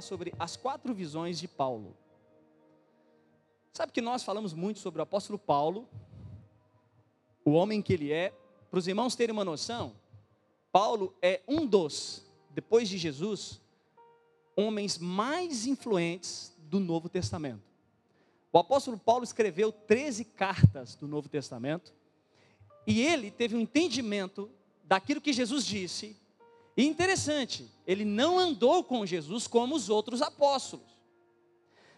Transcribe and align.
falar 0.00 0.02
sobre 0.02 0.34
as 0.38 0.56
quatro 0.56 0.94
visões 0.94 1.38
de 1.38 1.46
Paulo. 1.46 1.96
Sabe 3.72 3.92
que 3.92 4.00
nós 4.00 4.24
falamos 4.24 4.52
muito 4.52 4.80
sobre 4.80 5.00
o 5.00 5.02
apóstolo 5.02 5.38
Paulo, 5.38 5.88
o 7.44 7.52
homem 7.52 7.80
que 7.80 7.92
ele 7.92 8.10
é. 8.10 8.32
Para 8.70 8.78
os 8.78 8.88
irmãos 8.88 9.14
terem 9.14 9.32
uma 9.32 9.44
noção, 9.44 9.94
Paulo 10.72 11.14
é 11.20 11.40
um 11.46 11.66
dos, 11.66 12.24
depois 12.50 12.88
de 12.88 12.98
Jesus, 12.98 13.60
homens 14.56 14.98
mais 14.98 15.66
influentes 15.66 16.56
do 16.58 16.80
Novo 16.80 17.08
Testamento. 17.08 17.62
O 18.52 18.58
apóstolo 18.58 18.98
Paulo 18.98 19.24
escreveu 19.24 19.70
13 19.70 20.24
cartas 20.24 20.94
do 20.94 21.06
Novo 21.06 21.28
Testamento 21.28 21.92
e 22.86 23.00
ele 23.02 23.30
teve 23.30 23.54
um 23.54 23.60
entendimento 23.60 24.50
daquilo 24.84 25.20
que 25.20 25.32
Jesus 25.32 25.64
disse. 25.64 26.16
E 26.76 26.86
interessante, 26.86 27.70
ele 27.86 28.04
não 28.04 28.38
andou 28.38 28.84
com 28.84 29.04
Jesus 29.04 29.46
como 29.46 29.74
os 29.74 29.88
outros 29.88 30.22
apóstolos. 30.22 30.86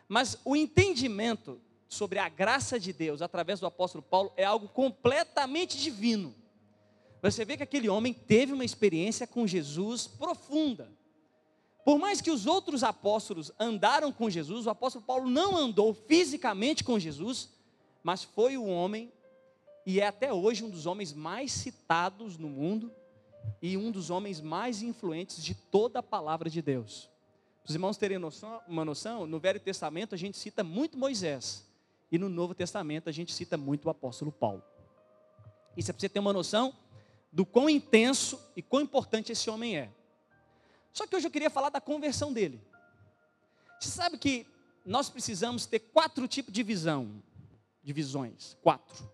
Mas 0.09 0.39
o 0.45 0.57
entendimento 0.57 1.61
sobre 1.89 2.19
a 2.19 2.29
graça 2.29 2.80
de 2.80 2.93
Deus 2.93 3.21
através 3.21 3.61
do 3.61 3.66
apóstolo 3.66 4.03
Paulo 4.03 4.33
é 4.37 4.45
algo 4.45 4.69
completamente 4.69 5.79
divino. 5.79 6.35
Você 7.21 7.45
vê 7.45 7.57
que 7.57 7.63
aquele 7.63 7.88
homem 7.88 8.13
teve 8.13 8.52
uma 8.52 8.65
experiência 8.65 9.27
com 9.27 9.46
Jesus 9.46 10.07
profunda. 10.07 10.91
Por 11.85 11.99
mais 11.99 12.21
que 12.21 12.30
os 12.30 12.46
outros 12.46 12.83
apóstolos 12.83 13.52
andaram 13.59 14.13
com 14.13 14.30
Jesus, 14.30 14.66
o 14.66 14.71
apóstolo 14.71 15.05
Paulo 15.05 15.29
não 15.29 15.57
andou 15.57 15.93
fisicamente 15.93 16.83
com 16.83 16.99
Jesus, 16.99 17.51
mas 18.02 18.24
foi 18.24 18.57
o 18.57 18.65
homem, 18.65 19.13
e 19.85 20.01
é 20.01 20.07
até 20.07 20.33
hoje 20.33 20.65
um 20.65 20.71
dos 20.71 20.87
homens 20.87 21.13
mais 21.13 21.52
citados 21.52 22.37
no 22.37 22.49
mundo, 22.49 22.93
e 23.60 23.76
um 23.76 23.90
dos 23.90 24.10
homens 24.10 24.40
mais 24.40 24.82
influentes 24.82 25.43
de 25.43 25.54
toda 25.54 26.01
a 26.01 26.02
palavra 26.02 26.51
de 26.51 26.60
Deus. 26.60 27.10
Os 27.65 27.74
irmãos 27.74 27.96
terem 27.96 28.18
noção, 28.18 28.60
uma 28.66 28.84
noção, 28.84 29.26
no 29.26 29.38
Velho 29.38 29.60
Testamento 29.60 30.15
a 30.15 30.18
gente 30.18 30.37
cita 30.37 30.65
muito 30.65 30.99
Moisés, 30.99 31.65
e 32.10 32.18
no 32.18 32.29
Novo 32.29 32.54
Testamento 32.54 33.09
a 33.09 33.12
gente 33.12 33.32
cita 33.32 33.57
muito 33.57 33.87
o 33.87 33.90
apóstolo 33.90 34.32
Paulo. 34.32 34.62
Isso 35.76 35.90
é 35.90 35.93
para 35.93 36.01
você 36.01 36.09
ter 36.09 36.18
uma 36.18 36.32
noção 36.32 36.74
do 37.32 37.46
quão 37.46 37.71
intenso 37.71 38.38
e 38.54 38.62
quão 38.62 38.82
importante 38.82 39.32
esse 39.32 39.49
homem 39.49 39.79
é. 39.79 39.90
Só 40.93 41.06
que 41.06 41.16
hoje 41.16 41.27
eu 41.27 41.30
queria 41.30 41.49
falar 41.49 41.71
da 41.71 41.80
conversão 41.80 42.32
dele. 42.32 42.60
Você 43.80 43.88
sabe 43.88 44.18
que 44.18 44.46
nós 44.84 45.09
precisamos 45.09 45.65
ter 45.65 45.79
quatro 45.79 46.29
tipos 46.29 46.52
de 46.52 46.62
visão, 46.62 47.23
de 47.82 47.93
visões, 47.93 48.56
quatro. 48.62 49.10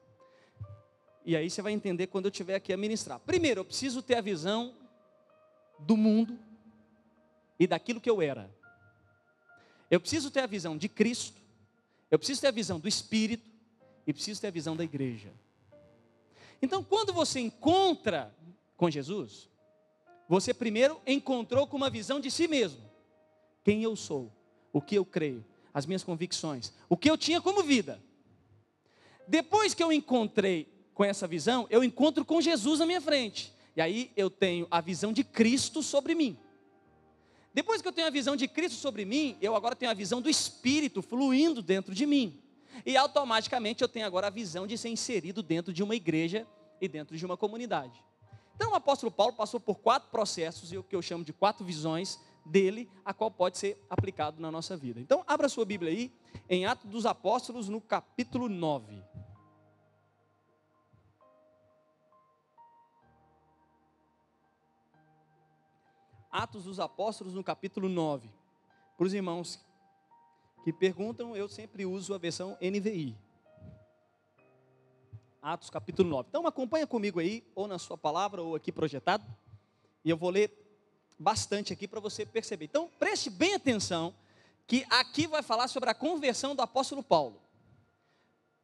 E 1.24 1.36
aí 1.36 1.50
você 1.50 1.60
vai 1.60 1.72
entender 1.72 2.06
quando 2.06 2.26
eu 2.26 2.30
estiver 2.30 2.54
aqui 2.54 2.72
a 2.72 2.76
ministrar. 2.76 3.18
Primeiro, 3.20 3.60
eu 3.60 3.64
preciso 3.64 4.02
ter 4.02 4.16
a 4.16 4.20
visão 4.20 4.74
do 5.78 5.96
mundo 5.96 6.38
e 7.58 7.66
daquilo 7.66 8.00
que 8.00 8.08
eu 8.08 8.22
era. 8.22 8.50
Eu 9.90 10.00
preciso 10.00 10.30
ter 10.30 10.40
a 10.40 10.46
visão 10.46 10.76
de 10.76 10.88
Cristo, 10.88 11.40
eu 12.10 12.18
preciso 12.18 12.40
ter 12.40 12.48
a 12.48 12.52
visão 12.52 12.78
do 12.78 12.88
Espírito 12.88 13.48
e 14.06 14.12
preciso 14.12 14.40
ter 14.40 14.48
a 14.48 14.50
visão 14.50 14.76
da 14.76 14.84
igreja. 14.84 15.32
Então, 16.60 16.82
quando 16.82 17.12
você 17.12 17.40
encontra 17.40 18.34
com 18.76 18.90
Jesus, 18.90 19.48
você 20.28 20.52
primeiro 20.52 21.00
encontrou 21.06 21.66
com 21.66 21.76
uma 21.76 21.90
visão 21.90 22.20
de 22.20 22.30
si 22.30 22.46
mesmo. 22.48 22.80
Quem 23.64 23.82
eu 23.82 23.96
sou, 23.96 24.32
o 24.72 24.80
que 24.80 24.94
eu 24.94 25.04
creio, 25.04 25.44
as 25.72 25.86
minhas 25.86 26.04
convicções, 26.04 26.72
o 26.88 26.96
que 26.96 27.10
eu 27.10 27.16
tinha 27.16 27.40
como 27.40 27.62
vida. 27.62 28.02
Depois 29.26 29.74
que 29.74 29.82
eu 29.82 29.92
encontrei 29.92 30.66
com 30.98 31.04
essa 31.04 31.28
visão, 31.28 31.64
eu 31.70 31.84
encontro 31.84 32.24
com 32.24 32.40
Jesus 32.40 32.80
na 32.80 32.84
minha 32.84 33.00
frente. 33.00 33.54
E 33.76 33.80
aí 33.80 34.10
eu 34.16 34.28
tenho 34.28 34.66
a 34.68 34.80
visão 34.80 35.12
de 35.12 35.22
Cristo 35.22 35.80
sobre 35.80 36.12
mim. 36.12 36.36
Depois 37.54 37.80
que 37.80 37.86
eu 37.86 37.92
tenho 37.92 38.08
a 38.08 38.10
visão 38.10 38.34
de 38.34 38.48
Cristo 38.48 38.80
sobre 38.80 39.04
mim, 39.04 39.38
eu 39.40 39.54
agora 39.54 39.76
tenho 39.76 39.92
a 39.92 39.94
visão 39.94 40.20
do 40.20 40.28
Espírito 40.28 41.00
fluindo 41.00 41.62
dentro 41.62 41.94
de 41.94 42.04
mim. 42.04 42.42
E 42.84 42.96
automaticamente 42.96 43.80
eu 43.80 43.88
tenho 43.88 44.06
agora 44.06 44.26
a 44.26 44.30
visão 44.30 44.66
de 44.66 44.76
ser 44.76 44.88
inserido 44.88 45.40
dentro 45.40 45.72
de 45.72 45.84
uma 45.84 45.94
igreja 45.94 46.44
e 46.80 46.88
dentro 46.88 47.16
de 47.16 47.24
uma 47.24 47.36
comunidade. 47.36 48.02
Então 48.56 48.72
o 48.72 48.74
apóstolo 48.74 49.12
Paulo 49.12 49.34
passou 49.34 49.60
por 49.60 49.78
quatro 49.78 50.10
processos, 50.10 50.72
o 50.72 50.82
que 50.82 50.96
eu 50.96 51.00
chamo 51.00 51.24
de 51.24 51.32
quatro 51.32 51.64
visões 51.64 52.18
dele, 52.44 52.90
a 53.04 53.14
qual 53.14 53.30
pode 53.30 53.56
ser 53.56 53.80
aplicado 53.88 54.42
na 54.42 54.50
nossa 54.50 54.76
vida. 54.76 54.98
Então 54.98 55.22
abra 55.28 55.48
sua 55.48 55.64
Bíblia 55.64 55.92
aí, 55.92 56.12
em 56.50 56.66
Atos 56.66 56.90
dos 56.90 57.06
Apóstolos, 57.06 57.68
no 57.68 57.80
capítulo 57.80 58.48
9. 58.48 59.00
Atos 66.30 66.64
dos 66.64 66.78
Apóstolos, 66.78 67.34
no 67.34 67.42
capítulo 67.42 67.88
9. 67.88 68.30
Para 68.96 69.06
os 69.06 69.14
irmãos 69.14 69.60
que 70.62 70.72
perguntam, 70.72 71.36
eu 71.36 71.48
sempre 71.48 71.86
uso 71.86 72.14
a 72.14 72.18
versão 72.18 72.56
NVI. 72.60 73.16
Atos 75.40 75.70
capítulo 75.70 76.08
9. 76.10 76.28
Então 76.28 76.46
acompanha 76.46 76.86
comigo 76.86 77.20
aí, 77.20 77.46
ou 77.54 77.66
na 77.66 77.78
sua 77.78 77.96
palavra, 77.96 78.42
ou 78.42 78.54
aqui 78.54 78.70
projetado. 78.70 79.24
E 80.04 80.10
eu 80.10 80.16
vou 80.16 80.30
ler 80.30 80.52
bastante 81.18 81.72
aqui 81.72 81.88
para 81.88 82.00
você 82.00 82.26
perceber. 82.26 82.66
Então 82.66 82.90
preste 82.98 83.30
bem 83.30 83.54
atenção, 83.54 84.14
que 84.66 84.84
aqui 84.90 85.26
vai 85.26 85.42
falar 85.42 85.68
sobre 85.68 85.88
a 85.88 85.94
conversão 85.94 86.54
do 86.54 86.60
apóstolo 86.60 87.02
Paulo. 87.02 87.40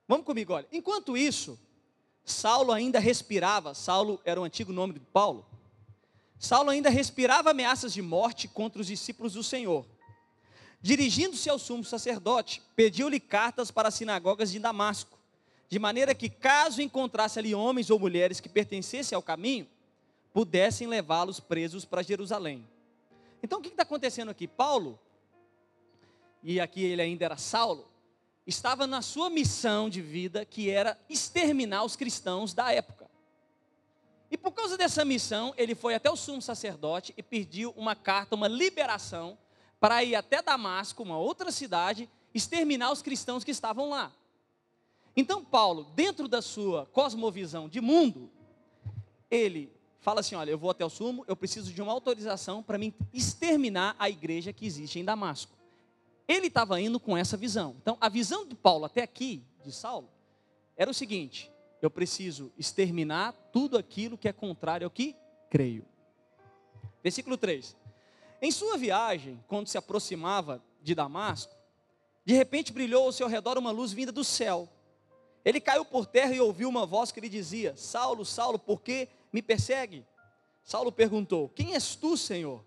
Vamos 0.06 0.26
comigo, 0.26 0.52
olha. 0.52 0.68
Enquanto 0.70 1.16
isso, 1.16 1.58
Saulo 2.24 2.72
ainda 2.72 2.98
respirava, 2.98 3.72
Saulo 3.72 4.20
era 4.24 4.38
o 4.38 4.44
antigo 4.44 4.72
nome 4.72 4.94
de 4.94 5.00
Paulo. 5.00 5.46
Saulo 6.38 6.70
ainda 6.70 6.90
respirava 6.90 7.50
ameaças 7.50 7.92
de 7.92 8.02
morte 8.02 8.48
contra 8.48 8.80
os 8.80 8.86
discípulos 8.86 9.34
do 9.34 9.42
Senhor. 9.42 9.86
Dirigindo-se 10.80 11.48
ao 11.48 11.58
sumo 11.58 11.84
sacerdote, 11.84 12.62
pediu-lhe 12.76 13.18
cartas 13.18 13.70
para 13.70 13.88
as 13.88 13.94
sinagogas 13.94 14.52
de 14.52 14.58
Damasco 14.58 15.14
de 15.74 15.78
maneira 15.80 16.14
que, 16.14 16.28
caso 16.28 16.80
encontrasse 16.80 17.36
ali 17.36 17.52
homens 17.52 17.90
ou 17.90 17.98
mulheres 17.98 18.38
que 18.38 18.48
pertencessem 18.48 19.16
ao 19.16 19.22
caminho, 19.22 19.66
pudessem 20.32 20.86
levá-los 20.86 21.40
presos 21.40 21.84
para 21.84 22.00
Jerusalém. 22.00 22.64
Então, 23.42 23.58
o 23.58 23.62
que 23.62 23.70
está 23.70 23.82
acontecendo 23.82 24.30
aqui? 24.30 24.46
Paulo, 24.46 24.96
e 26.44 26.60
aqui 26.60 26.82
ele 26.84 27.02
ainda 27.02 27.24
era 27.24 27.36
Saulo, 27.36 27.88
estava 28.46 28.86
na 28.86 29.02
sua 29.02 29.28
missão 29.28 29.90
de 29.90 30.00
vida, 30.00 30.44
que 30.44 30.70
era 30.70 30.96
exterminar 31.08 31.82
os 31.82 31.96
cristãos 31.96 32.54
da 32.54 32.70
época. 32.72 33.03
E 34.30 34.36
por 34.36 34.52
causa 34.52 34.76
dessa 34.76 35.04
missão, 35.04 35.54
ele 35.56 35.74
foi 35.74 35.94
até 35.94 36.10
o 36.10 36.16
sumo 36.16 36.42
sacerdote 36.42 37.14
e 37.16 37.22
pediu 37.22 37.72
uma 37.76 37.94
carta, 37.94 38.34
uma 38.34 38.48
liberação, 38.48 39.38
para 39.78 40.02
ir 40.02 40.14
até 40.14 40.40
Damasco, 40.40 41.02
uma 41.02 41.18
outra 41.18 41.52
cidade, 41.52 42.08
exterminar 42.32 42.90
os 42.90 43.02
cristãos 43.02 43.44
que 43.44 43.50
estavam 43.50 43.90
lá. 43.90 44.12
Então, 45.16 45.44
Paulo, 45.44 45.84
dentro 45.94 46.26
da 46.26 46.42
sua 46.42 46.86
cosmovisão 46.86 47.68
de 47.68 47.80
mundo, 47.80 48.30
ele 49.30 49.72
fala 50.00 50.20
assim: 50.20 50.34
Olha, 50.34 50.50
eu 50.50 50.58
vou 50.58 50.70
até 50.70 50.84
o 50.84 50.90
sumo, 50.90 51.24
eu 51.28 51.36
preciso 51.36 51.72
de 51.72 51.80
uma 51.80 51.92
autorização 51.92 52.62
para 52.62 52.78
me 52.78 52.94
exterminar 53.12 53.94
a 53.98 54.10
igreja 54.10 54.52
que 54.52 54.66
existe 54.66 54.98
em 54.98 55.04
Damasco. 55.04 55.52
Ele 56.26 56.46
estava 56.48 56.80
indo 56.80 56.98
com 56.98 57.16
essa 57.16 57.36
visão. 57.36 57.76
Então, 57.80 57.96
a 58.00 58.08
visão 58.08 58.46
de 58.46 58.54
Paulo 58.54 58.86
até 58.86 59.02
aqui, 59.02 59.44
de 59.62 59.70
Saulo, 59.70 60.08
era 60.76 60.90
o 60.90 60.94
seguinte: 60.94 61.50
eu 61.84 61.90
preciso 61.90 62.52
exterminar 62.58 63.32
tudo 63.52 63.76
aquilo 63.76 64.16
que 64.16 64.28
é 64.28 64.32
contrário 64.32 64.86
ao 64.86 64.90
que 64.90 65.14
creio. 65.50 65.84
Versículo 67.02 67.36
3. 67.36 67.76
Em 68.40 68.50
sua 68.50 68.76
viagem, 68.76 69.42
quando 69.46 69.68
se 69.68 69.76
aproximava 69.76 70.62
de 70.82 70.94
Damasco, 70.94 71.54
de 72.24 72.34
repente 72.34 72.72
brilhou 72.72 73.06
ao 73.06 73.12
seu 73.12 73.26
redor 73.26 73.58
uma 73.58 73.70
luz 73.70 73.92
vinda 73.92 74.10
do 74.10 74.24
céu. 74.24 74.68
Ele 75.44 75.60
caiu 75.60 75.84
por 75.84 76.06
terra 76.06 76.34
e 76.34 76.40
ouviu 76.40 76.68
uma 76.68 76.86
voz 76.86 77.12
que 77.12 77.20
lhe 77.20 77.28
dizia: 77.28 77.76
Saulo, 77.76 78.24
Saulo, 78.24 78.58
por 78.58 78.80
que 78.80 79.08
me 79.32 79.42
persegue? 79.42 80.06
Saulo 80.62 80.90
perguntou: 80.90 81.50
Quem 81.50 81.74
és 81.74 81.94
tu, 81.94 82.16
Senhor? 82.16 82.64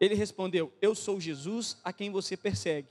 Ele 0.00 0.14
respondeu: 0.14 0.72
Eu 0.82 0.94
sou 0.94 1.20
Jesus 1.20 1.78
a 1.84 1.92
quem 1.92 2.10
você 2.10 2.36
persegue. 2.36 2.88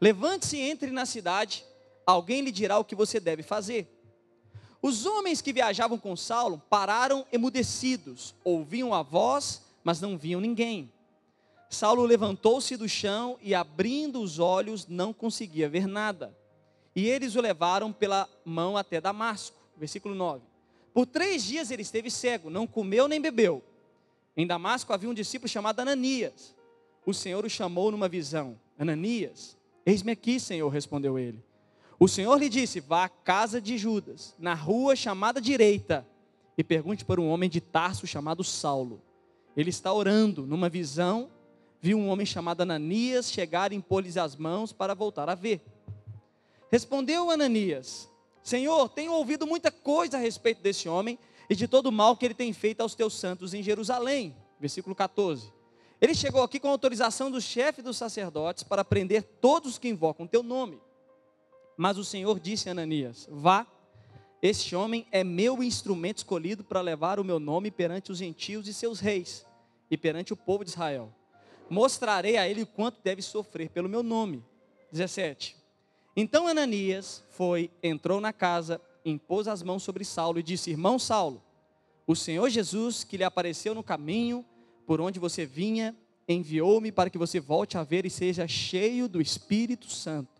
Levante-se 0.00 0.56
e 0.56 0.60
entre 0.60 0.90
na 0.90 1.04
cidade, 1.04 1.64
alguém 2.06 2.40
lhe 2.40 2.50
dirá 2.50 2.78
o 2.78 2.84
que 2.84 2.94
você 2.94 3.20
deve 3.20 3.42
fazer. 3.42 3.95
Os 4.86 5.04
homens 5.04 5.42
que 5.42 5.52
viajavam 5.52 5.98
com 5.98 6.14
Saulo 6.14 6.62
pararam 6.70 7.26
emudecidos, 7.32 8.36
ouviam 8.44 8.94
a 8.94 9.02
voz, 9.02 9.60
mas 9.82 10.00
não 10.00 10.16
viam 10.16 10.40
ninguém. 10.40 10.92
Saulo 11.68 12.04
levantou-se 12.04 12.76
do 12.76 12.88
chão 12.88 13.36
e, 13.42 13.52
abrindo 13.52 14.20
os 14.20 14.38
olhos, 14.38 14.86
não 14.86 15.12
conseguia 15.12 15.68
ver 15.68 15.88
nada. 15.88 16.32
E 16.94 17.04
eles 17.04 17.34
o 17.34 17.40
levaram 17.40 17.92
pela 17.92 18.28
mão 18.44 18.76
até 18.76 19.00
Damasco. 19.00 19.56
Versículo 19.76 20.14
9. 20.14 20.44
Por 20.94 21.04
três 21.04 21.42
dias 21.42 21.72
ele 21.72 21.82
esteve 21.82 22.08
cego, 22.08 22.48
não 22.48 22.64
comeu 22.64 23.08
nem 23.08 23.20
bebeu. 23.20 23.64
Em 24.36 24.46
Damasco 24.46 24.92
havia 24.92 25.10
um 25.10 25.14
discípulo 25.14 25.48
chamado 25.48 25.80
Ananias. 25.80 26.54
O 27.04 27.12
Senhor 27.12 27.44
o 27.44 27.50
chamou 27.50 27.90
numa 27.90 28.08
visão: 28.08 28.56
Ananias, 28.78 29.56
eis-me 29.84 30.12
aqui, 30.12 30.38
Senhor, 30.38 30.68
respondeu 30.68 31.18
ele. 31.18 31.44
O 31.98 32.06
Senhor 32.06 32.36
lhe 32.38 32.48
disse: 32.48 32.80
Vá 32.80 33.04
à 33.04 33.08
casa 33.08 33.60
de 33.60 33.78
Judas, 33.78 34.34
na 34.38 34.54
rua 34.54 34.94
chamada 34.94 35.40
direita, 35.40 36.06
e 36.56 36.62
pergunte 36.62 37.04
para 37.04 37.20
um 37.20 37.28
homem 37.28 37.48
de 37.48 37.60
Tarso 37.60 38.06
chamado 38.06 38.44
Saulo. 38.44 39.02
Ele 39.56 39.70
está 39.70 39.92
orando 39.92 40.46
numa 40.46 40.68
visão, 40.68 41.30
viu 41.80 41.98
um 41.98 42.08
homem 42.08 42.26
chamado 42.26 42.60
Ananias 42.60 43.30
chegar 43.30 43.72
e 43.72 43.76
impor-lhes 43.76 44.16
as 44.16 44.36
mãos 44.36 44.72
para 44.72 44.94
voltar 44.94 45.30
a 45.30 45.34
ver. 45.34 45.62
Respondeu 46.70 47.30
Ananias: 47.30 48.10
Senhor, 48.42 48.88
tenho 48.90 49.12
ouvido 49.12 49.46
muita 49.46 49.70
coisa 49.70 50.18
a 50.18 50.20
respeito 50.20 50.62
desse 50.62 50.88
homem 50.88 51.18
e 51.48 51.54
de 51.54 51.66
todo 51.66 51.86
o 51.86 51.92
mal 51.92 52.16
que 52.16 52.26
ele 52.26 52.34
tem 52.34 52.52
feito 52.52 52.82
aos 52.82 52.94
teus 52.94 53.14
santos 53.14 53.54
em 53.54 53.62
Jerusalém. 53.62 54.36
Versículo 54.60 54.94
14. 54.94 55.52
Ele 56.00 56.14
chegou 56.14 56.42
aqui 56.42 56.60
com 56.60 56.68
autorização 56.68 57.30
do 57.30 57.40
chefe 57.40 57.80
dos 57.80 57.96
sacerdotes 57.96 58.62
para 58.62 58.84
prender 58.84 59.22
todos 59.40 59.72
os 59.72 59.78
que 59.78 59.88
invocam 59.88 60.26
teu 60.26 60.42
nome. 60.42 60.78
Mas 61.76 61.98
o 61.98 62.04
Senhor 62.04 62.40
disse 62.40 62.68
a 62.68 62.72
Ananias: 62.72 63.28
Vá, 63.30 63.66
este 64.40 64.76
homem 64.76 65.06
é 65.10 65.24
meu 65.24 65.62
instrumento 65.62 66.18
escolhido 66.18 66.64
para 66.64 66.80
levar 66.80 67.18
o 67.18 67.24
meu 67.24 67.38
nome 67.38 67.70
perante 67.70 68.12
os 68.12 68.18
gentios 68.18 68.68
e 68.68 68.74
seus 68.74 69.00
reis, 69.00 69.46
e 69.90 69.96
perante 69.96 70.32
o 70.32 70.36
povo 70.36 70.64
de 70.64 70.70
Israel. 70.70 71.12
Mostrarei 71.68 72.36
a 72.36 72.48
ele 72.48 72.62
o 72.62 72.66
quanto 72.66 73.02
deve 73.02 73.20
sofrer 73.22 73.70
pelo 73.70 73.88
meu 73.88 74.02
nome. 74.02 74.44
17. 74.92 75.56
Então 76.16 76.46
Ananias 76.46 77.24
foi, 77.30 77.70
entrou 77.82 78.20
na 78.20 78.32
casa, 78.32 78.80
impôs 79.04 79.48
as 79.48 79.62
mãos 79.62 79.82
sobre 79.82 80.04
Saulo 80.04 80.38
e 80.38 80.42
disse: 80.42 80.70
Irmão 80.70 80.98
Saulo, 80.98 81.42
o 82.06 82.14
Senhor 82.14 82.48
Jesus, 82.48 83.04
que 83.04 83.16
lhe 83.16 83.24
apareceu 83.24 83.74
no 83.74 83.82
caminho 83.82 84.44
por 84.86 85.00
onde 85.00 85.18
você 85.18 85.44
vinha, 85.44 85.94
enviou-me 86.28 86.92
para 86.92 87.10
que 87.10 87.18
você 87.18 87.40
volte 87.40 87.76
a 87.76 87.82
ver 87.82 88.06
e 88.06 88.10
seja 88.10 88.46
cheio 88.46 89.08
do 89.08 89.20
Espírito 89.20 89.90
Santo. 89.90 90.35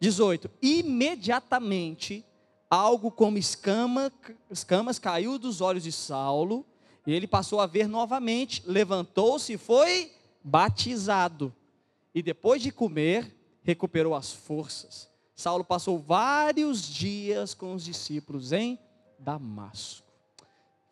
18. 0.00 0.50
Imediatamente, 0.62 2.24
algo 2.68 3.10
como 3.10 3.36
escama, 3.36 4.10
escamas 4.50 4.98
caiu 4.98 5.38
dos 5.38 5.60
olhos 5.60 5.82
de 5.82 5.92
Saulo, 5.92 6.64
e 7.06 7.12
ele 7.12 7.26
passou 7.26 7.60
a 7.60 7.66
ver 7.66 7.88
novamente, 7.88 8.62
levantou-se 8.66 9.52
e 9.52 9.58
foi 9.58 10.12
batizado. 10.42 11.54
E 12.14 12.22
depois 12.22 12.62
de 12.62 12.70
comer, 12.70 13.36
recuperou 13.62 14.14
as 14.14 14.32
forças. 14.32 15.08
Saulo 15.34 15.64
passou 15.64 15.98
vários 15.98 16.82
dias 16.82 17.54
com 17.54 17.74
os 17.74 17.84
discípulos 17.84 18.52
em 18.52 18.78
Damasco. 19.18 20.06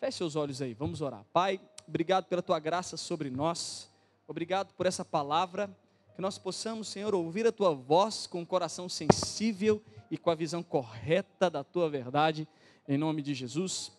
Feche 0.01 0.19
seus 0.19 0.37
olhos 0.37 0.63
aí, 0.63 0.75
vamos 0.75 1.01
orar. 1.01 1.25
Pai, 1.33 1.61
obrigado 1.87 2.27
pela 2.27 2.41
tua 2.41 2.59
graça 2.59 2.97
sobre 2.97 3.31
nós. 3.31 3.91
Obrigado 4.27 4.73
por 4.75 4.87
essa 4.87 5.05
palavra. 5.05 5.71
Que 6.19 6.23
nós 6.23 6.37
possamos, 6.37 6.89
Senhor, 6.89 7.15
ouvir 7.15 7.47
a 7.47 7.53
tua 7.53 7.73
voz 7.73 8.27
com 8.27 8.43
o 8.43 8.47
coração 8.47 8.89
sensível 8.89 9.81
e 10.11 10.19
com 10.19 10.31
a 10.31 10.35
visão 10.35 10.65
correta 10.65 11.49
da 11.49 11.63
tua 11.63 11.89
verdade. 11.89 12.49
Em 12.89 12.99
nome 12.99 13.23
de 13.23 13.33
Jesus. 13.35 13.93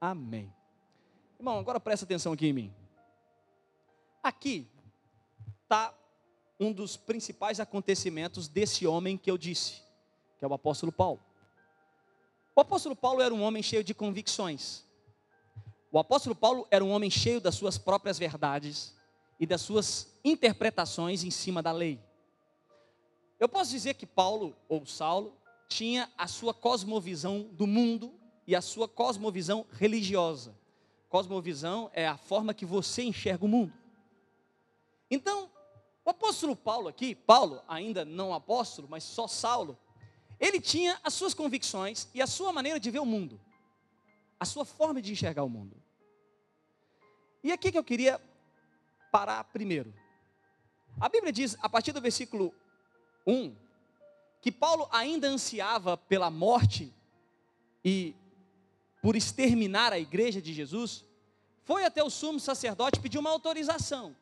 Amém. 0.00 0.50
Irmão, 1.38 1.58
agora 1.58 1.78
presta 1.78 2.06
atenção 2.06 2.32
aqui 2.32 2.46
em 2.46 2.54
mim. 2.54 2.74
Aqui 4.22 4.66
está 5.62 5.94
um 6.58 6.72
dos 6.72 6.96
principais 6.96 7.60
acontecimentos 7.60 8.48
desse 8.48 8.86
homem 8.86 9.18
que 9.18 9.30
eu 9.30 9.36
disse, 9.36 9.82
que 10.38 10.46
é 10.46 10.48
o 10.48 10.54
apóstolo 10.54 10.90
Paulo. 10.90 11.20
O 12.56 12.62
apóstolo 12.62 12.96
Paulo 12.96 13.20
era 13.20 13.34
um 13.34 13.42
homem 13.42 13.62
cheio 13.62 13.84
de 13.84 13.92
convicções. 13.92 14.86
O 15.92 15.98
apóstolo 15.98 16.34
Paulo 16.34 16.66
era 16.70 16.82
um 16.82 16.90
homem 16.90 17.10
cheio 17.10 17.42
das 17.42 17.56
suas 17.56 17.76
próprias 17.76 18.18
verdades 18.18 18.96
e 19.38 19.46
das 19.46 19.60
suas 19.60 20.18
interpretações 20.24 21.22
em 21.24 21.30
cima 21.30 21.62
da 21.62 21.72
lei. 21.72 22.00
Eu 23.38 23.48
posso 23.48 23.70
dizer 23.70 23.94
que 23.94 24.06
Paulo 24.06 24.56
ou 24.68 24.84
Saulo 24.84 25.36
tinha 25.68 26.10
a 26.16 26.26
sua 26.26 26.52
cosmovisão 26.52 27.42
do 27.52 27.66
mundo 27.66 28.12
e 28.46 28.56
a 28.56 28.60
sua 28.60 28.88
cosmovisão 28.88 29.64
religiosa. 29.72 30.58
Cosmovisão 31.08 31.90
é 31.92 32.06
a 32.06 32.16
forma 32.16 32.52
que 32.52 32.66
você 32.66 33.02
enxerga 33.02 33.44
o 33.44 33.48
mundo. 33.48 33.72
Então, 35.10 35.50
o 36.04 36.10
apóstolo 36.10 36.56
Paulo 36.56 36.88
aqui, 36.88 37.14
Paulo, 37.14 37.62
ainda 37.68 38.04
não 38.04 38.34
apóstolo, 38.34 38.88
mas 38.90 39.04
só 39.04 39.28
Saulo, 39.28 39.78
ele 40.40 40.60
tinha 40.60 40.98
as 41.02 41.14
suas 41.14 41.34
convicções 41.34 42.08
e 42.14 42.20
a 42.22 42.26
sua 42.26 42.52
maneira 42.52 42.80
de 42.80 42.90
ver 42.90 42.98
o 42.98 43.06
mundo, 43.06 43.40
a 44.38 44.44
sua 44.44 44.64
forma 44.64 45.00
de 45.00 45.12
enxergar 45.12 45.44
o 45.44 45.48
mundo. 45.48 45.76
E 47.42 47.52
aqui 47.52 47.70
que 47.70 47.78
eu 47.78 47.84
queria 47.84 48.20
parar 49.10 49.44
primeiro. 49.44 49.92
A 51.00 51.08
Bíblia 51.08 51.32
diz, 51.32 51.56
a 51.60 51.68
partir 51.68 51.92
do 51.92 52.00
versículo 52.00 52.52
1, 53.26 53.54
que 54.40 54.50
Paulo 54.50 54.88
ainda 54.90 55.28
ansiava 55.28 55.96
pela 55.96 56.30
morte 56.30 56.92
e 57.84 58.14
por 59.00 59.16
exterminar 59.16 59.92
a 59.92 59.98
igreja 59.98 60.42
de 60.42 60.52
Jesus, 60.52 61.04
foi 61.64 61.84
até 61.84 62.02
o 62.02 62.10
sumo 62.10 62.40
sacerdote 62.40 63.00
pedir 63.00 63.18
uma 63.18 63.30
autorização. 63.30 64.16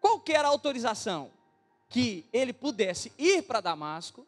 Qual 0.00 0.22
era 0.28 0.48
a 0.48 0.50
autorização? 0.50 1.30
Que 1.88 2.26
ele 2.32 2.52
pudesse 2.52 3.12
ir 3.18 3.42
para 3.42 3.60
Damasco 3.60 4.26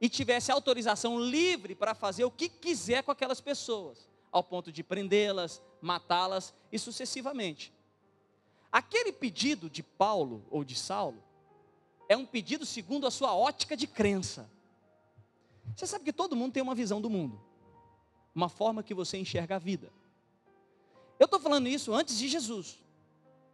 e 0.00 0.08
tivesse 0.08 0.52
autorização 0.52 1.18
livre 1.18 1.74
para 1.74 1.94
fazer 1.94 2.24
o 2.24 2.30
que 2.30 2.48
quiser 2.48 3.02
com 3.02 3.10
aquelas 3.10 3.40
pessoas, 3.40 4.08
ao 4.30 4.44
ponto 4.44 4.70
de 4.70 4.82
prendê-las, 4.82 5.62
matá-las 5.80 6.54
e 6.70 6.78
sucessivamente. 6.78 7.72
Aquele 8.74 9.12
pedido 9.12 9.70
de 9.70 9.84
Paulo 9.84 10.44
ou 10.50 10.64
de 10.64 10.74
Saulo 10.74 11.22
é 12.08 12.16
um 12.16 12.26
pedido 12.26 12.66
segundo 12.66 13.06
a 13.06 13.10
sua 13.12 13.32
ótica 13.32 13.76
de 13.76 13.86
crença. 13.86 14.50
Você 15.76 15.86
sabe 15.86 16.04
que 16.04 16.12
todo 16.12 16.34
mundo 16.34 16.54
tem 16.54 16.60
uma 16.60 16.74
visão 16.74 17.00
do 17.00 17.08
mundo, 17.08 17.40
uma 18.34 18.48
forma 18.48 18.82
que 18.82 18.92
você 18.92 19.16
enxerga 19.16 19.54
a 19.54 19.58
vida. 19.60 19.92
Eu 21.20 21.26
estou 21.26 21.38
falando 21.38 21.68
isso 21.68 21.94
antes 21.94 22.18
de 22.18 22.26
Jesus. 22.26 22.82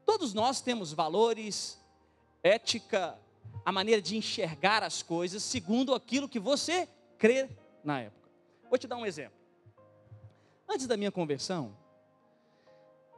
Todos 0.06 0.32
nós 0.32 0.62
temos 0.62 0.90
valores, 0.90 1.78
ética, 2.42 3.18
a 3.62 3.70
maneira 3.70 4.00
de 4.00 4.16
enxergar 4.16 4.82
as 4.82 5.02
coisas 5.02 5.42
segundo 5.42 5.94
aquilo 5.94 6.30
que 6.30 6.40
você 6.40 6.88
crê 7.18 7.46
na 7.84 8.00
época. 8.00 8.30
Vou 8.70 8.78
te 8.78 8.86
dar 8.86 8.96
um 8.96 9.04
exemplo. 9.04 9.38
Antes 10.66 10.86
da 10.86 10.96
minha 10.96 11.12
conversão, 11.12 11.76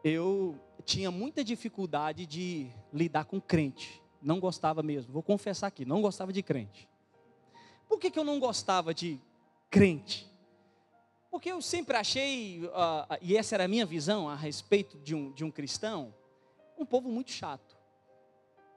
eu 0.03 0.59
tinha 0.85 1.11
muita 1.11 1.43
dificuldade 1.43 2.27
de 2.27 2.71
lidar 2.93 3.25
com 3.25 3.41
crente 3.41 4.03
não 4.23 4.39
gostava 4.39 4.83
mesmo. 4.83 5.13
Vou 5.13 5.23
confessar 5.23 5.67
aqui, 5.67 5.85
não 5.85 6.01
gostava 6.01 6.33
de 6.33 6.43
crente. 6.43 6.89
Por 7.89 7.99
que, 7.99 8.11
que 8.11 8.19
eu 8.19 8.25
não 8.25 8.39
gostava 8.39 8.95
de 8.95 9.21
crente? 9.69 10.31
Porque 11.31 11.51
eu 11.51 11.61
sempre 11.61 11.97
achei, 11.97 12.65
uh, 12.65 13.19
e 13.21 13.37
essa 13.37 13.57
era 13.57 13.65
a 13.65 13.69
minha 13.69 13.85
visão 13.85 14.29
a 14.29 14.35
respeito 14.35 14.99
de 14.99 15.15
um, 15.15 15.33
de 15.33 15.45
um 15.45 15.51
cristão, 15.51 16.15
um 16.79 16.87
povo 16.87 17.09
muito 17.09 17.31
chato. 17.31 17.77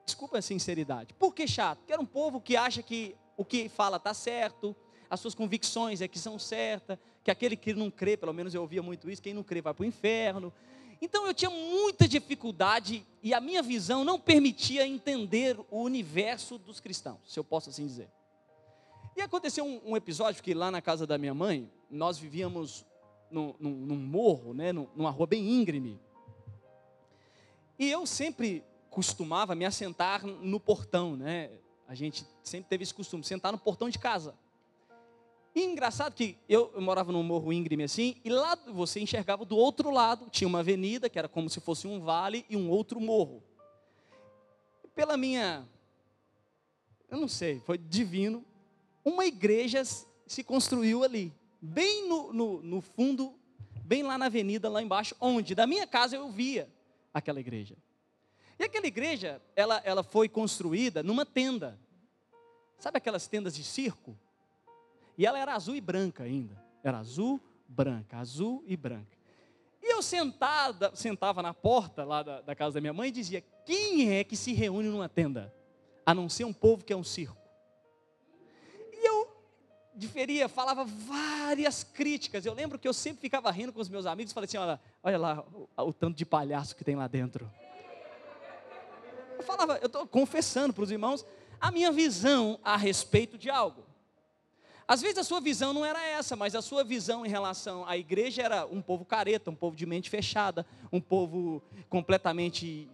Desculpa 0.06 0.38
a 0.38 0.42
sinceridade. 0.42 1.14
Por 1.14 1.34
que 1.34 1.48
chato? 1.48 1.80
Porque 1.80 1.94
era 1.94 2.02
um 2.02 2.06
povo 2.06 2.42
que 2.42 2.56
acha 2.56 2.82
que 2.82 3.16
o 3.38 3.44
que 3.44 3.70
fala 3.70 3.98
está 3.98 4.14
certo, 4.14 4.76
as 5.10 5.20
suas 5.20 5.36
convicções 5.36 6.02
é 6.02 6.08
que 6.08 6.18
são 6.18 6.40
certas, 6.40 6.98
que 7.24 7.32
aquele 7.32 7.56
que 7.56 7.74
não 7.74 7.92
crê, 7.92 8.16
pelo 8.16 8.34
menos 8.34 8.54
eu 8.54 8.62
ouvia 8.62 8.82
muito 8.82 9.10
isso, 9.10 9.22
quem 9.22 9.34
não 9.34 9.44
crê 9.44 9.62
vai 9.62 9.74
para 9.74 9.84
o 9.84 9.86
inferno. 9.86 10.54
Então 11.02 11.28
eu 11.28 11.34
tinha 11.34 11.52
muita 11.52 12.08
dificuldade 12.08 13.06
e 13.22 13.34
a 13.34 13.42
minha 13.42 13.62
visão 13.62 14.04
não 14.04 14.20
permitia 14.20 14.88
entender 14.88 15.60
o 15.70 15.82
universo 15.82 16.58
dos 16.58 16.80
cristãos, 16.80 17.20
se 17.26 17.40
eu 17.40 17.44
posso 17.44 17.70
assim 17.70 17.86
dizer. 17.86 18.10
E 19.16 19.22
aconteceu 19.22 19.66
um, 19.66 19.92
um 19.92 19.98
episódio 19.98 20.44
que 20.44 20.54
lá 20.54 20.70
na 20.70 20.82
casa 20.82 21.08
da 21.08 21.18
minha 21.18 21.34
mãe, 21.34 21.72
nós 21.90 22.18
vivíamos 22.18 22.86
num, 23.32 23.54
num, 23.60 23.72
num 23.72 23.96
morro, 23.96 24.54
né, 24.54 24.72
numa 24.72 25.10
rua 25.10 25.28
bem 25.28 25.48
íngreme. 25.50 26.00
E 27.78 27.90
eu 27.90 28.06
sempre 28.06 28.64
costumava 28.90 29.56
me 29.56 29.66
assentar 29.66 30.26
no 30.26 30.60
portão, 30.60 31.18
né? 31.18 31.52
A 31.88 31.94
gente 31.94 32.26
sempre 32.42 32.70
teve 32.70 32.84
esse 32.84 32.94
costume, 32.94 33.24
sentar 33.24 33.52
no 33.52 33.58
portão 33.58 33.90
de 33.90 34.00
casa. 34.00 34.34
E 35.56 35.64
engraçado 35.64 36.14
que 36.14 36.38
eu, 36.50 36.70
eu, 36.76 36.82
morava 36.82 37.14
num 37.14 37.24
morro 37.24 37.54
íngreme 37.54 37.86
assim, 37.86 38.18
e 38.26 38.30
lá 38.30 38.58
você 38.74 39.00
enxergava 39.00 39.46
do 39.46 39.56
outro 39.56 39.90
lado, 39.90 40.30
tinha 40.30 40.50
uma 40.50 40.60
avenida, 40.60 41.10
que 41.10 41.18
era 41.18 41.30
como 41.30 41.50
se 41.50 41.62
fosse 41.62 41.88
um 41.88 42.02
vale, 42.02 42.46
e 42.50 42.58
um 42.58 42.70
outro 42.70 43.00
morro. 43.00 43.42
Pela 44.94 45.16
minha, 45.16 45.66
eu 47.10 47.18
não 47.18 47.30
sei, 47.30 47.62
foi 47.62 47.78
divino, 47.78 48.44
uma 49.04 49.26
igreja 49.26 49.82
se 50.28 50.44
construiu 50.44 51.06
ali, 51.06 51.34
bem 51.62 52.06
no, 52.10 52.34
no, 52.34 52.62
no 52.62 52.82
fundo, 52.82 53.34
bem 53.86 54.04
lá 54.04 54.18
na 54.18 54.26
avenida, 54.26 54.68
lá 54.68 54.82
embaixo, 54.82 55.16
onde 55.22 55.56
da 55.56 55.66
minha 55.66 55.88
casa 55.88 56.18
eu 56.18 56.30
via 56.30 56.68
aquela 57.14 57.40
igreja. 57.40 57.78
E 58.60 58.64
aquela 58.66 58.88
igreja, 58.88 59.42
ela, 59.56 59.82
ela 59.86 60.04
foi 60.04 60.28
construída 60.28 61.02
numa 61.02 61.26
tenda. 61.26 61.80
Sabe 62.78 62.98
aquelas 62.98 63.26
tendas 63.28 63.56
de 63.56 63.64
circo? 63.64 64.18
E 65.18 65.26
ela 65.26 65.40
era 65.40 65.54
azul 65.54 65.76
e 65.76 65.82
branca 65.82 66.24
ainda. 66.24 66.62
Era 66.84 67.00
azul, 67.00 67.40
branca, 67.68 68.18
azul 68.18 68.64
e 68.68 68.76
branca. 68.76 69.18
E 69.82 69.94
eu 69.94 70.02
sentada, 70.02 70.92
sentava 70.96 71.42
na 71.42 71.54
porta 71.54 72.04
lá 72.04 72.24
da, 72.24 72.42
da 72.42 72.56
casa 72.56 72.76
da 72.76 72.82
minha 72.82 72.94
mãe 72.94 73.10
e 73.10 73.12
dizia: 73.12 73.44
quem 73.66 74.14
é 74.14 74.24
que 74.24 74.36
se 74.36 74.54
reúne 74.54 74.90
numa 74.90 75.08
tenda? 75.08 75.54
A 76.06 76.14
não 76.14 76.28
ser 76.28 76.44
um 76.44 76.54
povo 76.54 76.84
que 76.84 76.92
é 76.92 76.96
um 76.96 77.04
circo. 77.04 77.38
E 78.92 79.08
eu 79.08 79.28
diferia, 79.96 80.50
falava 80.50 80.84
várias 80.84 81.84
críticas. 81.84 82.46
Eu 82.46 82.54
lembro 82.54 82.78
que 82.78 82.88
eu 82.88 82.94
sempre 82.94 83.22
ficava 83.22 83.50
rindo 83.52 83.72
com 83.72 83.80
os 83.80 83.90
meus 83.90 84.06
amigos 84.06 84.32
e 84.32 84.34
falei 84.34 84.48
assim: 84.48 84.58
olha, 84.58 84.80
olha 85.04 85.18
lá 85.18 85.46
o, 85.54 85.70
o 85.78 85.94
tanto 85.94 86.18
de 86.18 86.26
palhaço 86.26 86.76
que 86.76 86.84
tem 86.84 86.96
lá 86.96 87.08
dentro. 87.08 87.52
Eu 89.38 89.44
falava, 89.44 89.78
eu 89.78 89.88
estou 89.88 90.08
confessando 90.08 90.74
para 90.74 90.84
os 90.84 90.92
irmãos 90.92 91.26
a 91.60 91.72
minha 91.72 91.92
visão 91.92 92.60
a 92.64 92.76
respeito 92.76 93.38
de 93.38 93.50
algo. 93.50 93.86
Às 94.88 95.02
vezes 95.02 95.18
a 95.18 95.24
sua 95.24 95.42
visão 95.42 95.74
não 95.74 95.84
era 95.84 96.04
essa, 96.06 96.36
mas 96.36 96.54
a 96.54 96.62
sua 96.62 96.84
visão 96.84 97.26
em 97.26 97.30
relação 97.30 97.88
à 97.88 97.98
igreja 97.98 98.44
era 98.44 98.68
um 98.68 98.84
povo 98.84 99.04
careta, 99.04 99.50
um 99.50 99.56
povo 99.56 99.76
de 99.76 99.84
mente 99.84 100.12
fechada, 100.12 100.64
um 100.92 101.02
povo 101.02 101.64
completamente 101.90 102.88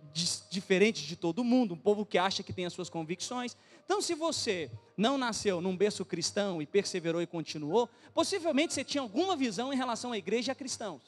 diferente 0.50 1.06
de 1.06 1.18
todo 1.18 1.44
mundo, 1.44 1.74
um 1.74 1.78
povo 1.78 2.06
que 2.06 2.18
acha 2.18 2.44
que 2.44 2.54
tem 2.54 2.66
as 2.66 2.72
suas 2.72 2.90
convicções. 2.90 3.58
Então, 3.84 4.02
se 4.02 4.16
você 4.16 4.72
não 4.96 5.18
nasceu 5.18 5.60
num 5.60 5.76
berço 5.76 6.06
cristão 6.06 6.62
e 6.62 6.66
perseverou 6.66 7.22
e 7.22 7.28
continuou, 7.28 7.90
possivelmente 8.14 8.74
você 8.74 8.86
tinha 8.86 9.02
alguma 9.02 9.36
visão 9.36 9.74
em 9.74 9.76
relação 9.76 10.14
à 10.14 10.18
igreja 10.18 10.52
e 10.52 10.54
a 10.54 10.56
cristãos. 10.56 11.02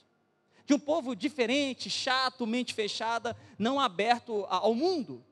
De 0.66 0.74
um 0.74 0.80
povo 0.80 1.16
diferente, 1.16 1.90
chato, 1.90 2.46
mente 2.46 2.74
fechada, 2.74 3.38
não 3.58 3.80
aberto 3.80 4.46
ao 4.50 4.75
mundo. 4.75 5.24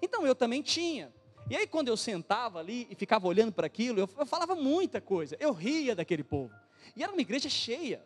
Então 0.00 0.26
eu 0.26 0.34
também 0.34 0.60
tinha. 0.60 1.12
E 1.52 1.54
aí, 1.54 1.66
quando 1.66 1.88
eu 1.88 1.98
sentava 1.98 2.60
ali 2.60 2.86
e 2.90 2.94
ficava 2.94 3.28
olhando 3.28 3.52
para 3.52 3.66
aquilo, 3.66 4.00
eu, 4.00 4.06
falava 4.06 4.54
muita 4.54 5.02
coisa, 5.02 5.36
eu 5.38 5.52
ria 5.52 5.94
daquele 5.94 6.24
povo. 6.24 6.50
E 6.96 7.02
era 7.02 7.12
uma 7.12 7.20
igreja 7.20 7.46
cheia. 7.50 8.02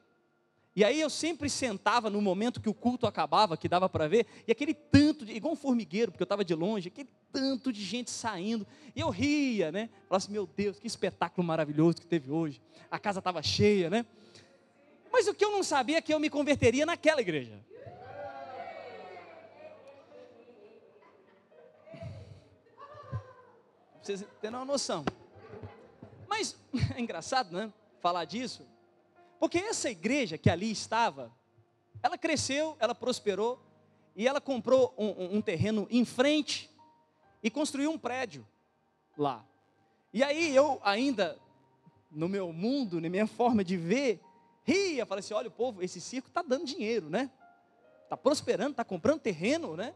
E 0.75 0.83
aí 0.83 1.01
eu 1.01 1.09
sempre 1.09 1.49
sentava 1.49 2.11
no 2.11 2.21
momento 2.21 2.61
que 2.61 2.69
o 2.69 2.75
culto 2.75 3.07
acabava, 3.07 3.57
que 3.57 3.69
dava 3.69 3.89
para 3.89 4.09
ver, 4.09 4.27
e 4.49 4.51
aquele 4.51 4.75
tanto, 4.75 5.25
de, 5.25 5.33
igual 5.33 5.53
um 5.53 5.57
formigueiro, 5.57 6.11
porque 6.11 6.25
eu 6.25 6.27
estava 6.27 6.45
de 6.45 6.57
longe, 6.57 6.89
aquele 6.89 7.09
tanto 7.31 7.73
de 7.73 7.85
gente 7.85 8.11
saindo, 8.11 8.67
e 8.97 9.01
eu 9.01 9.11
ria, 9.11 9.71
né? 9.71 9.91
Falava 10.09 10.25
assim, 10.25 10.33
meu 10.33 10.49
Deus, 10.49 10.81
que 10.81 10.87
espetáculo 10.89 11.47
maravilhoso 11.47 11.99
que 11.99 12.07
teve 12.09 12.33
hoje. 12.33 12.61
A 12.91 12.99
casa 12.99 13.21
estava 13.21 13.41
cheia, 13.45 13.89
né? 13.89 14.05
Mas 15.13 15.29
o 15.29 15.35
que 15.35 15.45
eu 15.45 15.53
não 15.53 15.63
sabia 15.63 15.99
é 15.99 16.03
que 16.03 16.13
eu 16.13 16.19
me 16.19 16.29
converteria 16.29 16.85
naquela 16.85 17.21
igreja. 17.21 17.65
Vocês 24.07 24.25
terem 24.41 24.57
uma 24.57 24.65
noção. 24.65 25.05
Mas 26.29 26.57
é 26.95 27.01
engraçado, 27.01 27.51
né? 27.51 27.73
Falar 28.01 28.25
disso, 28.25 28.65
porque 29.41 29.59
essa 29.59 29.91
igreja 29.91 30.39
que 30.39 30.49
ali 30.49 30.71
estava, 30.71 31.33
ela 32.01 32.17
cresceu, 32.17 32.77
ela 32.79 32.95
prosperou, 32.95 33.61
e 34.15 34.27
ela 34.27 34.41
comprou 34.41 34.95
um, 34.97 35.37
um, 35.37 35.43
terreno 35.43 35.87
em 35.91 36.05
frente 36.05 36.71
e 37.43 37.51
construiu 37.51 37.91
um 37.91 37.99
prédio 37.99 38.47
lá. 39.19 39.45
E 40.11 40.23
aí 40.23 40.55
eu 40.55 40.81
ainda, 40.83 41.39
no 42.11 42.29
meu 42.29 42.51
mundo, 42.51 42.99
na 43.01 43.11
minha 43.11 43.27
forma 43.27 43.63
de 43.63 43.77
ver, 43.77 44.23
ria, 44.63 45.05
falei 45.05 45.21
assim: 45.21 45.35
olha, 45.35 45.49
o 45.49 45.51
povo, 45.51 45.83
esse 45.83 46.01
circo 46.01 46.29
está 46.29 46.41
dando 46.41 46.65
dinheiro, 46.65 47.11
né? 47.11 47.31
Está 48.05 48.17
prosperando, 48.17 48.71
está 48.71 48.85
comprando 48.85 49.21
terreno, 49.21 49.77
né? 49.77 49.95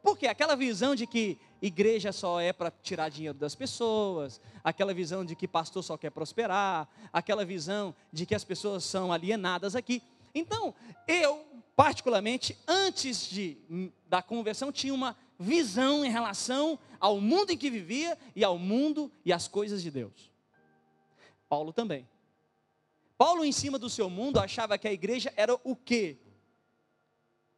Porque 0.00 0.28
aquela 0.28 0.54
visão 0.54 0.94
de 0.94 1.06
que 1.06 1.40
igreja 1.60 2.12
só 2.12 2.40
é 2.40 2.52
para 2.52 2.70
tirar 2.70 3.08
dinheiro 3.08 3.36
das 3.36 3.54
pessoas, 3.54 4.40
aquela 4.62 4.92
visão 4.92 5.24
de 5.24 5.34
que 5.34 5.48
pastor 5.48 5.82
só 5.82 5.96
quer 5.96 6.10
prosperar, 6.10 6.88
aquela 7.12 7.44
visão 7.44 7.94
de 8.12 8.26
que 8.26 8.34
as 8.34 8.44
pessoas 8.44 8.84
são 8.84 9.12
alienadas 9.12 9.74
aqui. 9.74 10.02
Então, 10.34 10.74
eu, 11.08 11.44
particularmente, 11.74 12.56
antes 12.68 13.28
de, 13.28 13.56
da 14.08 14.22
conversão, 14.22 14.70
tinha 14.70 14.92
uma 14.92 15.16
visão 15.38 16.04
em 16.04 16.10
relação 16.10 16.78
ao 17.00 17.20
mundo 17.20 17.50
em 17.50 17.56
que 17.56 17.70
vivia 17.70 18.16
e 18.34 18.44
ao 18.44 18.58
mundo 18.58 19.10
e 19.24 19.32
às 19.32 19.48
coisas 19.48 19.82
de 19.82 19.90
Deus. 19.90 20.30
Paulo 21.48 21.72
também. 21.72 22.08
Paulo, 23.16 23.44
em 23.44 23.52
cima 23.52 23.78
do 23.78 23.88
seu 23.88 24.10
mundo, 24.10 24.38
achava 24.38 24.76
que 24.76 24.86
a 24.86 24.92
igreja 24.92 25.32
era 25.36 25.54
o 25.64 25.74
quê? 25.74 26.18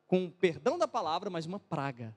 Com 0.07 0.31
perdão 0.31 0.79
da 0.79 0.87
palavra, 0.87 1.29
mas 1.29 1.47
uma 1.47 1.59
praga. 1.59 2.17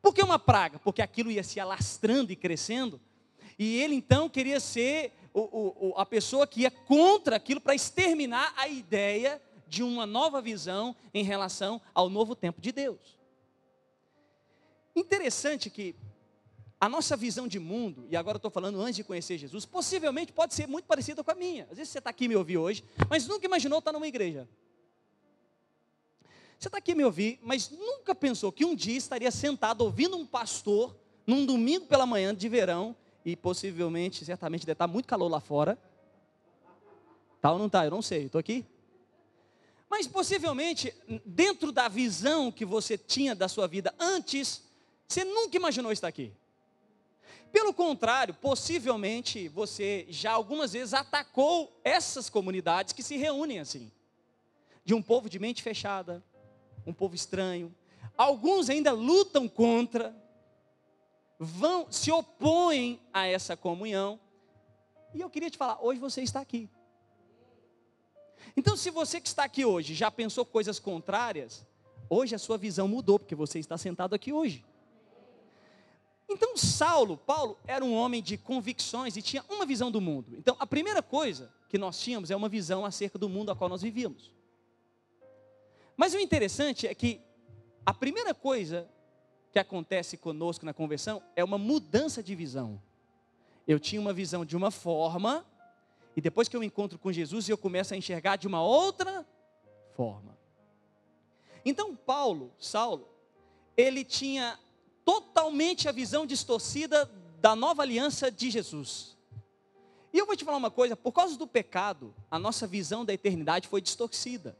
Por 0.00 0.14
que 0.14 0.22
uma 0.22 0.38
praga? 0.38 0.78
Porque 0.78 1.02
aquilo 1.02 1.30
ia 1.30 1.42
se 1.42 1.60
alastrando 1.60 2.32
e 2.32 2.36
crescendo. 2.36 3.00
E 3.58 3.76
ele 3.76 3.94
então 3.94 4.28
queria 4.28 4.58
ser 4.58 5.12
o, 5.34 5.90
o, 5.90 5.94
a 5.96 6.06
pessoa 6.06 6.46
que 6.46 6.62
ia 6.62 6.70
contra 6.70 7.36
aquilo 7.36 7.60
para 7.60 7.74
exterminar 7.74 8.52
a 8.56 8.68
ideia 8.68 9.40
de 9.68 9.82
uma 9.82 10.06
nova 10.06 10.40
visão 10.40 10.96
em 11.14 11.22
relação 11.22 11.80
ao 11.94 12.08
novo 12.08 12.34
tempo 12.34 12.60
de 12.60 12.72
Deus. 12.72 13.18
Interessante 14.96 15.70
que 15.70 15.94
a 16.80 16.88
nossa 16.88 17.16
visão 17.16 17.46
de 17.46 17.58
mundo, 17.58 18.06
e 18.10 18.16
agora 18.16 18.36
estou 18.36 18.50
falando 18.50 18.80
antes 18.80 18.96
de 18.96 19.04
conhecer 19.04 19.36
Jesus, 19.36 19.66
possivelmente 19.66 20.32
pode 20.32 20.54
ser 20.54 20.66
muito 20.66 20.86
parecida 20.86 21.22
com 21.22 21.30
a 21.30 21.34
minha. 21.34 21.68
Às 21.70 21.76
vezes 21.76 21.92
você 21.92 21.98
está 21.98 22.10
aqui 22.10 22.26
me 22.26 22.34
ouvir 22.34 22.56
hoje, 22.56 22.82
mas 23.08 23.28
nunca 23.28 23.44
imaginou 23.44 23.78
estar 23.78 23.92
numa 23.92 24.08
igreja. 24.08 24.48
Você 26.60 26.68
está 26.68 26.76
aqui 26.76 26.94
me 26.94 27.02
ouvir, 27.02 27.38
mas 27.42 27.70
nunca 27.70 28.14
pensou 28.14 28.52
que 28.52 28.66
um 28.66 28.74
dia 28.74 28.98
estaria 28.98 29.30
sentado 29.30 29.80
ouvindo 29.80 30.14
um 30.14 30.26
pastor 30.26 30.94
num 31.26 31.46
domingo 31.46 31.86
pela 31.86 32.04
manhã 32.04 32.34
de 32.34 32.50
verão 32.50 32.94
e 33.24 33.34
possivelmente, 33.34 34.26
certamente 34.26 34.66
deve 34.66 34.74
estar 34.74 34.86
muito 34.86 35.06
calor 35.06 35.28
lá 35.28 35.40
fora. 35.40 35.78
Tá 37.40 37.50
ou 37.50 37.58
não 37.58 37.66
tá? 37.66 37.86
Eu 37.86 37.90
não 37.90 38.02
sei, 38.02 38.26
estou 38.26 38.38
aqui. 38.38 38.66
Mas 39.88 40.06
possivelmente, 40.06 40.94
dentro 41.24 41.72
da 41.72 41.88
visão 41.88 42.52
que 42.52 42.66
você 42.66 42.98
tinha 42.98 43.34
da 43.34 43.48
sua 43.48 43.66
vida 43.66 43.94
antes, 43.98 44.62
você 45.08 45.24
nunca 45.24 45.56
imaginou 45.56 45.90
estar 45.90 46.08
aqui. 46.08 46.30
Pelo 47.50 47.72
contrário, 47.72 48.34
possivelmente 48.34 49.48
você 49.48 50.04
já 50.10 50.32
algumas 50.32 50.74
vezes 50.74 50.92
atacou 50.92 51.80
essas 51.82 52.28
comunidades 52.28 52.92
que 52.92 53.02
se 53.02 53.16
reúnem 53.16 53.60
assim, 53.60 53.90
de 54.84 54.92
um 54.92 55.00
povo 55.00 55.26
de 55.26 55.38
mente 55.38 55.62
fechada, 55.62 56.22
um 56.86 56.92
povo 56.92 57.14
estranho. 57.14 57.74
Alguns 58.16 58.68
ainda 58.68 58.92
lutam 58.92 59.48
contra, 59.48 60.14
vão 61.38 61.90
se 61.90 62.10
opõem 62.10 63.00
a 63.12 63.26
essa 63.26 63.56
comunhão. 63.56 64.20
E 65.14 65.20
eu 65.20 65.30
queria 65.30 65.50
te 65.50 65.58
falar, 65.58 65.78
hoje 65.82 65.98
você 65.98 66.22
está 66.22 66.40
aqui. 66.40 66.68
Então, 68.56 68.76
se 68.76 68.90
você 68.90 69.20
que 69.20 69.28
está 69.28 69.44
aqui 69.44 69.64
hoje 69.64 69.94
já 69.94 70.10
pensou 70.10 70.44
coisas 70.44 70.78
contrárias, 70.78 71.66
hoje 72.08 72.34
a 72.34 72.38
sua 72.38 72.58
visão 72.58 72.88
mudou, 72.88 73.18
porque 73.18 73.34
você 73.34 73.58
está 73.58 73.78
sentado 73.78 74.14
aqui 74.14 74.32
hoje. 74.32 74.64
Então, 76.28 76.56
Saulo, 76.56 77.16
Paulo, 77.16 77.58
era 77.66 77.84
um 77.84 77.92
homem 77.92 78.22
de 78.22 78.38
convicções 78.38 79.16
e 79.16 79.22
tinha 79.22 79.44
uma 79.48 79.66
visão 79.66 79.90
do 79.90 80.00
mundo. 80.00 80.36
Então, 80.36 80.56
a 80.60 80.66
primeira 80.66 81.02
coisa 81.02 81.52
que 81.68 81.76
nós 81.76 81.98
tínhamos 81.98 82.30
é 82.30 82.36
uma 82.36 82.48
visão 82.48 82.84
acerca 82.84 83.18
do 83.18 83.28
mundo 83.28 83.50
a 83.50 83.56
qual 83.56 83.68
nós 83.68 83.82
vivíamos. 83.82 84.32
Mas 86.00 86.14
o 86.14 86.18
interessante 86.18 86.86
é 86.86 86.94
que 86.94 87.20
a 87.84 87.92
primeira 87.92 88.32
coisa 88.32 88.88
que 89.52 89.58
acontece 89.58 90.16
conosco 90.16 90.64
na 90.64 90.72
conversão 90.72 91.22
é 91.36 91.44
uma 91.44 91.58
mudança 91.58 92.22
de 92.22 92.34
visão. 92.34 92.80
Eu 93.68 93.78
tinha 93.78 94.00
uma 94.00 94.14
visão 94.14 94.42
de 94.42 94.56
uma 94.56 94.70
forma, 94.70 95.44
e 96.16 96.20
depois 96.22 96.48
que 96.48 96.56
eu 96.56 96.64
encontro 96.64 96.98
com 96.98 97.12
Jesus, 97.12 97.50
eu 97.50 97.58
começo 97.58 97.92
a 97.92 97.98
enxergar 97.98 98.36
de 98.36 98.48
uma 98.48 98.62
outra 98.62 99.26
forma. 99.94 100.38
Então, 101.66 101.94
Paulo, 101.94 102.50
Saulo, 102.58 103.06
ele 103.76 104.02
tinha 104.02 104.58
totalmente 105.04 105.86
a 105.86 105.92
visão 105.92 106.24
distorcida 106.24 107.10
da 107.42 107.54
nova 107.54 107.82
aliança 107.82 108.30
de 108.30 108.50
Jesus. 108.50 109.18
E 110.14 110.18
eu 110.18 110.24
vou 110.24 110.34
te 110.34 110.46
falar 110.46 110.56
uma 110.56 110.70
coisa: 110.70 110.96
por 110.96 111.12
causa 111.12 111.36
do 111.36 111.46
pecado, 111.46 112.14
a 112.30 112.38
nossa 112.38 112.66
visão 112.66 113.04
da 113.04 113.12
eternidade 113.12 113.68
foi 113.68 113.82
distorcida. 113.82 114.56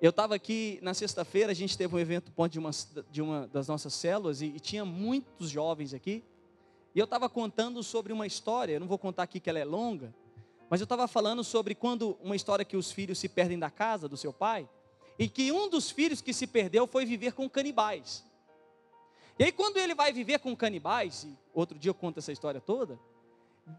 Eu 0.00 0.08
estava 0.08 0.34
aqui 0.34 0.78
na 0.80 0.94
sexta-feira, 0.94 1.52
a 1.52 1.54
gente 1.54 1.76
teve 1.76 1.94
um 1.94 1.98
evento 1.98 2.32
ponto 2.32 2.50
de 2.50 2.58
uma, 2.58 2.70
de 3.10 3.20
uma 3.20 3.46
das 3.48 3.68
nossas 3.68 3.92
células 3.92 4.40
e, 4.40 4.46
e 4.46 4.58
tinha 4.58 4.82
muitos 4.82 5.50
jovens 5.50 5.92
aqui. 5.92 6.24
E 6.94 6.98
eu 6.98 7.04
estava 7.04 7.28
contando 7.28 7.82
sobre 7.82 8.10
uma 8.10 8.26
história, 8.26 8.72
eu 8.72 8.80
não 8.80 8.86
vou 8.86 8.96
contar 8.96 9.24
aqui 9.24 9.38
que 9.38 9.50
ela 9.50 9.58
é 9.58 9.64
longa, 9.64 10.14
mas 10.70 10.80
eu 10.80 10.84
estava 10.84 11.06
falando 11.06 11.44
sobre 11.44 11.74
quando 11.74 12.16
uma 12.22 12.34
história 12.34 12.64
que 12.64 12.78
os 12.78 12.90
filhos 12.90 13.18
se 13.18 13.28
perdem 13.28 13.58
da 13.58 13.68
casa 13.68 14.08
do 14.08 14.16
seu 14.16 14.32
pai, 14.32 14.66
e 15.18 15.28
que 15.28 15.52
um 15.52 15.68
dos 15.68 15.90
filhos 15.90 16.22
que 16.22 16.32
se 16.32 16.46
perdeu 16.46 16.86
foi 16.86 17.04
viver 17.04 17.34
com 17.34 17.46
canibais. 17.46 18.24
E 19.38 19.44
aí, 19.44 19.52
quando 19.52 19.76
ele 19.76 19.94
vai 19.94 20.14
viver 20.14 20.38
com 20.38 20.56
canibais, 20.56 21.24
e 21.24 21.36
outro 21.52 21.78
dia 21.78 21.90
eu 21.90 21.94
conto 21.94 22.18
essa 22.18 22.32
história 22.32 22.60
toda, 22.60 22.98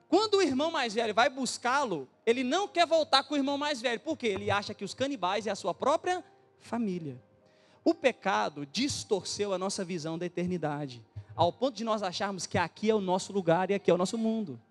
quando 0.08 0.36
o 0.36 0.42
irmão 0.42 0.72
mais 0.72 0.94
velho 0.94 1.14
vai 1.14 1.30
buscá-lo, 1.30 2.08
ele 2.26 2.44
não 2.44 2.68
quer 2.68 2.86
voltar 2.86 3.24
com 3.24 3.34
o 3.34 3.38
irmão 3.38 3.58
mais 3.58 3.82
velho, 3.82 4.00
porque 4.00 4.28
ele 4.28 4.52
acha 4.52 4.74
que 4.74 4.84
os 4.84 4.94
canibais 4.94 5.48
é 5.48 5.52
a 5.52 5.56
sua 5.56 5.74
própria 5.74 6.24
família. 6.60 7.22
O 7.84 7.94
pecado 7.94 8.66
distorceu 8.66 9.54
a 9.54 9.58
nossa 9.58 9.84
visão 9.84 10.18
da 10.18 10.26
eternidade, 10.26 11.04
ao 11.36 11.52
ponto 11.52 11.76
de 11.76 11.84
nós 11.84 12.04
acharmos 12.04 12.46
que 12.46 12.58
aqui 12.58 12.90
é 12.90 12.96
o 12.96 13.02
nosso 13.02 13.34
lugar 13.34 13.72
e 13.72 13.74
aqui 13.74 13.90
é 13.90 13.94
o 13.94 13.98
nosso 13.98 14.18
mundo. 14.18 14.62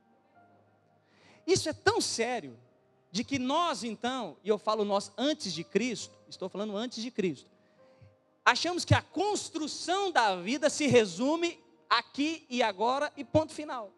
Isso 1.46 1.68
é 1.68 1.72
tão 1.72 2.00
sério, 2.00 2.56
de 3.10 3.24
que 3.24 3.38
nós 3.38 3.82
então, 3.82 4.36
e 4.44 4.48
eu 4.48 4.58
falo 4.58 4.84
nós 4.84 5.12
antes 5.18 5.52
de 5.52 5.64
Cristo, 5.64 6.14
estou 6.28 6.48
falando 6.48 6.76
antes 6.76 7.02
de 7.02 7.10
Cristo, 7.10 7.50
achamos 8.44 8.84
que 8.84 8.94
a 8.94 9.02
construção 9.02 10.12
da 10.12 10.36
vida 10.36 10.70
se 10.70 10.86
resume 10.86 11.58
aqui 11.88 12.46
e 12.48 12.62
agora 12.62 13.12
e 13.16 13.24
ponto 13.24 13.52
final. 13.52 13.92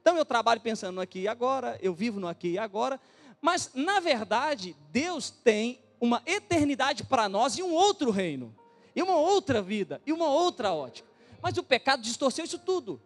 Então 0.00 0.16
eu 0.16 0.24
trabalho 0.24 0.60
pensando 0.60 0.96
no 0.96 1.00
aqui 1.00 1.20
e 1.20 1.28
agora, 1.28 1.78
eu 1.82 1.92
vivo 1.92 2.18
no 2.18 2.26
aqui 2.28 2.52
e 2.52 2.58
agora, 2.58 3.00
mas 3.40 3.70
na 3.74 4.00
verdade 4.00 4.76
Deus 4.90 5.30
tem 5.30 5.80
uma 6.00 6.22
eternidade 6.24 7.04
para 7.04 7.28
nós 7.28 7.58
e 7.58 7.62
um 7.62 7.72
outro 7.72 8.10
reino. 8.10 8.54
e 8.94 9.02
uma 9.02 9.16
outra 9.16 9.62
vida, 9.62 10.00
e 10.04 10.12
uma 10.12 10.28
outra 10.28 10.72
ótica. 10.72 11.08
Mas 11.40 11.56
o 11.56 11.62
pecado 11.62 12.02
distorceu 12.02 12.44
isso 12.44 12.58
tudo. 12.58 13.00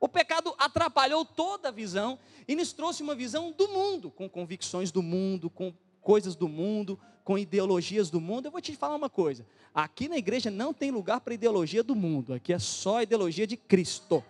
O 0.00 0.08
pecado 0.08 0.54
atrapalhou 0.58 1.24
toda 1.24 1.68
a 1.68 1.72
visão 1.72 2.18
e 2.48 2.56
nos 2.56 2.72
trouxe 2.72 3.02
uma 3.02 3.14
visão 3.14 3.52
do 3.52 3.68
mundo, 3.68 4.10
com 4.10 4.28
convicções 4.28 4.90
do 4.90 5.02
mundo, 5.02 5.50
com 5.50 5.72
coisas 6.00 6.34
do 6.34 6.48
mundo, 6.48 6.98
com 7.22 7.38
ideologias 7.38 8.10
do 8.10 8.20
mundo. 8.20 8.46
Eu 8.46 8.50
vou 8.50 8.60
te 8.60 8.74
falar 8.74 8.96
uma 8.96 9.10
coisa: 9.10 9.46
aqui 9.74 10.08
na 10.08 10.16
igreja 10.16 10.50
não 10.50 10.72
tem 10.72 10.90
lugar 10.90 11.20
para 11.20 11.34
ideologia 11.34 11.82
do 11.82 11.94
mundo, 11.94 12.32
aqui 12.32 12.52
é 12.52 12.58
só 12.58 13.02
ideologia 13.02 13.46
de 13.46 13.56
Cristo. 13.56 14.24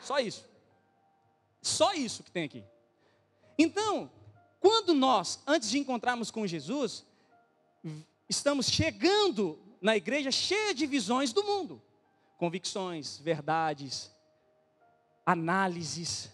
Só 0.00 0.18
isso. 0.18 0.46
Só 1.64 1.94
isso 1.94 2.22
que 2.22 2.30
tem 2.30 2.44
aqui. 2.44 2.62
Então, 3.58 4.10
quando 4.60 4.92
nós, 4.94 5.40
antes 5.46 5.70
de 5.70 5.78
encontrarmos 5.78 6.30
com 6.30 6.46
Jesus, 6.46 7.04
estamos 8.28 8.66
chegando 8.66 9.58
na 9.80 9.96
igreja 9.96 10.30
cheia 10.30 10.74
de 10.74 10.86
visões 10.86 11.32
do 11.32 11.42
mundo, 11.42 11.82
convicções, 12.38 13.18
verdades, 13.18 14.10
análises, 15.24 16.30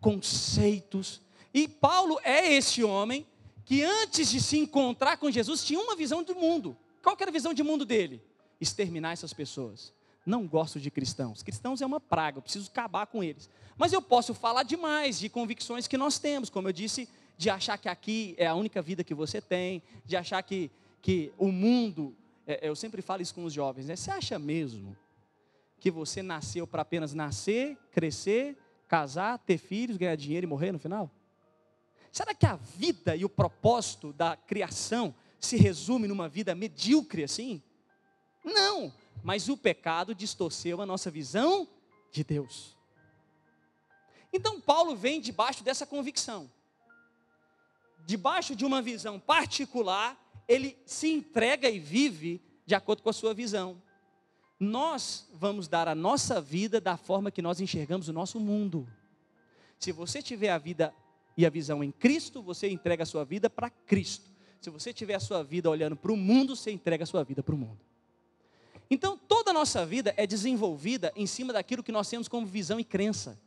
conceitos. 0.00 1.20
E 1.52 1.66
Paulo 1.66 2.20
é 2.22 2.52
esse 2.52 2.84
homem 2.84 3.26
que 3.64 3.82
antes 3.82 4.30
de 4.30 4.40
se 4.40 4.58
encontrar 4.58 5.16
com 5.16 5.30
Jesus 5.30 5.64
tinha 5.64 5.80
uma 5.80 5.96
visão 5.96 6.22
do 6.22 6.34
mundo. 6.34 6.76
Qual 7.02 7.16
era 7.20 7.30
a 7.30 7.32
visão 7.32 7.52
de 7.52 7.62
mundo 7.62 7.84
dele? 7.84 8.22
Exterminar 8.60 9.12
essas 9.12 9.32
pessoas. 9.32 9.92
Não 10.24 10.46
gosto 10.46 10.78
de 10.78 10.90
cristãos. 10.90 11.42
Cristãos 11.42 11.80
é 11.80 11.86
uma 11.86 12.00
praga, 12.00 12.38
eu 12.38 12.42
preciso 12.42 12.70
acabar 12.70 13.06
com 13.06 13.24
eles. 13.24 13.48
Mas 13.76 13.92
eu 13.92 14.02
posso 14.02 14.34
falar 14.34 14.62
demais 14.62 15.18
de 15.18 15.28
convicções 15.28 15.86
que 15.86 15.96
nós 15.96 16.18
temos, 16.18 16.50
como 16.50 16.68
eu 16.68 16.72
disse, 16.72 17.08
de 17.36 17.48
achar 17.48 17.78
que 17.78 17.88
aqui 17.88 18.34
é 18.36 18.46
a 18.46 18.54
única 18.54 18.82
vida 18.82 19.02
que 19.02 19.14
você 19.14 19.40
tem, 19.40 19.82
de 20.04 20.16
achar 20.16 20.42
que, 20.42 20.70
que 21.00 21.32
o 21.38 21.50
mundo. 21.50 22.14
É, 22.46 22.68
eu 22.68 22.76
sempre 22.76 23.00
falo 23.00 23.22
isso 23.22 23.34
com 23.34 23.44
os 23.44 23.52
jovens, 23.52 23.86
né? 23.86 23.96
Você 23.96 24.10
acha 24.10 24.38
mesmo 24.38 24.94
que 25.78 25.90
você 25.90 26.22
nasceu 26.22 26.66
para 26.66 26.82
apenas 26.82 27.14
nascer, 27.14 27.78
crescer, 27.90 28.58
casar, 28.86 29.38
ter 29.38 29.56
filhos, 29.56 29.96
ganhar 29.96 30.16
dinheiro 30.16 30.44
e 30.44 30.48
morrer 30.48 30.72
no 30.72 30.78
final? 30.78 31.10
Será 32.12 32.34
que 32.34 32.44
a 32.44 32.56
vida 32.56 33.16
e 33.16 33.24
o 33.24 33.28
propósito 33.28 34.12
da 34.12 34.36
criação 34.36 35.14
se 35.38 35.56
resume 35.56 36.06
numa 36.06 36.28
vida 36.28 36.54
medíocre 36.54 37.24
assim? 37.24 37.62
Não, 38.44 38.92
mas 39.22 39.48
o 39.48 39.56
pecado 39.56 40.14
distorceu 40.14 40.80
a 40.80 40.86
nossa 40.86 41.10
visão 41.10 41.68
de 42.10 42.24
Deus. 42.24 42.76
Então 44.32 44.60
Paulo 44.60 44.94
vem 44.94 45.20
debaixo 45.20 45.64
dessa 45.64 45.86
convicção. 45.86 46.50
Debaixo 48.06 48.56
de 48.56 48.64
uma 48.64 48.80
visão 48.80 49.18
particular, 49.20 50.18
ele 50.48 50.76
se 50.84 51.10
entrega 51.10 51.68
e 51.68 51.78
vive 51.78 52.40
de 52.64 52.74
acordo 52.74 53.02
com 53.02 53.10
a 53.10 53.12
sua 53.12 53.34
visão 53.34 53.80
nós 54.60 55.26
vamos 55.32 55.66
dar 55.66 55.88
a 55.88 55.94
nossa 55.94 56.38
vida 56.38 56.78
da 56.78 56.94
forma 56.98 57.30
que 57.30 57.40
nós 57.40 57.60
enxergamos 57.60 58.08
o 58.08 58.12
nosso 58.12 58.38
mundo. 58.38 58.86
Se 59.78 59.90
você 59.90 60.20
tiver 60.20 60.50
a 60.50 60.58
vida 60.58 60.94
e 61.34 61.46
a 61.46 61.50
visão 61.50 61.82
em 61.82 61.90
Cristo, 61.90 62.42
você 62.42 62.68
entrega 62.68 63.04
a 63.04 63.06
sua 63.06 63.24
vida 63.24 63.48
para 63.48 63.70
Cristo. 63.70 64.30
Se 64.60 64.68
você 64.68 64.92
tiver 64.92 65.14
a 65.14 65.20
sua 65.20 65.42
vida 65.42 65.70
olhando 65.70 65.96
para 65.96 66.12
o 66.12 66.16
mundo, 66.16 66.54
você 66.54 66.70
entrega 66.70 67.04
a 67.04 67.06
sua 67.06 67.24
vida 67.24 67.42
para 67.42 67.54
o 67.54 67.58
mundo. 67.58 67.80
Então, 68.90 69.16
toda 69.16 69.50
a 69.50 69.54
nossa 69.54 69.86
vida 69.86 70.12
é 70.16 70.26
desenvolvida 70.26 71.12
em 71.14 71.26
cima 71.26 71.52
daquilo 71.52 71.82
que 71.82 71.92
nós 71.92 72.08
temos 72.08 72.26
como 72.26 72.44
visão 72.44 72.80
e 72.80 72.84
crença. 72.84 73.38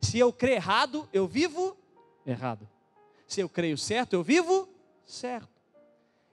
Se 0.00 0.18
eu 0.18 0.32
creio 0.32 0.56
errado, 0.56 1.08
eu 1.12 1.26
vivo 1.26 1.76
errado. 2.26 2.68
Se 3.26 3.40
eu 3.40 3.48
creio 3.48 3.76
certo, 3.76 4.14
eu 4.14 4.22
vivo 4.22 4.68
certo. 5.04 5.52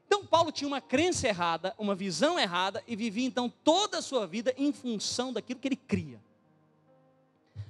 Então 0.07 0.25
Paulo 0.25 0.51
tinha 0.51 0.67
uma 0.67 0.81
crença 0.81 1.27
errada, 1.27 1.75
uma 1.77 1.93
visão 1.93 2.39
errada 2.39 2.83
e 2.87 2.95
vivia 2.95 3.27
então 3.27 3.47
toda 3.47 3.99
a 3.99 4.01
sua 4.01 4.25
vida 4.25 4.53
em 4.57 4.73
função 4.73 5.31
daquilo 5.31 5.59
que 5.59 5.67
ele 5.67 5.75
cria. 5.75 6.19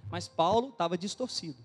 Mas 0.10 0.28
Paulo 0.28 0.69
estava 0.69 0.97
distorcido. 0.97 1.63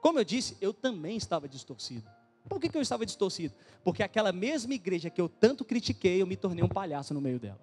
Como 0.00 0.18
eu 0.18 0.24
disse, 0.24 0.56
eu 0.60 0.72
também 0.72 1.16
estava 1.16 1.48
distorcido. 1.48 2.08
Por 2.48 2.60
que, 2.60 2.68
que 2.68 2.76
eu 2.76 2.82
estava 2.82 3.06
distorcido? 3.06 3.54
Porque 3.82 4.02
aquela 4.02 4.32
mesma 4.32 4.74
igreja 4.74 5.08
que 5.08 5.20
eu 5.20 5.28
tanto 5.28 5.64
critiquei, 5.64 6.20
eu 6.20 6.26
me 6.26 6.36
tornei 6.36 6.62
um 6.62 6.68
palhaço 6.68 7.14
no 7.14 7.20
meio 7.20 7.38
dela. 7.38 7.60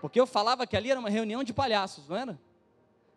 Porque 0.00 0.18
eu 0.18 0.26
falava 0.26 0.66
que 0.66 0.76
ali 0.76 0.90
era 0.90 0.98
uma 0.98 1.10
reunião 1.10 1.44
de 1.44 1.52
palhaços, 1.52 2.08
não 2.08 2.16
era? 2.16 2.40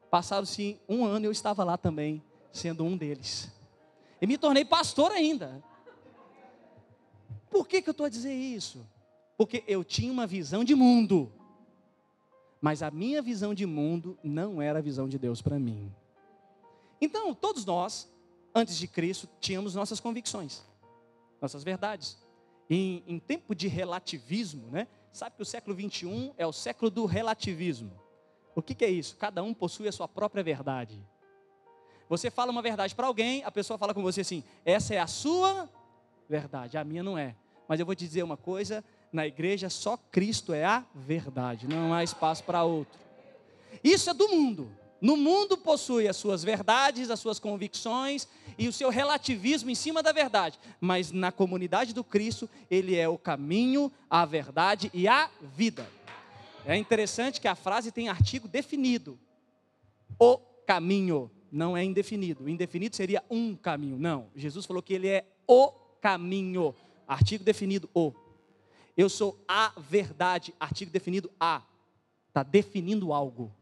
Passaram-se 0.10 0.80
um 0.88 1.06
ano 1.06 1.26
e 1.26 1.28
eu 1.28 1.32
estava 1.32 1.64
lá 1.64 1.78
também, 1.78 2.22
sendo 2.52 2.84
um 2.84 2.98
deles. 2.98 3.50
E 4.22 4.28
me 4.28 4.38
tornei 4.38 4.66
pastor 4.66 5.12
ainda. 5.12 5.64
Por 7.50 7.68
que, 7.68 7.82
que 7.82 7.90
eu 7.90 7.92
estou 7.92 8.06
a 8.06 8.10
dizer 8.10 8.34
isso? 8.34 8.86
Porque 9.38 9.64
eu 9.68 9.84
tinha 9.84 10.12
uma 10.12 10.28
visão 10.28 10.64
de 10.64 10.76
mundo, 10.76 11.32
mas 12.62 12.84
a 12.84 12.92
minha 12.92 13.22
visão 13.22 13.54
de 13.54 13.66
mundo 13.66 14.18
não 14.24 14.62
era 14.62 14.80
a 14.80 14.82
visão 14.82 15.08
de 15.08 15.18
Deus 15.18 15.42
para 15.42 15.58
mim. 15.58 15.92
Então, 17.02 17.34
todos 17.34 17.66
nós, 17.66 18.10
antes 18.54 18.78
de 18.78 18.88
Cristo, 18.88 19.28
tínhamos 19.40 19.76
nossas 19.76 20.00
convicções, 20.00 20.64
nossas 21.42 21.64
verdades. 21.64 22.18
Em, 22.70 23.04
em 23.08 23.20
tempo 23.20 23.54
de 23.54 23.68
relativismo, 23.68 24.70
né? 24.72 24.88
Sabe 25.12 25.36
que 25.36 25.42
o 25.42 25.46
século 25.46 25.76
21 25.76 26.34
é 26.38 26.48
o 26.48 26.54
século 26.54 26.90
do 26.90 27.06
relativismo. 27.06 27.92
O 28.56 28.62
que, 28.62 28.74
que 28.74 28.86
é 28.86 28.90
isso? 28.90 29.16
Cada 29.18 29.44
um 29.44 29.54
possui 29.54 29.88
a 29.88 29.92
sua 29.92 30.08
própria 30.08 30.44
verdade. 30.44 31.04
Você 32.10 32.30
fala 32.30 32.52
uma 32.52 32.62
verdade 32.62 32.94
para 32.96 33.08
alguém, 33.08 33.44
a 33.44 33.52
pessoa 33.52 33.78
fala 33.78 33.94
com 33.94 34.02
você 34.02 34.22
assim: 34.22 34.44
essa 34.66 34.94
é 34.94 35.00
a 35.00 35.08
sua 35.08 35.70
verdade, 36.30 36.78
a 36.78 36.84
minha 36.84 37.04
não 37.04 37.18
é. 37.18 37.36
Mas 37.68 37.80
eu 37.80 37.86
vou 37.86 37.96
te 37.96 38.06
dizer 38.06 38.24
uma 38.24 38.38
coisa: 38.38 38.84
na 39.12 39.26
igreja 39.26 39.70
só 39.70 39.98
Cristo 39.98 40.54
é 40.54 40.64
a 40.66 40.86
verdade, 40.94 41.68
não 41.68 41.94
há 41.94 42.04
espaço 42.04 42.44
para 42.44 42.64
outro. 42.64 43.00
Isso 43.84 44.10
é 44.10 44.14
do 44.14 44.30
mundo. 44.30 44.72
No 45.04 45.18
mundo 45.18 45.58
possui 45.58 46.08
as 46.08 46.16
suas 46.16 46.46
verdades, 46.46 47.10
as 47.10 47.20
suas 47.20 47.38
convicções 47.38 48.26
e 48.58 48.70
o 48.70 48.72
seu 48.72 48.90
relativismo 48.90 49.70
em 49.70 49.76
cima 49.76 50.02
da 50.02 50.14
verdade. 50.14 50.58
Mas 50.80 51.12
na 51.12 51.30
comunidade 51.30 51.94
do 51.94 52.06
Cristo, 52.06 52.50
ele 52.72 52.96
é 52.96 53.06
o 53.06 53.18
caminho, 53.18 53.92
a 54.10 54.24
verdade 54.24 54.90
e 54.94 55.06
a 55.06 55.30
vida. 55.42 55.86
É 56.66 56.78
interessante 56.78 57.42
que 57.42 57.50
a 57.50 57.54
frase 57.54 57.92
tem 57.92 58.08
artigo 58.08 58.48
definido. 58.48 59.20
O 60.18 60.38
caminho 60.66 61.30
não 61.52 61.76
é 61.76 61.84
indefinido. 61.84 62.46
O 62.46 62.50
indefinido 62.50 62.96
seria 62.96 63.22
um 63.30 63.58
caminho. 63.58 64.00
Não. 64.00 64.28
Jesus 64.34 64.66
falou 64.66 64.82
que 64.82 64.94
ele 64.94 65.10
é 65.10 65.26
o 65.46 65.68
caminho. 66.00 66.74
Artigo 67.06 67.44
definido 67.44 67.90
o. 67.94 68.14
Eu 68.96 69.10
sou 69.10 69.38
a 69.50 69.74
verdade, 69.78 70.54
artigo 70.58 70.90
definido 70.90 71.30
a. 71.38 71.62
Está 72.30 72.42
definindo 72.42 73.12
algo. 73.12 73.54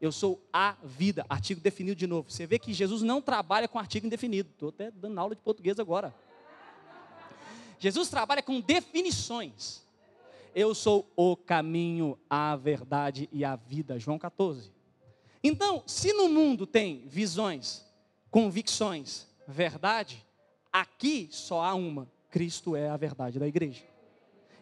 Eu 0.00 0.12
sou 0.12 0.46
a 0.52 0.76
vida, 0.82 1.24
artigo 1.28 1.60
definido 1.60 1.96
de 1.96 2.06
novo. 2.06 2.30
Você 2.30 2.46
vê 2.46 2.58
que 2.58 2.72
Jesus 2.72 3.02
não 3.02 3.20
trabalha 3.22 3.66
com 3.66 3.78
artigo 3.78 4.06
indefinido. 4.06 4.50
Estou 4.50 4.68
até 4.68 4.90
dando 4.90 5.18
aula 5.18 5.34
de 5.34 5.40
português 5.40 5.78
agora. 5.78 6.14
Jesus 7.78 8.08
trabalha 8.08 8.42
com 8.42 8.60
definições. 8.60 9.84
Eu 10.54 10.74
sou 10.74 11.10
o 11.16 11.36
caminho, 11.36 12.18
a 12.28 12.56
verdade 12.56 13.28
e 13.32 13.44
a 13.44 13.56
vida. 13.56 13.98
João 13.98 14.18
14. 14.18 14.72
Então, 15.42 15.82
se 15.86 16.12
no 16.12 16.28
mundo 16.28 16.66
tem 16.66 17.06
visões, 17.06 17.84
convicções, 18.30 19.26
verdade, 19.46 20.24
aqui 20.72 21.28
só 21.30 21.62
há 21.62 21.74
uma: 21.74 22.10
Cristo 22.30 22.74
é 22.74 22.88
a 22.88 22.96
verdade 22.96 23.38
da 23.38 23.46
igreja. 23.46 23.84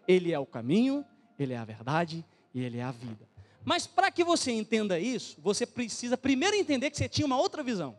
Ele 0.06 0.32
é 0.32 0.38
o 0.38 0.46
caminho, 0.46 1.04
ele 1.38 1.54
é 1.54 1.56
a 1.56 1.64
verdade 1.64 2.24
e 2.52 2.60
ele 2.60 2.78
é 2.78 2.82
a 2.82 2.90
vida. 2.90 3.33
Mas 3.64 3.86
para 3.86 4.10
que 4.10 4.22
você 4.22 4.52
entenda 4.52 4.98
isso, 4.98 5.40
você 5.40 5.66
precisa 5.66 6.16
primeiro 6.16 6.56
entender 6.56 6.90
que 6.90 6.96
você 6.96 7.08
tinha 7.08 7.26
uma 7.26 7.38
outra 7.38 7.62
visão, 7.62 7.96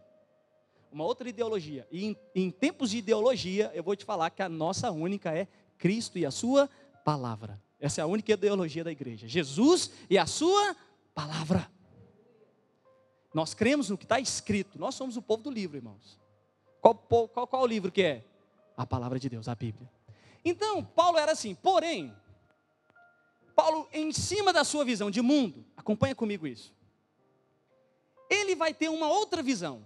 uma 0.91 1.04
outra 1.04 1.28
ideologia. 1.28 1.88
E 1.91 2.06
em, 2.06 2.17
em 2.36 2.51
tempos 2.51 2.91
de 2.91 2.97
ideologia, 2.97 3.71
eu 3.73 3.84
vou 3.84 3.95
te 3.95 4.06
falar 4.06 4.30
que 4.30 4.41
a 4.41 4.49
nossa 4.49 4.91
única 4.91 5.34
é 5.34 5.47
Cristo 5.78 6.17
e 6.17 6.25
a 6.25 6.32
sua 6.32 6.69
palavra. 7.04 7.62
Essa 7.80 8.01
é 8.01 8.04
a 8.04 8.08
única 8.08 8.32
ideologia 8.32 8.84
da 8.84 8.91
igreja. 8.91 9.28
Jesus 9.28 9.91
e 10.10 10.17
a 10.17 10.25
sua 10.25 10.75
palavra. 11.13 11.69
Nós 13.34 13.54
cremos 13.54 13.89
no 13.89 13.97
que 13.97 14.06
está 14.06 14.19
escrito. 14.19 14.80
Nós 14.80 14.95
somos 14.95 15.17
o 15.17 15.21
povo 15.21 15.43
do 15.43 15.51
livro, 15.51 15.78
irmãos. 15.78 16.19
Qual, 16.80 16.95
qual, 16.95 17.47
qual 17.47 17.65
livro 17.65 17.91
que 17.91 18.01
é? 18.01 18.23
a 18.78 18.86
palavra 18.86 19.19
de 19.19 19.30
Deus, 19.30 19.47
a 19.47 19.56
Bíblia. 19.56 19.89
Então, 20.43 20.84
Paulo 20.84 21.17
era 21.17 21.32
assim, 21.32 21.56
porém, 21.56 22.13
Paulo, 23.56 23.88
em 23.94 24.12
cima 24.12 24.52
da 24.52 24.63
sua 24.63 24.84
visão 24.84 25.10
de 25.10 25.22
mundo, 25.22 25.65
acompanha 25.78 26.13
comigo 26.13 26.46
isso. 26.46 26.74
Ele 28.30 28.56
vai 28.56 28.74
ter 28.74 28.89
uma 28.89 29.08
outra 29.08 29.41
visão. 29.41 29.86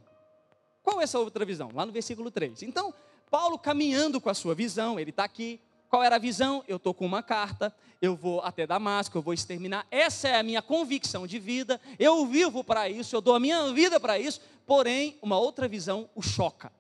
Qual 0.81 0.99
é 0.99 1.03
essa 1.03 1.19
outra 1.19 1.45
visão? 1.45 1.69
Lá 1.73 1.85
no 1.85 1.91
versículo 1.91 2.31
3. 2.31 2.63
Então, 2.63 2.93
Paulo 3.29 3.59
caminhando 3.59 4.19
com 4.19 4.29
a 4.29 4.33
sua 4.33 4.55
visão, 4.55 4.99
ele 4.99 5.11
está 5.11 5.23
aqui. 5.23 5.61
Qual 5.87 6.03
era 6.03 6.15
a 6.15 6.19
visão? 6.19 6.63
Eu 6.67 6.77
estou 6.77 6.93
com 6.93 7.05
uma 7.05 7.21
carta, 7.21 7.75
eu 8.01 8.15
vou 8.15 8.41
até 8.41 8.65
Damasco, 8.65 9.17
eu 9.17 9.21
vou 9.21 9.33
exterminar. 9.33 9.85
Essa 9.91 10.29
é 10.29 10.39
a 10.39 10.43
minha 10.43 10.61
convicção 10.61 11.27
de 11.27 11.37
vida. 11.37 11.79
Eu 11.99 12.25
vivo 12.25 12.63
para 12.63 12.89
isso, 12.89 13.15
eu 13.15 13.21
dou 13.21 13.35
a 13.35 13.39
minha 13.39 13.71
vida 13.71 13.99
para 13.99 14.17
isso. 14.17 14.41
Porém, 14.65 15.17
uma 15.21 15.37
outra 15.37 15.67
visão 15.67 16.09
o 16.15 16.21
choca. 16.21 16.71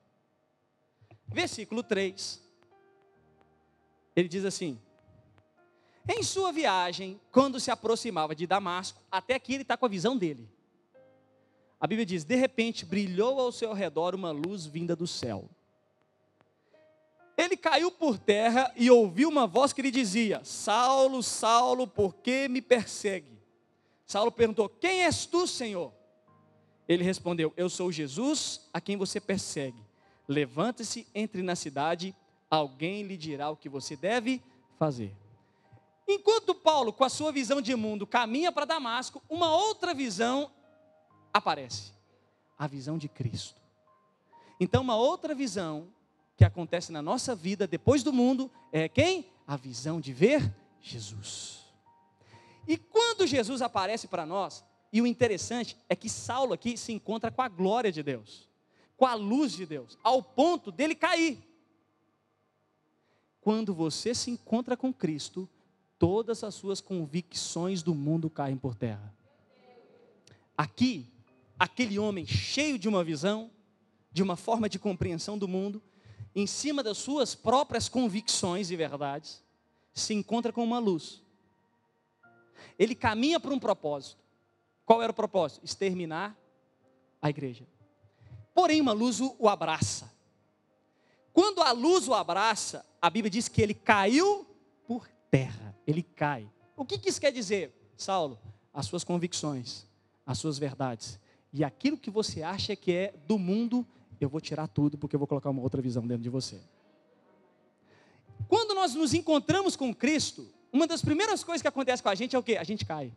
Versículo 1.27 1.83
3. 1.83 2.41
Ele 4.15 4.27
diz 4.27 4.45
assim: 4.45 4.79
Em 6.11 6.23
sua 6.23 6.51
viagem, 6.51 7.21
quando 7.31 7.59
se 7.59 7.69
aproximava 7.69 8.33
de 8.33 8.47
Damasco, 8.47 8.99
até 9.11 9.35
aqui 9.35 9.53
ele 9.53 9.61
está 9.61 9.77
com 9.77 9.85
a 9.85 9.89
visão 9.89 10.17
dele. 10.17 10.49
A 11.79 11.85
Bíblia 11.85 12.03
diz: 12.03 12.23
de 12.23 12.35
repente 12.35 12.83
brilhou 12.83 13.39
ao 13.39 13.51
seu 13.51 13.73
redor 13.73 14.15
uma 14.15 14.31
luz 14.31 14.65
vinda 14.65 14.95
do 14.95 15.05
céu. 15.05 15.47
Ele 17.37 17.55
caiu 17.55 17.91
por 17.91 18.17
terra 18.17 18.73
e 18.75 18.89
ouviu 18.89 19.29
uma 19.29 19.45
voz 19.45 19.71
que 19.71 19.83
lhe 19.83 19.91
dizia: 19.91 20.41
Saulo, 20.43 21.21
Saulo, 21.21 21.85
por 21.85 22.15
que 22.15 22.47
me 22.47 22.59
persegue? 22.59 23.39
Saulo 24.03 24.31
perguntou: 24.31 24.67
Quem 24.67 25.03
és 25.03 25.27
tu, 25.27 25.45
Senhor? 25.45 25.93
Ele 26.87 27.03
respondeu: 27.03 27.53
Eu 27.55 27.69
sou 27.69 27.91
Jesus, 27.91 28.67
a 28.73 28.81
quem 28.81 28.97
você 28.97 29.21
persegue. 29.21 29.85
Levante-se, 30.27 31.07
entre 31.13 31.43
na 31.43 31.55
cidade, 31.55 32.15
alguém 32.49 33.03
lhe 33.03 33.15
dirá 33.15 33.51
o 33.51 33.55
que 33.55 33.69
você 33.69 33.95
deve 33.95 34.41
fazer. 34.79 35.15
Enquanto 36.11 36.55
Paulo, 36.55 36.91
com 36.91 37.03
a 37.03 37.09
sua 37.09 37.31
visão 37.31 37.61
de 37.61 37.75
mundo, 37.75 38.07
caminha 38.07 38.51
para 38.51 38.65
Damasco, 38.65 39.21
uma 39.29 39.55
outra 39.55 39.93
visão 39.93 40.51
aparece: 41.31 41.93
a 42.57 42.65
visão 42.65 42.97
de 42.97 43.07
Cristo. 43.07 43.61
Então, 44.59 44.81
uma 44.81 44.95
outra 44.95 45.35
visão 45.35 45.87
que 46.35 46.43
acontece 46.43 46.91
na 46.91 46.99
nossa 46.99 47.35
vida 47.35 47.67
depois 47.67 48.01
do 48.01 48.11
mundo 48.11 48.49
é 48.71 48.89
quem? 48.89 49.31
A 49.45 49.55
visão 49.55 50.01
de 50.01 50.11
ver 50.11 50.51
Jesus. 50.81 51.59
E 52.67 52.75
quando 52.75 53.27
Jesus 53.27 53.61
aparece 53.61 54.07
para 54.07 54.25
nós, 54.25 54.65
e 54.91 55.03
o 55.03 55.07
interessante 55.07 55.77
é 55.87 55.95
que 55.95 56.09
Saulo 56.09 56.53
aqui 56.53 56.75
se 56.75 56.91
encontra 56.91 57.29
com 57.29 57.43
a 57.43 57.47
glória 57.47 57.91
de 57.91 58.01
Deus, 58.01 58.49
com 58.97 59.05
a 59.05 59.13
luz 59.13 59.51
de 59.51 59.63
Deus, 59.63 59.95
ao 60.03 60.23
ponto 60.23 60.71
dele 60.71 60.95
cair. 60.95 61.37
Quando 63.41 63.75
você 63.75 64.15
se 64.15 64.31
encontra 64.31 64.75
com 64.75 64.91
Cristo, 64.91 65.47
todas 65.99 66.45
as 66.45 66.55
suas 66.55 66.79
convicções 66.79 67.83
do 67.83 67.93
mundo 67.93 68.29
caem 68.29 68.57
por 68.57 68.73
terra. 68.73 69.13
Aqui, 70.57 71.11
aquele 71.59 71.99
homem 71.99 72.25
cheio 72.25 72.79
de 72.79 72.87
uma 72.87 73.03
visão, 73.03 73.51
de 74.09 74.23
uma 74.23 74.37
forma 74.37 74.69
de 74.69 74.79
compreensão 74.79 75.37
do 75.37 75.47
mundo, 75.47 75.83
em 76.33 76.47
cima 76.47 76.81
das 76.81 76.97
suas 76.97 77.35
próprias 77.35 77.89
convicções 77.89 78.71
e 78.71 78.75
verdades, 78.77 79.43
se 79.93 80.13
encontra 80.13 80.53
com 80.53 80.63
uma 80.63 80.79
luz. 80.79 81.21
Ele 82.77 82.95
caminha 82.95 83.39
para 83.39 83.53
um 83.53 83.59
propósito. 83.59 84.23
Qual 84.85 85.01
era 85.01 85.11
o 85.11 85.15
propósito? 85.15 85.65
Exterminar 85.65 86.35
a 87.21 87.29
igreja. 87.29 87.67
Porém, 88.55 88.79
uma 88.79 88.93
luz 88.93 89.19
o 89.19 89.49
abraça. 89.49 90.11
Quando 91.33 91.61
a 91.61 91.71
luz 91.71 92.07
o 92.07 92.13
abraça, 92.13 92.85
a 93.01 93.09
Bíblia 93.09 93.29
diz 93.29 93.49
que 93.49 93.61
ele 93.61 93.73
caiu 93.73 94.45
por 94.87 95.07
terra 95.29 95.68
ele 95.89 96.03
cai. 96.03 96.47
O 96.77 96.85
que, 96.85 97.09
isso 97.09 97.19
quer 97.19 97.31
dizer, 97.31 97.73
Saulo? 97.97 98.39
As 98.73 98.85
suas 98.85 99.03
convicções, 99.03 99.85
as 100.25 100.37
suas 100.37 100.57
verdades. 100.57 101.19
E 101.51 101.63
aquilo 101.63 101.97
que 101.97 102.11
você 102.11 102.43
acha 102.43 102.75
que 102.75 102.91
é 102.91 103.13
do 103.27 103.39
mundo, 103.39 103.85
eu 104.21 104.29
vou 104.29 104.39
tirar 104.39 104.67
tudo, 104.67 104.97
porque 104.97 105.15
eu 105.15 105.19
vou 105.19 105.27
colocar 105.27 105.49
uma 105.49 105.61
outra 105.61 105.81
visão 105.81 106.05
dentro 106.05 106.21
de 106.21 106.29
você. 106.29 106.61
Quando 108.47 108.75
nós 108.75 108.93
nos 108.93 109.13
encontramos 109.13 109.75
com 109.75 109.93
Cristo, 109.93 110.47
uma 110.71 110.85
das 110.85 111.01
primeiras 111.01 111.43
coisas 111.43 111.61
que 111.61 111.67
acontece 111.67 112.03
com 112.03 112.09
a 112.09 112.15
gente 112.15 112.35
é 112.35 112.39
o 112.39 112.43
quê? 112.43 112.57
A 112.57 112.63
gente 112.63 112.85
cai. 112.85 113.11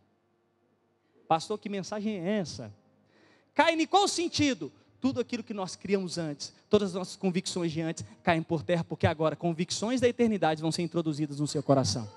Pastor, 1.28 1.58
que 1.58 1.68
mensagem 1.68 2.16
é 2.16 2.38
essa? 2.38 2.74
Cai 3.54 3.74
em 3.74 3.86
qual 3.86 4.08
sentido? 4.08 4.72
Tudo 4.98 5.20
aquilo 5.20 5.42
que 5.42 5.52
nós 5.52 5.76
criamos 5.76 6.16
antes, 6.16 6.54
todas 6.70 6.90
as 6.90 6.94
nossas 6.94 7.16
convicções 7.16 7.70
de 7.70 7.80
antes 7.80 8.04
caem 8.22 8.42
por 8.42 8.62
terra, 8.62 8.84
porque 8.84 9.06
agora 9.06 9.36
convicções 9.36 10.00
da 10.00 10.08
eternidade 10.08 10.62
vão 10.62 10.72
ser 10.72 10.82
introduzidas 10.82 11.38
no 11.38 11.46
seu 11.46 11.62
coração. 11.62 12.08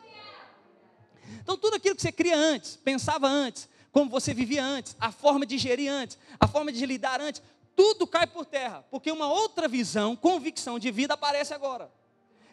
Então, 1.46 1.56
tudo 1.56 1.76
aquilo 1.76 1.96
que 1.96 2.02
você 2.02 2.12
cria 2.12 2.36
antes, 2.36 2.76
pensava 2.76 3.28
antes, 3.28 3.70
como 3.92 4.10
você 4.10 4.34
vivia 4.34 4.66
antes, 4.66 4.98
a 5.00 5.12
forma 5.12 5.46
de 5.46 5.60
gerir 5.60 5.92
antes, 5.92 6.18
a 6.40 6.48
forma 6.48 6.72
de 6.72 6.84
lidar 6.88 7.22
antes, 7.22 7.40
tudo 7.76 8.08
cai 8.08 8.26
por 8.26 8.48
terra, 8.48 8.84
porque 8.90 9.12
uma 9.12 9.32
outra 9.32 9.68
visão, 9.68 10.16
convicção 10.16 10.80
de 10.80 10.90
vida 10.90 11.14
aparece 11.14 11.54
agora. 11.54 11.92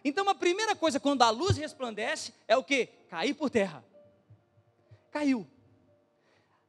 Então, 0.04 0.28
a 0.28 0.34
primeira 0.34 0.76
coisa 0.76 1.00
quando 1.00 1.22
a 1.22 1.30
luz 1.30 1.56
resplandece 1.56 2.34
é 2.46 2.54
o 2.54 2.62
que? 2.62 2.86
Cair 3.08 3.32
por 3.32 3.48
terra. 3.48 3.82
Caiu. 5.10 5.46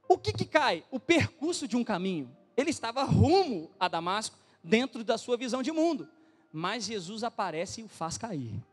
O 0.08 0.18
que, 0.18 0.32
que 0.32 0.46
cai? 0.46 0.86
O 0.90 1.02
percurso 1.02 1.68
de 1.68 1.76
um 1.76 1.84
caminho. 1.84 2.34
Ele 2.56 2.70
estava 2.70 3.04
rumo 3.04 3.70
a 3.78 3.90
Damasco, 3.90 4.38
dentro 4.64 5.04
da 5.04 5.18
sua 5.18 5.36
visão 5.36 5.62
de 5.62 5.74
mundo. 5.74 6.08
Mas 6.54 6.86
Jesus 6.86 7.22
aparece 7.22 7.82
e 7.82 7.84
o 7.84 7.90
faz 7.90 8.18
cair. 8.18 8.64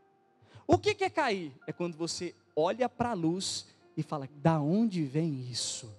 O 0.65 0.77
que, 0.77 0.95
que 0.95 1.03
é 1.03 1.09
cair? 1.09 1.51
É 1.67 1.73
quando 1.73 1.97
você 1.97 2.33
olha 2.55 2.87
para 2.87 3.11
a 3.11 3.13
luz 3.13 3.67
e 3.95 4.03
fala: 4.03 4.27
da 4.35 4.59
onde 4.59 5.03
vem 5.03 5.49
isso? 5.49 5.91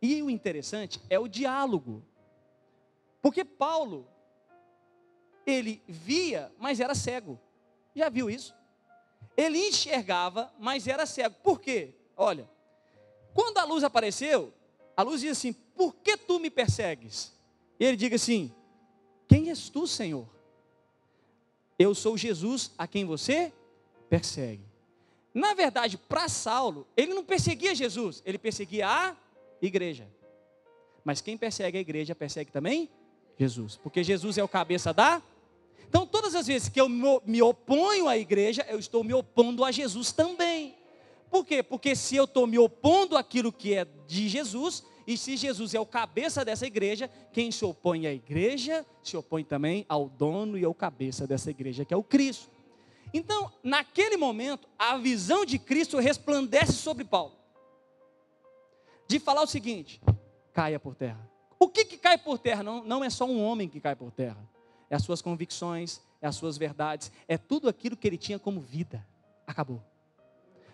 E 0.00 0.22
o 0.22 0.28
interessante 0.28 1.00
é 1.08 1.18
o 1.18 1.28
diálogo. 1.28 2.04
Porque 3.22 3.44
Paulo, 3.44 4.06
ele 5.46 5.82
via, 5.88 6.52
mas 6.58 6.78
era 6.78 6.94
cego. 6.94 7.40
Já 7.94 8.08
viu 8.08 8.28
isso? 8.28 8.54
Ele 9.36 9.58
enxergava, 9.58 10.52
mas 10.58 10.86
era 10.86 11.06
cego. 11.06 11.36
Por 11.42 11.60
quê? 11.60 11.94
Olha, 12.16 12.48
quando 13.32 13.58
a 13.58 13.64
luz 13.64 13.82
apareceu, 13.82 14.52
a 14.96 15.02
luz 15.02 15.20
diz 15.20 15.32
assim: 15.32 15.52
Por 15.52 15.94
que 15.94 16.16
tu 16.16 16.38
me 16.38 16.50
persegues? 16.50 17.32
E 17.80 17.84
ele 17.84 17.96
diga 17.96 18.16
assim: 18.16 18.54
Quem 19.26 19.48
és 19.48 19.68
tu, 19.68 19.86
Senhor? 19.86 20.28
Eu 21.78 21.94
sou 21.94 22.16
Jesus 22.16 22.72
a 22.78 22.86
quem 22.86 23.04
você 23.04 23.52
persegue. 24.08 24.73
Na 25.34 25.52
verdade, 25.52 25.98
para 25.98 26.28
Saulo, 26.28 26.86
ele 26.96 27.12
não 27.12 27.24
perseguia 27.24 27.74
Jesus, 27.74 28.22
ele 28.24 28.38
perseguia 28.38 28.88
a 28.88 29.16
igreja. 29.60 30.08
Mas 31.04 31.20
quem 31.20 31.36
persegue 31.36 31.76
a 31.76 31.80
igreja 31.80 32.14
persegue 32.14 32.52
também 32.52 32.88
Jesus, 33.36 33.76
porque 33.76 34.04
Jesus 34.04 34.38
é 34.38 34.44
o 34.44 34.48
cabeça 34.48 34.92
da. 34.92 35.20
Então, 35.88 36.06
todas 36.06 36.36
as 36.36 36.46
vezes 36.46 36.68
que 36.68 36.80
eu 36.80 36.88
me 36.88 37.42
oponho 37.42 38.08
à 38.08 38.16
igreja, 38.16 38.64
eu 38.68 38.78
estou 38.78 39.02
me 39.02 39.12
opondo 39.12 39.64
a 39.64 39.72
Jesus 39.72 40.12
também. 40.12 40.76
Por 41.30 41.44
quê? 41.44 41.64
Porque 41.64 41.96
se 41.96 42.14
eu 42.14 42.24
estou 42.24 42.46
me 42.46 42.58
opondo 42.58 43.16
àquilo 43.16 43.52
que 43.52 43.74
é 43.74 43.84
de 44.06 44.28
Jesus, 44.28 44.84
e 45.06 45.18
se 45.18 45.36
Jesus 45.36 45.74
é 45.74 45.80
o 45.80 45.86
cabeça 45.86 46.44
dessa 46.44 46.64
igreja, 46.66 47.10
quem 47.32 47.50
se 47.50 47.64
opõe 47.64 48.06
à 48.06 48.12
igreja 48.12 48.86
se 49.02 49.16
opõe 49.16 49.44
também 49.44 49.84
ao 49.88 50.08
dono 50.08 50.56
e 50.56 50.64
ao 50.64 50.72
cabeça 50.72 51.26
dessa 51.26 51.50
igreja, 51.50 51.84
que 51.84 51.92
é 51.92 51.96
o 51.96 52.02
Cristo. 52.02 52.53
Então, 53.16 53.52
naquele 53.62 54.16
momento, 54.16 54.68
a 54.76 54.96
visão 54.96 55.46
de 55.46 55.56
Cristo 55.56 56.00
resplandece 56.00 56.72
sobre 56.72 57.04
Paulo. 57.04 57.32
De 59.06 59.20
falar 59.20 59.42
o 59.42 59.46
seguinte: 59.46 60.02
caia 60.52 60.80
por 60.80 60.96
terra. 60.96 61.30
O 61.56 61.68
que, 61.68 61.84
que 61.84 61.96
cai 61.96 62.18
por 62.18 62.40
terra? 62.40 62.64
Não, 62.64 62.82
não 62.82 63.04
é 63.04 63.08
só 63.08 63.24
um 63.24 63.40
homem 63.40 63.68
que 63.68 63.80
cai 63.80 63.94
por 63.94 64.10
terra. 64.10 64.44
É 64.90 64.96
as 64.96 65.04
suas 65.04 65.22
convicções, 65.22 66.00
é 66.20 66.26
as 66.26 66.34
suas 66.34 66.58
verdades, 66.58 67.12
é 67.28 67.38
tudo 67.38 67.68
aquilo 67.68 67.96
que 67.96 68.08
ele 68.08 68.18
tinha 68.18 68.38
como 68.38 68.60
vida. 68.60 69.06
Acabou. 69.46 69.80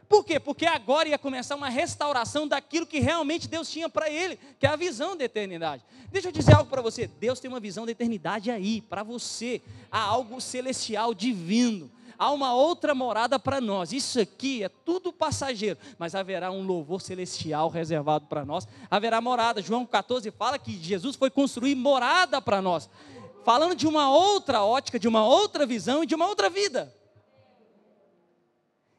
Por 0.09 0.25
quê? 0.25 0.41
Porque 0.41 0.65
agora 0.65 1.11
ia 1.11 1.19
começar 1.19 1.55
uma 1.57 1.69
restauração 1.69 2.49
daquilo 2.49 2.87
que 2.87 3.01
realmente 3.01 3.49
Deus 3.49 3.71
tinha 3.71 3.89
para 3.89 4.09
ele, 4.09 4.39
que 4.59 4.67
é 4.67 4.71
a 4.71 4.77
visão 4.77 5.15
da 5.15 5.25
eternidade. 5.25 5.85
Deixa 6.11 6.29
eu 6.29 6.33
dizer 6.33 6.55
algo 6.55 6.71
para 6.71 6.81
você: 6.81 7.07
Deus 7.07 7.39
tem 7.39 7.51
uma 7.51 7.61
visão 7.61 7.85
da 7.85 7.93
eternidade 7.93 8.51
aí, 8.51 8.81
para 8.81 9.03
você. 9.03 9.61
Há 9.93 10.01
algo 10.01 10.41
celestial, 10.41 11.13
divino 11.13 11.91
há 12.21 12.31
uma 12.31 12.53
outra 12.53 12.95
morada 12.95 13.39
para 13.39 13.63
nós. 13.63 13.95
Isso 13.95 14.21
aqui 14.21 14.63
é 14.63 14.69
tudo 14.69 15.11
passageiro, 15.11 15.79
mas 15.99 16.15
haverá 16.15 16.51
um 16.53 16.63
louvor 16.63 17.01
celestial 17.01 17.71
reservado 17.71 18.27
para 18.27 18.45
nós. 18.45 18.69
Haverá 18.91 19.23
morada. 19.23 19.63
João 19.63 19.87
14 19.87 20.31
fala 20.31 20.59
que 20.59 20.73
Jesus 20.73 21.17
foi 21.17 21.31
construir 21.31 21.75
morada 21.75 22.43
para 22.43 22.61
nós. 22.61 22.91
Falando 23.43 23.75
de 23.75 23.87
uma 23.87 24.11
outra 24.11 24.63
ótica, 24.63 24.99
de 24.99 25.09
uma 25.09 25.25
outra 25.25 25.65
visão 25.65 26.05
e 26.05 26.07
de 26.07 26.15
uma 26.15 26.29
outra 26.29 26.51
vida. 26.51 26.95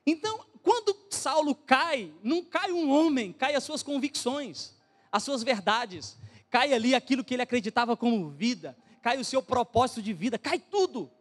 Então, 0.04 0.44
quando 0.64 0.98
Saulo 1.12 1.54
cai, 1.54 2.12
não 2.24 2.44
cai 2.44 2.72
um 2.72 2.90
homem, 2.90 3.32
cai 3.32 3.54
as 3.54 3.64
suas 3.64 3.84
convicções, 3.84 4.74
as 5.12 5.22
suas 5.22 5.44
verdades, 5.44 6.18
cai 6.50 6.74
ali 6.74 6.96
aquilo 6.96 7.24
que 7.24 7.36
ele 7.36 7.44
acreditava 7.44 7.96
como 7.96 8.32
vida, 8.32 8.76
cai 9.00 9.20
o 9.20 9.26
seu 9.26 9.44
propósito 9.44 10.02
de 10.02 10.12
vida, 10.12 10.40
cai 10.40 10.58
tudo. 10.58 11.12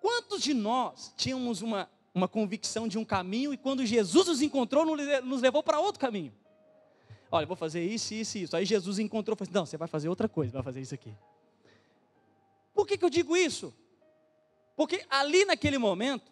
Quantos 0.00 0.42
de 0.42 0.54
nós 0.54 1.12
tínhamos 1.16 1.62
uma, 1.62 1.88
uma 2.14 2.28
convicção 2.28 2.86
de 2.86 2.98
um 2.98 3.04
caminho 3.04 3.52
e 3.52 3.56
quando 3.56 3.84
Jesus 3.84 4.26
nos 4.26 4.42
encontrou, 4.42 4.84
nos 5.22 5.42
levou 5.42 5.62
para 5.62 5.80
outro 5.80 6.00
caminho? 6.00 6.32
Olha, 7.30 7.46
vou 7.46 7.56
fazer 7.56 7.84
isso, 7.84 8.14
isso 8.14 8.38
e 8.38 8.42
isso. 8.42 8.56
Aí 8.56 8.64
Jesus 8.64 8.98
encontrou 8.98 9.34
e 9.34 9.38
falou 9.38 9.48
assim, 9.48 9.58
não, 9.58 9.66
você 9.66 9.76
vai 9.76 9.88
fazer 9.88 10.08
outra 10.08 10.28
coisa, 10.28 10.52
vai 10.52 10.62
fazer 10.62 10.80
isso 10.80 10.94
aqui. 10.94 11.14
Por 12.74 12.86
que, 12.86 12.96
que 12.96 13.04
eu 13.04 13.10
digo 13.10 13.36
isso? 13.36 13.74
Porque 14.76 15.04
ali 15.10 15.44
naquele 15.44 15.78
momento, 15.78 16.30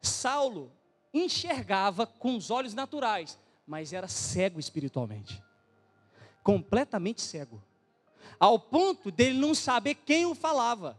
Saulo 0.00 0.72
enxergava 1.12 2.06
com 2.06 2.36
os 2.36 2.50
olhos 2.50 2.74
naturais, 2.74 3.38
mas 3.66 3.92
era 3.92 4.08
cego 4.08 4.58
espiritualmente. 4.58 5.42
Completamente 6.42 7.20
cego. 7.20 7.62
Ao 8.38 8.58
ponto 8.58 9.10
dele 9.10 9.38
não 9.38 9.54
saber 9.54 9.96
quem 9.96 10.24
o 10.26 10.34
falava. 10.34 10.98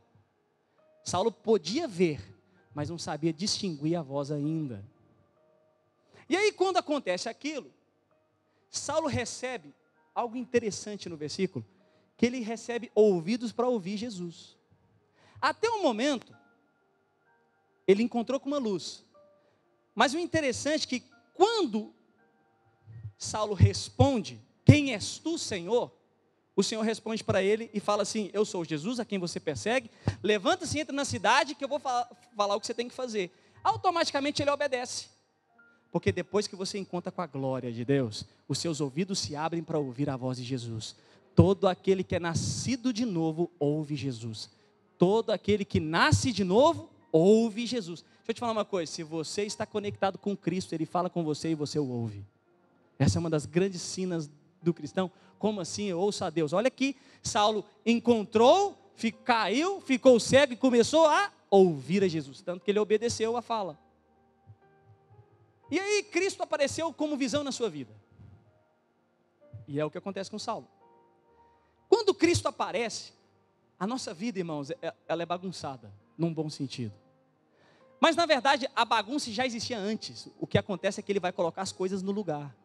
Saulo 1.04 1.32
podia 1.32 1.88
ver, 1.88 2.22
mas 2.74 2.90
não 2.90 2.98
sabia 2.98 3.34
distinguir 3.34 3.96
a 3.96 4.02
voz 4.02 4.32
ainda. 4.32 4.84
E 6.30 6.36
aí, 6.36 6.52
quando 6.52 6.78
acontece 6.78 7.28
aquilo, 7.28 7.72
Saulo 8.70 9.08
recebe 9.08 9.74
algo 10.16 10.38
interessante 10.38 11.10
no 11.10 11.18
versículo, 11.18 11.66
que 12.16 12.26
ele 12.26 12.40
recebe 12.40 12.92
ouvidos 12.96 13.52
para 13.52 13.68
ouvir 13.68 13.98
Jesus. 13.98 14.58
Até 15.42 15.70
o 15.70 15.82
momento, 15.84 16.36
ele 17.86 18.02
encontrou 18.02 18.40
com 18.40 18.48
uma 18.48 18.58
luz. 18.58 19.06
Mas 19.94 20.14
o 20.14 20.20
interessante 20.20 20.86
é 20.86 20.88
que 20.88 21.04
quando 21.34 21.94
Saulo 23.18 23.54
responde, 23.54 24.42
quem 24.66 24.94
és 24.94 25.18
tu, 25.18 25.38
Senhor? 25.38 25.92
O 26.56 26.62
Senhor 26.62 26.82
responde 26.84 27.24
para 27.24 27.42
ele 27.42 27.70
e 27.74 27.80
fala 27.80 28.04
assim: 28.04 28.30
Eu 28.34 28.46
sou 28.46 28.64
Jesus 28.64 29.00
a 29.00 29.06
quem 29.06 29.18
você 29.18 29.40
persegue. 29.40 29.90
Levanta-se 30.22 30.78
e 30.78 30.82
entra 30.82 30.96
na 30.96 31.06
cidade 31.06 31.56
que 31.56 31.64
eu 31.64 31.70
vou 31.70 31.80
falar, 31.80 32.10
falar 32.36 32.56
o 32.56 32.60
que 32.60 32.68
você 32.68 32.74
tem 32.74 32.88
que 32.88 32.94
fazer. 32.94 33.32
Automaticamente 33.64 34.42
ele 34.42 34.52
obedece. 34.52 35.08
Porque 35.92 36.12
depois 36.12 36.48
que 36.48 36.56
você 36.56 36.78
encontra 36.78 37.12
com 37.12 37.22
a 37.22 37.28
glória 37.28 37.72
de 37.72 37.86
Deus, 37.86 38.26
os 38.48 38.58
seus 38.58 38.82
ouvidos 38.82 39.20
se 39.20 39.36
abrem 39.36 39.64
para 39.64 39.78
ouvir 39.78 40.10
a 40.10 40.18
voz 40.18 40.38
de 40.38 40.44
Jesus. 40.44 40.96
Todo 41.36 41.68
aquele 41.68 42.04
que 42.04 42.16
é 42.16 42.20
nascido 42.20 42.94
de 42.94 43.06
novo 43.06 43.52
ouve 43.60 43.96
Jesus. 43.96 44.50
Todo 44.98 45.32
aquele 45.32 45.66
que 45.66 45.80
nasce 45.80 46.32
de 46.32 46.44
novo 46.44 46.90
ouve 47.12 47.66
Jesus. 47.66 48.02
Deixa 48.02 48.30
eu 48.30 48.34
te 48.34 48.40
falar 48.40 48.54
uma 48.54 48.66
coisa: 48.66 48.92
se 48.92 49.02
você 49.02 49.44
está 49.44 49.66
conectado 49.66 50.18
com 50.20 50.36
Cristo, 50.38 50.74
Ele 50.74 50.86
fala 50.86 51.10
com 51.10 51.24
você 51.24 51.50
e 51.50 51.56
você 51.56 51.80
o 51.80 51.88
ouve. 51.88 52.26
Essa 52.98 53.18
é 53.18 53.20
uma 53.20 53.30
das 53.30 53.46
grandes 53.46 53.82
sinas 53.82 54.30
do 54.64 54.74
cristão. 54.74 55.12
Como 55.38 55.62
assim 55.62 55.86
eu 55.86 56.00
ouço 56.00 56.24
a 56.24 56.30
Deus? 56.30 56.54
Olha 56.54 56.68
aqui, 56.68 56.96
Saulo 57.22 57.66
encontrou, 57.86 58.78
caiu, 59.26 59.82
ficou 59.82 60.20
cego 60.20 60.54
e 60.54 60.58
começou 60.58 61.06
a 61.06 61.32
ouvir 61.50 62.04
a 62.04 62.08
Jesus. 62.08 62.42
Tanto 62.42 62.64
que 62.64 62.72
ele 62.72 62.80
obedeceu 62.80 63.36
a 63.38 63.42
fala. 63.42 63.78
E 65.70 65.80
aí 65.80 66.04
Cristo 66.04 66.42
apareceu 66.42 66.94
como 66.94 67.18
visão 67.18 67.44
na 67.44 67.52
sua 67.52 67.70
vida. 67.70 67.94
E 69.68 69.80
é 69.80 69.86
o 69.86 69.92
que 69.92 69.98
acontece 69.98 70.30
com 70.30 70.40
Saulo. 70.40 70.68
Quando 71.90 72.14
Cristo 72.14 72.48
aparece, 72.48 73.14
a 73.80 73.86
nossa 73.86 74.14
vida, 74.14 74.40
irmãos, 74.40 74.72
é, 74.72 74.94
ela 75.08 75.24
é 75.24 75.26
bagunçada, 75.26 75.92
num 76.18 76.34
bom 76.34 76.50
sentido. 76.50 76.94
Mas 78.00 78.16
na 78.16 78.26
verdade, 78.26 78.70
a 78.76 78.84
bagunça 78.84 79.32
já 79.32 79.46
existia 79.46 79.78
antes. 79.78 80.28
O 80.40 80.46
que 80.46 80.58
acontece 80.58 81.00
é 81.00 81.04
que 81.04 81.12
ele 81.12 81.20
vai 81.20 81.32
colocar 81.32 81.62
as 81.62 81.72
coisas 81.72 82.02
no 82.02 82.12
lugar. 82.12 82.56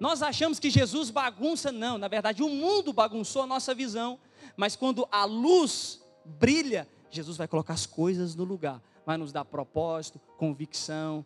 Nós 0.00 0.22
achamos 0.22 0.58
que 0.58 0.70
Jesus 0.70 1.10
bagunça, 1.10 1.70
não, 1.70 1.98
na 1.98 2.08
verdade 2.08 2.42
o 2.42 2.48
mundo 2.48 2.90
bagunçou 2.90 3.42
a 3.42 3.46
nossa 3.46 3.74
visão, 3.74 4.18
mas 4.56 4.74
quando 4.74 5.06
a 5.12 5.26
luz 5.26 6.02
brilha, 6.24 6.88
Jesus 7.10 7.36
vai 7.36 7.46
colocar 7.46 7.74
as 7.74 7.84
coisas 7.84 8.34
no 8.34 8.44
lugar, 8.44 8.80
vai 9.04 9.18
nos 9.18 9.30
dar 9.30 9.44
propósito, 9.44 10.18
convicção, 10.38 11.24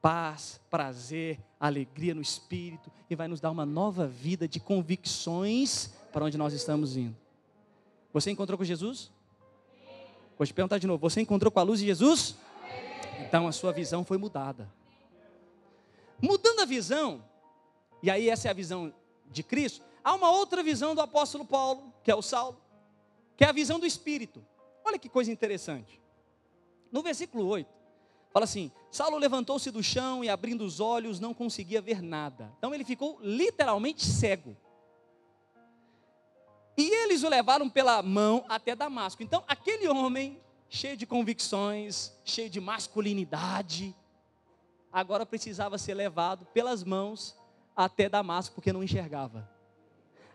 paz, 0.00 0.58
prazer, 0.70 1.38
alegria 1.60 2.14
no 2.14 2.22
espírito 2.22 2.90
e 3.10 3.14
vai 3.14 3.28
nos 3.28 3.40
dar 3.40 3.50
uma 3.50 3.66
nova 3.66 4.06
vida 4.06 4.48
de 4.48 4.60
convicções 4.60 5.90
para 6.10 6.24
onde 6.24 6.38
nós 6.38 6.54
estamos 6.54 6.96
indo. 6.96 7.16
Você 8.14 8.30
encontrou 8.30 8.56
com 8.56 8.64
Jesus? 8.64 9.10
Vou 10.38 10.46
te 10.46 10.54
perguntar 10.54 10.78
de 10.78 10.86
novo: 10.86 11.00
você 11.00 11.20
encontrou 11.20 11.50
com 11.50 11.60
a 11.60 11.62
luz 11.62 11.80
de 11.80 11.86
Jesus? 11.86 12.36
Então 13.20 13.46
a 13.46 13.52
sua 13.52 13.72
visão 13.72 14.04
foi 14.04 14.16
mudada. 14.16 14.72
Mudando 16.22 16.60
a 16.60 16.64
visão, 16.64 17.22
e 18.06 18.10
aí 18.10 18.30
essa 18.30 18.46
é 18.46 18.52
a 18.52 18.54
visão 18.54 18.94
de 19.32 19.42
Cristo. 19.42 19.84
Há 20.04 20.14
uma 20.14 20.30
outra 20.30 20.62
visão 20.62 20.94
do 20.94 21.00
apóstolo 21.00 21.44
Paulo, 21.44 21.92
que 22.04 22.10
é 22.12 22.14
o 22.14 22.22
Saulo, 22.22 22.56
que 23.36 23.42
é 23.42 23.48
a 23.48 23.52
visão 23.52 23.80
do 23.80 23.86
Espírito. 23.86 24.46
Olha 24.84 24.96
que 24.96 25.08
coisa 25.08 25.32
interessante. 25.32 26.00
No 26.92 27.02
versículo 27.02 27.44
8, 27.48 27.68
fala 28.32 28.44
assim: 28.44 28.70
Saulo 28.92 29.18
levantou-se 29.18 29.72
do 29.72 29.82
chão 29.82 30.22
e 30.22 30.28
abrindo 30.28 30.64
os 30.64 30.78
olhos 30.78 31.18
não 31.18 31.34
conseguia 31.34 31.82
ver 31.82 32.00
nada. 32.00 32.52
Então 32.58 32.72
ele 32.72 32.84
ficou 32.84 33.18
literalmente 33.20 34.06
cego. 34.06 34.56
E 36.78 36.88
eles 36.88 37.24
o 37.24 37.28
levaram 37.28 37.68
pela 37.68 38.00
mão 38.04 38.44
até 38.48 38.76
Damasco. 38.76 39.20
Então 39.20 39.42
aquele 39.48 39.88
homem, 39.88 40.40
cheio 40.68 40.96
de 40.96 41.06
convicções, 41.06 42.12
cheio 42.24 42.48
de 42.48 42.60
masculinidade, 42.60 43.96
agora 44.92 45.26
precisava 45.26 45.76
ser 45.76 45.94
levado 45.94 46.46
pelas 46.54 46.84
mãos 46.84 47.36
até 47.76 48.08
Damasco 48.08 48.54
porque 48.54 48.72
não 48.72 48.82
enxergava. 48.82 49.48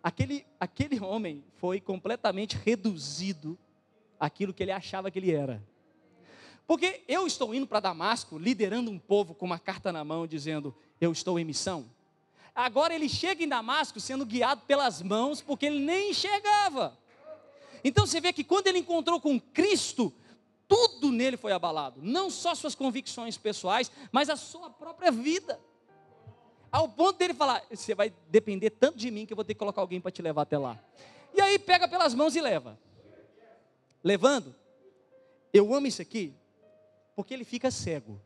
Aquele, 0.03 0.45
aquele 0.59 0.99
homem 0.99 1.43
foi 1.57 1.81
completamente 1.81 2.55
reduzido 2.55 3.57
àquilo 4.19 4.53
que 4.53 4.63
ele 4.63 4.71
achava 4.71 5.09
que 5.09 5.19
ele 5.19 5.31
era. 5.31 5.63
Porque 6.67 7.03
eu 7.07 7.27
estou 7.27 7.53
indo 7.53 7.67
para 7.67 7.79
Damasco, 7.79 8.37
liderando 8.37 8.89
um 8.91 8.99
povo 8.99 9.33
com 9.33 9.45
uma 9.45 9.59
carta 9.59 9.91
na 9.91 10.03
mão, 10.03 10.25
dizendo: 10.25 10.73
Eu 10.99 11.11
estou 11.11 11.37
em 11.39 11.43
missão. 11.43 11.85
Agora 12.53 12.93
ele 12.93 13.09
chega 13.09 13.43
em 13.43 13.47
Damasco 13.47 13.99
sendo 13.99 14.25
guiado 14.25 14.61
pelas 14.67 15.01
mãos, 15.01 15.41
porque 15.41 15.65
ele 15.65 15.79
nem 15.79 16.11
enxergava. 16.11 16.97
Então 17.83 18.05
você 18.05 18.21
vê 18.21 18.31
que 18.31 18.43
quando 18.43 18.67
ele 18.67 18.79
encontrou 18.79 19.19
com 19.19 19.39
Cristo, 19.39 20.13
tudo 20.67 21.11
nele 21.11 21.37
foi 21.37 21.51
abalado, 21.51 21.99
não 22.01 22.29
só 22.29 22.55
suas 22.55 22.75
convicções 22.75 23.37
pessoais, 23.37 23.91
mas 24.11 24.29
a 24.29 24.35
sua 24.35 24.69
própria 24.69 25.11
vida. 25.11 25.59
Ao 26.71 26.87
ponto 26.87 27.17
dele 27.17 27.33
falar: 27.33 27.63
Você 27.69 27.93
vai 27.93 28.13
depender 28.29 28.69
tanto 28.69 28.97
de 28.97 29.11
mim 29.11 29.25
que 29.25 29.33
eu 29.33 29.35
vou 29.35 29.43
ter 29.43 29.53
que 29.53 29.59
colocar 29.59 29.81
alguém 29.81 29.99
para 29.99 30.11
te 30.11 30.21
levar 30.21 30.43
até 30.43 30.57
lá. 30.57 30.79
E 31.33 31.41
aí 31.41 31.59
pega 31.59 31.87
pelas 31.87 32.13
mãos 32.13 32.35
e 32.35 32.41
leva. 32.41 32.77
Levando, 34.03 34.55
eu 35.53 35.73
amo 35.73 35.87
isso 35.87 36.01
aqui, 36.01 36.33
porque 37.15 37.33
ele 37.33 37.43
fica 37.43 37.69
cego. 37.69 38.19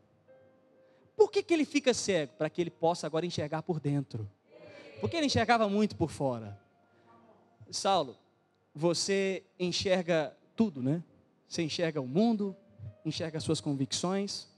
Por 1.16 1.30
que, 1.30 1.42
que 1.42 1.52
ele 1.52 1.64
fica 1.64 1.92
cego? 1.92 2.32
Para 2.34 2.48
que 2.48 2.60
ele 2.60 2.70
possa 2.70 3.06
agora 3.06 3.26
enxergar 3.26 3.62
por 3.62 3.80
dentro. 3.80 4.30
Porque 5.00 5.16
ele 5.16 5.26
enxergava 5.26 5.68
muito 5.68 5.96
por 5.96 6.10
fora. 6.10 6.58
Saulo, 7.70 8.16
você 8.74 9.42
enxerga 9.58 10.36
tudo, 10.54 10.82
né? 10.82 11.02
Você 11.48 11.62
enxerga 11.62 12.00
o 12.00 12.06
mundo, 12.06 12.56
enxerga 13.04 13.38
as 13.38 13.44
suas 13.44 13.60
convicções, 13.60 14.48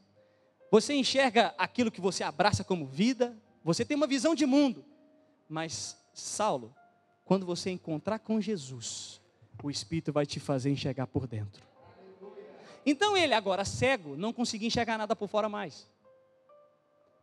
você 0.70 0.94
enxerga 0.94 1.54
aquilo 1.56 1.90
que 1.90 2.00
você 2.00 2.22
abraça 2.22 2.62
como 2.62 2.86
vida, 2.86 3.36
você 3.68 3.84
tem 3.84 3.94
uma 3.94 4.06
visão 4.06 4.34
de 4.34 4.46
mundo. 4.46 4.82
Mas, 5.46 5.94
Saulo, 6.14 6.74
quando 7.22 7.44
você 7.44 7.68
encontrar 7.68 8.18
com 8.18 8.40
Jesus, 8.40 9.20
o 9.62 9.70
Espírito 9.70 10.10
vai 10.10 10.24
te 10.24 10.40
fazer 10.40 10.70
enxergar 10.70 11.06
por 11.06 11.26
dentro. 11.26 11.62
Então 12.86 13.14
ele, 13.14 13.34
agora 13.34 13.66
cego, 13.66 14.16
não 14.16 14.32
conseguia 14.32 14.68
enxergar 14.68 14.96
nada 14.96 15.14
por 15.14 15.28
fora 15.28 15.50
mais. 15.50 15.86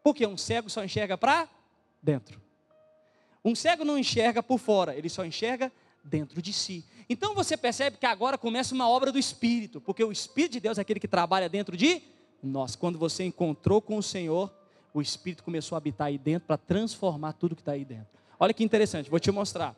Porque 0.03 0.27
um 0.27 0.37
cego 0.37 0.69
só 0.69 0.83
enxerga 0.83 1.17
para 1.17 1.49
dentro. 1.99 2.39
Um 3.43 3.55
cego 3.55 3.83
não 3.83 3.97
enxerga 3.97 4.43
por 4.43 4.59
fora, 4.59 4.95
ele 4.95 5.09
só 5.09 5.25
enxerga 5.25 5.71
dentro 6.03 6.43
de 6.43 6.53
si. 6.53 6.85
Então 7.09 7.33
você 7.33 7.57
percebe 7.57 7.97
que 7.97 8.05
agora 8.05 8.37
começa 8.37 8.75
uma 8.75 8.87
obra 8.87 9.11
do 9.11 9.17
Espírito, 9.17 9.81
porque 9.81 10.03
o 10.03 10.11
Espírito 10.11 10.51
de 10.51 10.59
Deus 10.59 10.77
é 10.77 10.81
aquele 10.81 10.99
que 10.99 11.07
trabalha 11.07 11.49
dentro 11.49 11.75
de 11.75 12.03
nós. 12.43 12.75
Quando 12.75 12.99
você 12.99 13.23
encontrou 13.23 13.81
com 13.81 13.97
o 13.97 14.03
Senhor, 14.03 14.54
o 14.95 15.01
Espírito 15.01 15.43
começou 15.43 15.75
a 15.75 15.77
habitar 15.77 16.07
aí 16.07 16.17
dentro 16.17 16.47
para 16.47 16.57
transformar 16.57 17.33
tudo 17.33 17.53
que 17.53 17.61
está 17.61 17.73
aí 17.73 17.83
dentro. 17.83 18.07
Olha 18.39 18.53
que 18.53 18.63
interessante, 18.63 19.09
vou 19.09 19.19
te 19.19 19.29
mostrar. 19.29 19.75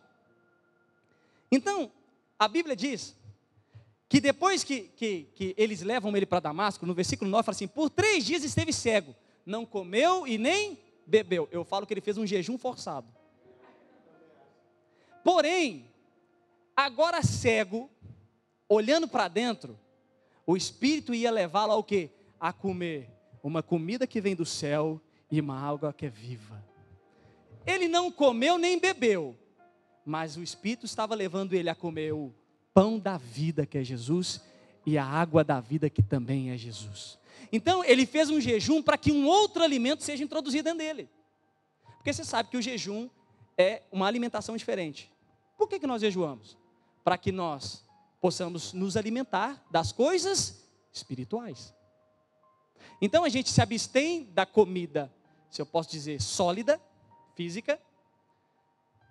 Então, 1.51 1.91
a 2.37 2.47
Bíblia 2.47 2.75
diz 2.75 3.17
que 4.07 4.21
depois 4.21 4.63
que, 4.63 4.81
que, 4.95 5.23
que 5.33 5.55
eles 5.57 5.81
levam 5.81 6.15
ele 6.15 6.27
para 6.27 6.39
Damasco, 6.39 6.85
no 6.85 6.93
versículo 6.93 7.31
9, 7.31 7.43
fala 7.43 7.55
assim: 7.55 7.67
por 7.67 7.89
três 7.89 8.23
dias 8.23 8.43
esteve 8.43 8.71
cego, 8.71 9.15
não 9.43 9.65
comeu 9.65 10.27
e 10.27 10.37
nem 10.37 10.77
bebeu. 11.07 11.49
Eu 11.51 11.65
falo 11.65 11.87
que 11.87 11.95
ele 11.95 12.01
fez 12.01 12.15
um 12.19 12.27
jejum 12.27 12.55
forçado. 12.55 13.07
Porém, 15.23 15.89
agora 16.75 17.23
cego, 17.23 17.89
olhando 18.69 19.07
para 19.07 19.27
dentro, 19.27 19.79
o 20.45 20.55
Espírito 20.55 21.11
ia 21.11 21.31
levá-lo 21.31 21.71
ao 21.73 21.83
que? 21.83 22.11
A 22.39 22.53
comer 22.53 23.09
uma 23.41 23.63
comida 23.63 24.05
que 24.05 24.21
vem 24.21 24.35
do 24.35 24.45
céu 24.45 25.01
e 25.31 25.39
uma 25.39 25.59
água 25.59 25.93
que 25.93 26.05
é 26.05 26.09
viva. 26.09 26.63
Ele 27.65 27.87
não 27.87 28.11
comeu 28.11 28.57
nem 28.57 28.79
bebeu, 28.79 29.37
mas 30.05 30.37
o 30.37 30.43
Espírito 30.43 30.85
estava 30.85 31.13
levando 31.13 31.53
ele 31.53 31.69
a 31.69 31.75
comer 31.75 32.13
o 32.13 32.33
pão 32.73 32.97
da 32.97 33.17
vida, 33.17 33.65
que 33.65 33.77
é 33.77 33.83
Jesus, 33.83 34.41
e 34.85 34.97
a 34.97 35.05
água 35.05 35.43
da 35.43 35.59
vida, 35.59 35.89
que 35.89 36.01
também 36.01 36.51
é 36.51 36.57
Jesus. 36.57 37.19
Então, 37.51 37.83
ele 37.83 38.05
fez 38.05 38.29
um 38.29 38.39
jejum 38.39 38.81
para 38.81 38.97
que 38.97 39.11
um 39.11 39.27
outro 39.27 39.63
alimento 39.63 40.03
seja 40.03 40.23
introduzido 40.23 40.63
dentro 40.63 40.79
dele. 40.79 41.09
Porque 41.97 42.13
você 42.13 42.23
sabe 42.23 42.49
que 42.49 42.57
o 42.57 42.61
jejum 42.61 43.09
é 43.57 43.83
uma 43.91 44.07
alimentação 44.07 44.55
diferente. 44.55 45.11
Por 45.57 45.67
que, 45.67 45.79
que 45.79 45.87
nós 45.87 46.01
jejuamos? 46.01 46.57
Para 47.03 47.17
que 47.17 47.31
nós 47.31 47.85
possamos 48.21 48.73
nos 48.73 48.95
alimentar 48.95 49.61
das 49.69 49.91
coisas 49.91 50.63
espirituais. 50.91 51.73
Então 53.01 53.23
a 53.23 53.29
gente 53.29 53.49
se 53.49 53.61
abstém 53.61 54.25
da 54.33 54.45
comida 54.45 55.11
se 55.57 55.61
eu 55.61 55.65
posso 55.65 55.89
dizer, 55.89 56.21
sólida, 56.21 56.79
física, 57.35 57.79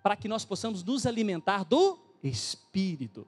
para 0.01 0.15
que 0.15 0.29
nós 0.29 0.45
possamos 0.45 0.81
nos 0.81 1.05
alimentar 1.05 1.65
do 1.65 1.99
Espírito. 2.23 3.27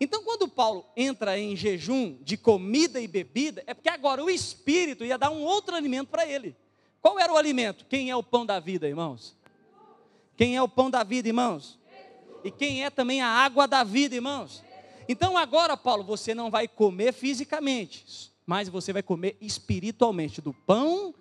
Então, 0.00 0.22
quando 0.22 0.46
Paulo 0.46 0.86
entra 0.96 1.36
em 1.36 1.56
jejum 1.56 2.16
de 2.22 2.36
comida 2.36 3.00
e 3.00 3.08
bebida, 3.08 3.64
é 3.66 3.74
porque 3.74 3.88
agora 3.88 4.22
o 4.22 4.30
Espírito 4.30 5.04
ia 5.04 5.18
dar 5.18 5.30
um 5.30 5.42
outro 5.42 5.74
alimento 5.74 6.10
para 6.10 6.24
ele. 6.24 6.54
Qual 7.00 7.18
era 7.18 7.32
o 7.32 7.36
alimento? 7.36 7.84
Quem 7.86 8.10
é 8.10 8.16
o 8.16 8.22
pão 8.22 8.46
da 8.46 8.60
vida, 8.60 8.88
irmãos? 8.88 9.36
Quem 10.36 10.56
é 10.56 10.62
o 10.62 10.68
pão 10.68 10.88
da 10.88 11.02
vida, 11.02 11.26
irmãos? 11.26 11.80
E 12.44 12.50
quem 12.52 12.84
é 12.84 12.90
também 12.90 13.20
a 13.20 13.26
água 13.26 13.66
da 13.66 13.82
vida, 13.82 14.14
irmãos? 14.14 14.62
Então 15.08 15.36
agora, 15.36 15.76
Paulo, 15.76 16.04
você 16.04 16.32
não 16.32 16.48
vai 16.48 16.68
comer 16.68 17.12
fisicamente, 17.12 18.32
mas 18.46 18.68
você 18.68 18.92
vai 18.92 19.02
comer 19.02 19.36
espiritualmente 19.40 20.40
do 20.40 20.54
pão 20.54 21.12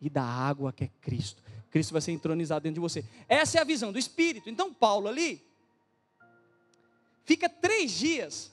e 0.00 0.08
da 0.08 0.22
água 0.22 0.72
que 0.72 0.84
é 0.84 0.90
Cristo. 1.00 1.42
Cristo 1.70 1.92
vai 1.92 2.00
ser 2.00 2.12
entronizado 2.12 2.62
dentro 2.62 2.74
de 2.74 2.80
você. 2.80 3.04
Essa 3.28 3.58
é 3.58 3.60
a 3.60 3.64
visão 3.64 3.92
do 3.92 3.98
Espírito. 3.98 4.48
Então, 4.48 4.72
Paulo 4.72 5.08
ali 5.08 5.42
fica 7.24 7.48
três 7.48 7.92
dias. 7.92 8.50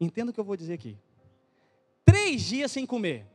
Entenda 0.00 0.30
o 0.30 0.34
que 0.34 0.40
eu 0.40 0.44
vou 0.44 0.56
dizer 0.56 0.74
aqui. 0.74 0.96
Três 2.04 2.42
dias 2.42 2.70
sem 2.70 2.86
comer. 2.86 3.26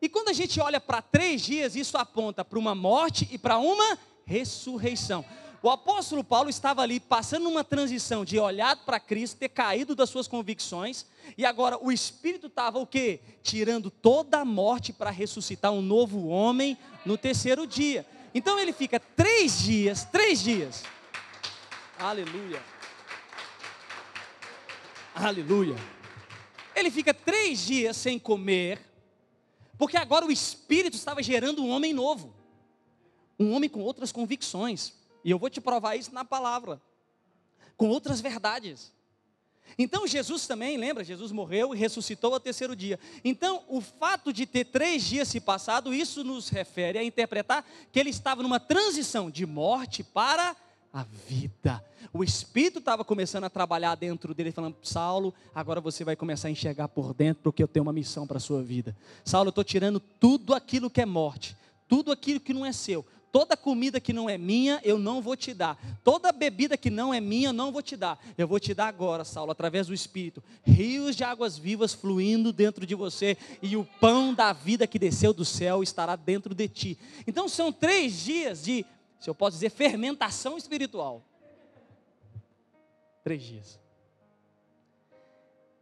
E 0.00 0.08
quando 0.08 0.28
a 0.28 0.32
gente 0.32 0.60
olha 0.60 0.80
para 0.80 1.02
três 1.02 1.42
dias, 1.42 1.74
isso 1.74 1.98
aponta 1.98 2.44
para 2.44 2.58
uma 2.58 2.74
morte 2.74 3.28
e 3.30 3.36
para 3.36 3.58
uma 3.58 3.98
ressurreição. 4.24 5.24
O 5.60 5.68
apóstolo 5.68 6.22
Paulo 6.22 6.48
estava 6.48 6.82
ali 6.82 7.00
passando 7.00 7.48
uma 7.48 7.64
transição 7.64 8.24
de 8.24 8.38
olhar 8.38 8.76
para 8.84 9.00
Cristo, 9.00 9.38
ter 9.38 9.48
caído 9.48 9.94
das 9.94 10.08
suas 10.08 10.28
convicções, 10.28 11.04
e 11.36 11.44
agora 11.44 11.76
o 11.82 11.90
Espírito 11.90 12.46
estava 12.46 12.78
o 12.78 12.86
quê? 12.86 13.20
Tirando 13.42 13.90
toda 13.90 14.38
a 14.38 14.44
morte 14.44 14.92
para 14.92 15.10
ressuscitar 15.10 15.72
um 15.72 15.82
novo 15.82 16.28
homem 16.28 16.78
no 17.04 17.18
terceiro 17.18 17.66
dia. 17.66 18.06
Então 18.32 18.58
ele 18.58 18.72
fica 18.72 19.00
três 19.00 19.58
dias, 19.58 20.04
três 20.04 20.40
dias. 20.40 20.84
Aleluia. 21.98 22.62
Aleluia. 25.12 25.74
Ele 26.76 26.92
fica 26.92 27.12
três 27.12 27.66
dias 27.66 27.96
sem 27.96 28.16
comer, 28.16 28.80
porque 29.76 29.96
agora 29.96 30.24
o 30.24 30.30
Espírito 30.30 30.94
estava 30.94 31.20
gerando 31.20 31.64
um 31.64 31.70
homem 31.70 31.92
novo, 31.92 32.32
um 33.36 33.52
homem 33.52 33.68
com 33.68 33.80
outras 33.80 34.12
convicções, 34.12 34.92
e 35.28 35.30
eu 35.30 35.38
vou 35.38 35.50
te 35.50 35.60
provar 35.60 35.94
isso 35.94 36.14
na 36.14 36.24
palavra, 36.24 36.80
com 37.76 37.90
outras 37.90 38.18
verdades. 38.18 38.90
Então 39.76 40.06
Jesus 40.06 40.46
também, 40.46 40.78
lembra? 40.78 41.04
Jesus 41.04 41.30
morreu 41.32 41.74
e 41.74 41.78
ressuscitou 41.78 42.32
ao 42.32 42.40
terceiro 42.40 42.74
dia. 42.74 42.98
Então, 43.22 43.62
o 43.68 43.82
fato 43.82 44.32
de 44.32 44.46
ter 44.46 44.64
três 44.64 45.04
dias 45.04 45.28
se 45.28 45.38
passado, 45.38 45.92
isso 45.92 46.24
nos 46.24 46.48
refere 46.48 46.98
a 46.98 47.04
interpretar 47.04 47.62
que 47.92 48.00
ele 48.00 48.08
estava 48.08 48.42
numa 48.42 48.58
transição 48.58 49.30
de 49.30 49.44
morte 49.44 50.02
para 50.02 50.56
a 50.90 51.02
vida. 51.02 51.84
O 52.10 52.24
Espírito 52.24 52.78
estava 52.78 53.04
começando 53.04 53.44
a 53.44 53.50
trabalhar 53.50 53.96
dentro 53.96 54.32
dele, 54.32 54.50
falando: 54.50 54.76
Saulo, 54.82 55.34
agora 55.54 55.78
você 55.78 56.04
vai 56.04 56.16
começar 56.16 56.48
a 56.48 56.50
enxergar 56.50 56.88
por 56.88 57.12
dentro, 57.12 57.42
porque 57.42 57.62
eu 57.62 57.68
tenho 57.68 57.82
uma 57.82 57.92
missão 57.92 58.26
para 58.26 58.38
a 58.38 58.40
sua 58.40 58.62
vida. 58.62 58.96
Saulo, 59.22 59.48
eu 59.48 59.50
estou 59.50 59.62
tirando 59.62 60.00
tudo 60.00 60.54
aquilo 60.54 60.88
que 60.88 61.02
é 61.02 61.06
morte, 61.06 61.54
tudo 61.86 62.10
aquilo 62.10 62.40
que 62.40 62.54
não 62.54 62.64
é 62.64 62.72
seu, 62.72 63.04
Toda 63.30 63.56
comida 63.56 64.00
que 64.00 64.12
não 64.12 64.28
é 64.28 64.38
minha, 64.38 64.80
eu 64.82 64.98
não 64.98 65.20
vou 65.20 65.36
te 65.36 65.52
dar. 65.52 65.78
Toda 66.02 66.32
bebida 66.32 66.76
que 66.76 66.88
não 66.88 67.12
é 67.12 67.20
minha, 67.20 67.50
eu 67.50 67.52
não 67.52 67.70
vou 67.70 67.82
te 67.82 67.96
dar. 67.96 68.18
Eu 68.38 68.48
vou 68.48 68.58
te 68.58 68.72
dar 68.72 68.88
agora, 68.88 69.24
Saulo, 69.24 69.50
através 69.50 69.86
do 69.86 69.94
Espírito, 69.94 70.42
rios 70.62 71.14
de 71.14 71.24
águas 71.24 71.58
vivas 71.58 71.92
fluindo 71.92 72.52
dentro 72.52 72.86
de 72.86 72.94
você, 72.94 73.36
e 73.60 73.76
o 73.76 73.84
pão 74.00 74.32
da 74.32 74.52
vida 74.52 74.86
que 74.86 74.98
desceu 74.98 75.32
do 75.32 75.44
céu 75.44 75.82
estará 75.82 76.16
dentro 76.16 76.54
de 76.54 76.68
ti. 76.68 76.98
Então 77.26 77.48
são 77.48 77.70
três 77.70 78.20
dias 78.20 78.64
de, 78.64 78.84
se 79.20 79.28
eu 79.28 79.34
posso 79.34 79.56
dizer, 79.56 79.70
fermentação 79.70 80.56
espiritual. 80.56 81.22
Três 83.22 83.42
dias. 83.42 83.78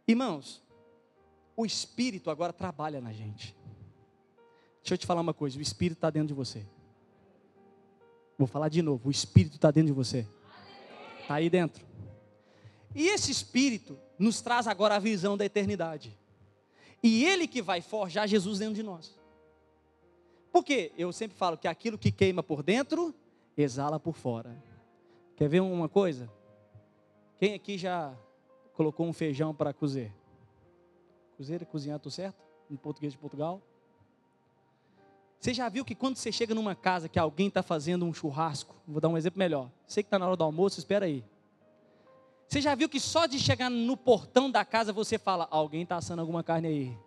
Irmãos, 0.05 0.61
o 1.55 1.65
Espírito 1.65 2.29
agora 2.29 2.51
trabalha 2.51 2.99
na 2.99 3.13
gente. 3.13 3.55
Deixa 4.81 4.93
eu 4.93 4.97
te 4.97 5.05
falar 5.05 5.21
uma 5.21 5.33
coisa: 5.33 5.57
o 5.57 5.61
Espírito 5.61 5.97
está 5.97 6.09
dentro 6.09 6.29
de 6.29 6.33
você. 6.33 6.65
Vou 8.37 8.47
falar 8.47 8.69
de 8.69 8.81
novo: 8.81 9.09
o 9.09 9.11
Espírito 9.11 9.55
está 9.55 9.71
dentro 9.71 9.87
de 9.87 9.93
você. 9.93 10.27
Está 11.21 11.35
aí 11.35 11.49
dentro. 11.49 11.85
E 12.93 13.07
esse 13.07 13.31
Espírito 13.31 13.97
nos 14.17 14.41
traz 14.41 14.67
agora 14.67 14.95
a 14.95 14.99
visão 14.99 15.35
da 15.35 15.45
eternidade. 15.45 16.17
E 17.01 17.25
Ele 17.25 17.47
que 17.47 17.61
vai 17.61 17.81
forjar 17.81 18.27
Jesus 18.27 18.59
dentro 18.59 18.75
de 18.75 18.83
nós. 18.83 19.17
Porque 20.51 20.91
eu 20.97 21.11
sempre 21.11 21.37
falo 21.37 21.57
que 21.57 21.67
aquilo 21.67 21.97
que 21.97 22.11
queima 22.11 22.41
por 22.41 22.63
dentro, 22.63 23.13
exala 23.55 23.99
por 23.99 24.15
fora. 24.15 24.55
Quer 25.35 25.47
ver 25.47 25.59
uma 25.59 25.87
coisa? 25.87 26.31
Quem 27.39 27.53
aqui 27.53 27.77
já 27.77 28.17
colocou 28.73 29.05
um 29.05 29.13
feijão 29.13 29.53
para 29.53 29.73
cozer? 29.73 30.11
Cozer 31.35 31.65
cozinhar, 31.65 31.99
tudo 31.99 32.11
certo? 32.11 32.43
Em 32.71 32.75
português 32.75 33.13
de 33.13 33.19
Portugal? 33.19 33.61
Você 35.39 35.53
já 35.53 35.69
viu 35.69 35.85
que 35.85 35.95
quando 35.95 36.15
você 36.15 36.31
chega 36.31 36.55
numa 36.55 36.75
casa 36.75 37.07
que 37.07 37.19
alguém 37.19 37.47
está 37.47 37.61
fazendo 37.61 38.05
um 38.05 38.13
churrasco, 38.13 38.75
vou 38.87 38.99
dar 38.99 39.07
um 39.07 39.17
exemplo 39.17 39.39
melhor. 39.39 39.69
Você 39.87 40.01
que 40.01 40.07
está 40.07 40.17
na 40.17 40.27
hora 40.27 40.35
do 40.35 40.43
almoço, 40.43 40.79
espera 40.79 41.05
aí. 41.05 41.23
Você 42.47 42.61
já 42.61 42.73
viu 42.75 42.87
que 42.87 42.99
só 42.99 43.25
de 43.25 43.37
chegar 43.37 43.69
no 43.69 43.95
portão 43.95 44.49
da 44.49 44.63
casa 44.63 44.93
você 44.93 45.17
fala, 45.17 45.47
alguém 45.51 45.83
está 45.83 45.97
assando 45.97 46.21
alguma 46.21 46.43
carne 46.43 46.67
aí. 46.67 46.97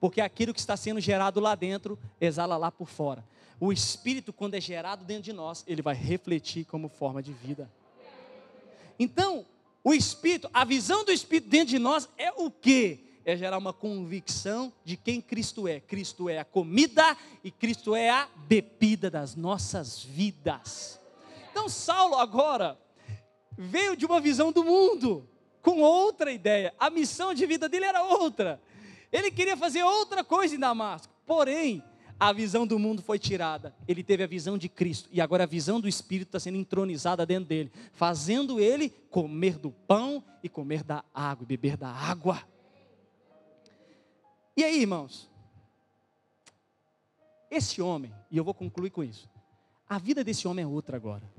Porque 0.00 0.20
aquilo 0.20 0.54
que 0.54 0.60
está 0.60 0.76
sendo 0.76 1.00
gerado 1.00 1.40
lá 1.40 1.54
dentro, 1.54 1.98
exala 2.20 2.56
lá 2.56 2.70
por 2.70 2.88
fora. 2.88 3.24
O 3.60 3.72
Espírito, 3.72 4.32
quando 4.32 4.54
é 4.54 4.60
gerado 4.60 5.04
dentro 5.04 5.24
de 5.24 5.32
nós, 5.32 5.62
ele 5.66 5.82
vai 5.82 5.94
refletir 5.94 6.64
como 6.64 6.88
forma 6.88 7.22
de 7.22 7.32
vida. 7.32 7.70
Então, 8.98 9.44
o 9.84 9.92
Espírito, 9.92 10.48
a 10.52 10.64
visão 10.64 11.04
do 11.04 11.12
Espírito 11.12 11.48
dentro 11.48 11.68
de 11.68 11.78
nós 11.78 12.08
é 12.16 12.32
o 12.32 12.50
quê? 12.50 13.11
É 13.24 13.36
gerar 13.36 13.58
uma 13.58 13.72
convicção 13.72 14.72
de 14.84 14.96
quem 14.96 15.20
Cristo 15.20 15.68
é. 15.68 15.80
Cristo 15.80 16.28
é 16.28 16.38
a 16.38 16.44
comida 16.44 17.16
e 17.42 17.50
Cristo 17.50 17.94
é 17.94 18.10
a 18.10 18.28
bebida 18.46 19.10
das 19.10 19.34
nossas 19.34 20.02
vidas. 20.02 21.00
Então, 21.50 21.68
Saulo 21.68 22.16
agora 22.16 22.78
veio 23.56 23.96
de 23.96 24.06
uma 24.06 24.20
visão 24.20 24.50
do 24.50 24.64
mundo, 24.64 25.28
com 25.60 25.80
outra 25.80 26.32
ideia. 26.32 26.74
A 26.78 26.90
missão 26.90 27.32
de 27.32 27.46
vida 27.46 27.68
dele 27.68 27.84
era 27.84 28.02
outra. 28.02 28.60
Ele 29.12 29.30
queria 29.30 29.56
fazer 29.56 29.82
outra 29.82 30.24
coisa 30.24 30.54
em 30.54 30.58
Damasco. 30.58 31.12
Porém, 31.26 31.82
a 32.18 32.32
visão 32.32 32.66
do 32.66 32.78
mundo 32.78 33.02
foi 33.02 33.18
tirada. 33.18 33.74
Ele 33.86 34.02
teve 34.02 34.22
a 34.22 34.26
visão 34.26 34.56
de 34.56 34.68
Cristo. 34.68 35.08
E 35.12 35.20
agora 35.20 35.44
a 35.44 35.46
visão 35.46 35.80
do 35.80 35.88
Espírito 35.88 36.28
está 36.28 36.40
sendo 36.40 36.56
entronizada 36.56 37.26
dentro 37.26 37.46
dele, 37.46 37.70
fazendo 37.92 38.60
ele 38.60 38.88
comer 39.10 39.58
do 39.58 39.70
pão 39.70 40.24
e 40.42 40.48
comer 40.48 40.82
da 40.82 41.04
água, 41.12 41.46
beber 41.46 41.76
da 41.76 41.88
água. 41.88 42.42
E 44.56 44.64
aí, 44.64 44.80
irmãos? 44.80 45.28
Esse 47.50 47.82
homem, 47.82 48.14
e 48.30 48.36
eu 48.36 48.44
vou 48.44 48.54
concluir 48.54 48.90
com 48.90 49.04
isso, 49.04 49.28
a 49.88 49.98
vida 49.98 50.24
desse 50.24 50.48
homem 50.48 50.64
é 50.64 50.66
outra 50.66 50.96
agora. 50.96 51.30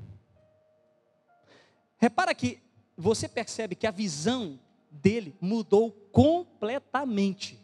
Repara 1.97 2.36
que 2.36 2.62
você 2.97 3.28
percebe 3.28 3.76
que 3.76 3.88
a 3.88 3.91
visão 3.91 4.60
dele 4.91 5.36
mudou 5.41 5.91
completamente. 6.12 7.60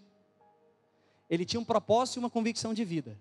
Ele 1.29 1.45
tinha 1.45 1.59
um 1.59 1.65
propósito 1.65 2.17
e 2.17 2.19
uma 2.19 2.29
convicção 2.29 2.73
de 2.73 2.83
vida. 2.83 3.19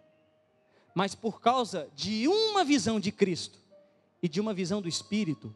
Mas 0.95 1.15
por 1.15 1.41
causa 1.41 1.91
de 1.95 2.27
uma 2.27 2.65
visão 2.65 2.99
de 2.99 3.13
Cristo 3.13 3.59
e 4.23 4.29
de 4.29 4.41
uma 4.41 4.55
visão 4.55 4.81
do 4.81 4.89
Espírito, 4.89 5.55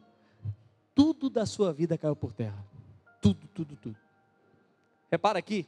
tudo 0.93 1.29
da 1.29 1.45
sua 1.45 1.73
vida 1.73 1.97
caiu 1.97 2.15
por 2.15 2.31
terra. 2.31 2.63
Tudo, 3.21 3.47
tudo, 3.47 3.75
tudo. 3.75 3.97
Repara 5.09 5.39
aqui, 5.39 5.67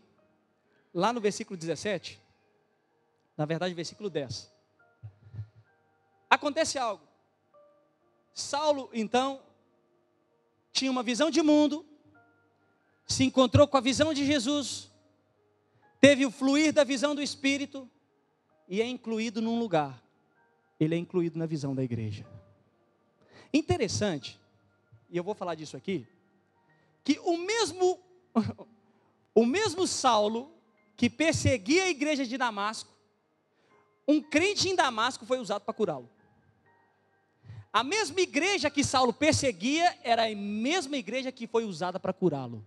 lá 0.96 1.12
no 1.12 1.20
versículo 1.20 1.58
17, 1.58 2.22
na 3.36 3.44
verdade, 3.44 3.74
versículo 3.74 4.10
10. 4.10 4.50
Acontece 6.30 6.78
algo. 6.80 7.06
Saulo, 8.34 8.90
então, 8.94 9.42
tinha 10.72 10.90
uma 10.90 11.04
visão 11.04 11.30
de 11.30 11.42
mundo, 11.42 11.86
se 13.06 13.26
encontrou 13.26 13.68
com 13.68 13.76
a 13.76 13.82
visão 13.82 14.14
de 14.14 14.26
Jesus, 14.26 14.90
teve 16.00 16.26
o 16.26 16.32
fluir 16.32 16.72
da 16.72 16.86
visão 16.86 17.14
do 17.14 17.22
Espírito 17.22 17.90
e 18.66 18.82
é 18.82 18.88
incluído 18.88 19.42
num 19.42 19.60
lugar. 19.60 20.02
Ele 20.80 20.96
é 20.96 20.98
incluído 20.98 21.38
na 21.38 21.46
visão 21.46 21.76
da 21.76 21.84
igreja. 21.84 22.26
Interessante, 23.54 24.40
e 25.10 25.18
eu 25.18 25.24
vou 25.26 25.36
falar 25.36 25.56
disso 25.56 25.76
aqui, 25.76 26.08
que 27.04 27.20
o 27.20 27.38
mesmo 27.38 28.00
o 29.36 29.46
mesmo 29.46 29.86
Saulo 29.86 30.55
que 30.96 31.10
perseguia 31.10 31.84
a 31.84 31.90
igreja 31.90 32.26
de 32.26 32.38
Damasco, 32.38 32.90
um 34.08 34.22
crente 34.22 34.70
em 34.70 34.76
Damasco 34.76 35.26
foi 35.26 35.40
usado 35.40 35.64
para 35.64 35.74
curá-lo. 35.74 36.10
A 37.74 37.84
mesma 37.84 38.22
igreja 38.22 38.70
que 38.70 38.84
Saulo 38.84 39.12
perseguia 39.12 39.98
era 40.02 40.28
a 40.32 40.36
mesma 40.36 40.96
igreja 40.96 41.32
que 41.32 41.46
foi 41.46 41.66
usada 41.66 42.00
para 42.00 42.14
curá-lo. 42.14 42.66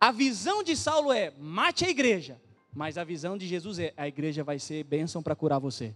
A 0.00 0.10
visão 0.10 0.62
de 0.64 0.76
Saulo 0.76 1.12
é: 1.12 1.32
mate 1.38 1.84
a 1.84 1.88
igreja, 1.88 2.40
mas 2.74 2.98
a 2.98 3.04
visão 3.04 3.38
de 3.38 3.46
Jesus 3.46 3.78
é: 3.78 3.92
a 3.96 4.08
igreja 4.08 4.42
vai 4.42 4.58
ser 4.58 4.82
bênção 4.82 5.22
para 5.22 5.36
curar 5.36 5.60
você. 5.60 5.94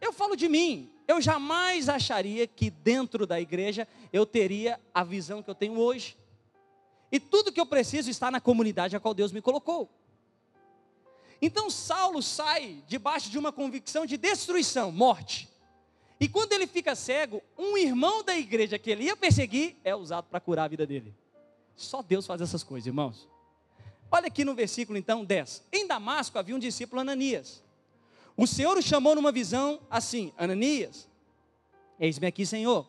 Eu 0.00 0.12
falo 0.12 0.34
de 0.34 0.48
mim, 0.48 0.90
eu 1.06 1.20
jamais 1.20 1.88
acharia 1.88 2.46
que 2.46 2.70
dentro 2.70 3.26
da 3.26 3.40
igreja 3.40 3.86
eu 4.12 4.24
teria 4.24 4.80
a 4.94 5.04
visão 5.04 5.42
que 5.42 5.50
eu 5.50 5.54
tenho 5.54 5.78
hoje. 5.78 6.16
E 7.10 7.18
tudo 7.18 7.52
que 7.52 7.60
eu 7.60 7.66
preciso 7.66 8.10
está 8.10 8.30
na 8.30 8.40
comunidade 8.40 8.96
a 8.96 9.00
qual 9.00 9.14
Deus 9.14 9.32
me 9.32 9.40
colocou. 9.40 9.88
Então 11.40 11.70
Saulo 11.70 12.22
sai 12.22 12.82
debaixo 12.86 13.30
de 13.30 13.38
uma 13.38 13.52
convicção 13.52 14.04
de 14.04 14.16
destruição, 14.16 14.90
morte. 14.90 15.48
E 16.20 16.28
quando 16.28 16.52
ele 16.52 16.66
fica 16.66 16.96
cego, 16.96 17.42
um 17.56 17.78
irmão 17.78 18.24
da 18.24 18.36
igreja 18.36 18.78
que 18.78 18.90
ele 18.90 19.04
ia 19.04 19.16
perseguir 19.16 19.76
é 19.84 19.94
usado 19.94 20.26
para 20.28 20.40
curar 20.40 20.64
a 20.64 20.68
vida 20.68 20.84
dele. 20.84 21.14
Só 21.76 22.02
Deus 22.02 22.26
faz 22.26 22.40
essas 22.40 22.64
coisas, 22.64 22.88
irmãos. 22.88 23.28
Olha 24.10 24.26
aqui 24.26 24.44
no 24.44 24.54
versículo 24.54 24.98
então 24.98 25.24
10. 25.24 25.64
Em 25.72 25.86
Damasco 25.86 26.38
havia 26.38 26.56
um 26.56 26.58
discípulo 26.58 27.00
Ananias. 27.00 27.62
O 28.36 28.46
Senhor 28.46 28.76
o 28.76 28.82
chamou 28.82 29.14
numa 29.14 29.30
visão 29.30 29.80
assim: 29.88 30.32
Ananias, 30.36 31.08
eis-me 32.00 32.26
aqui, 32.26 32.44
Senhor. 32.44 32.86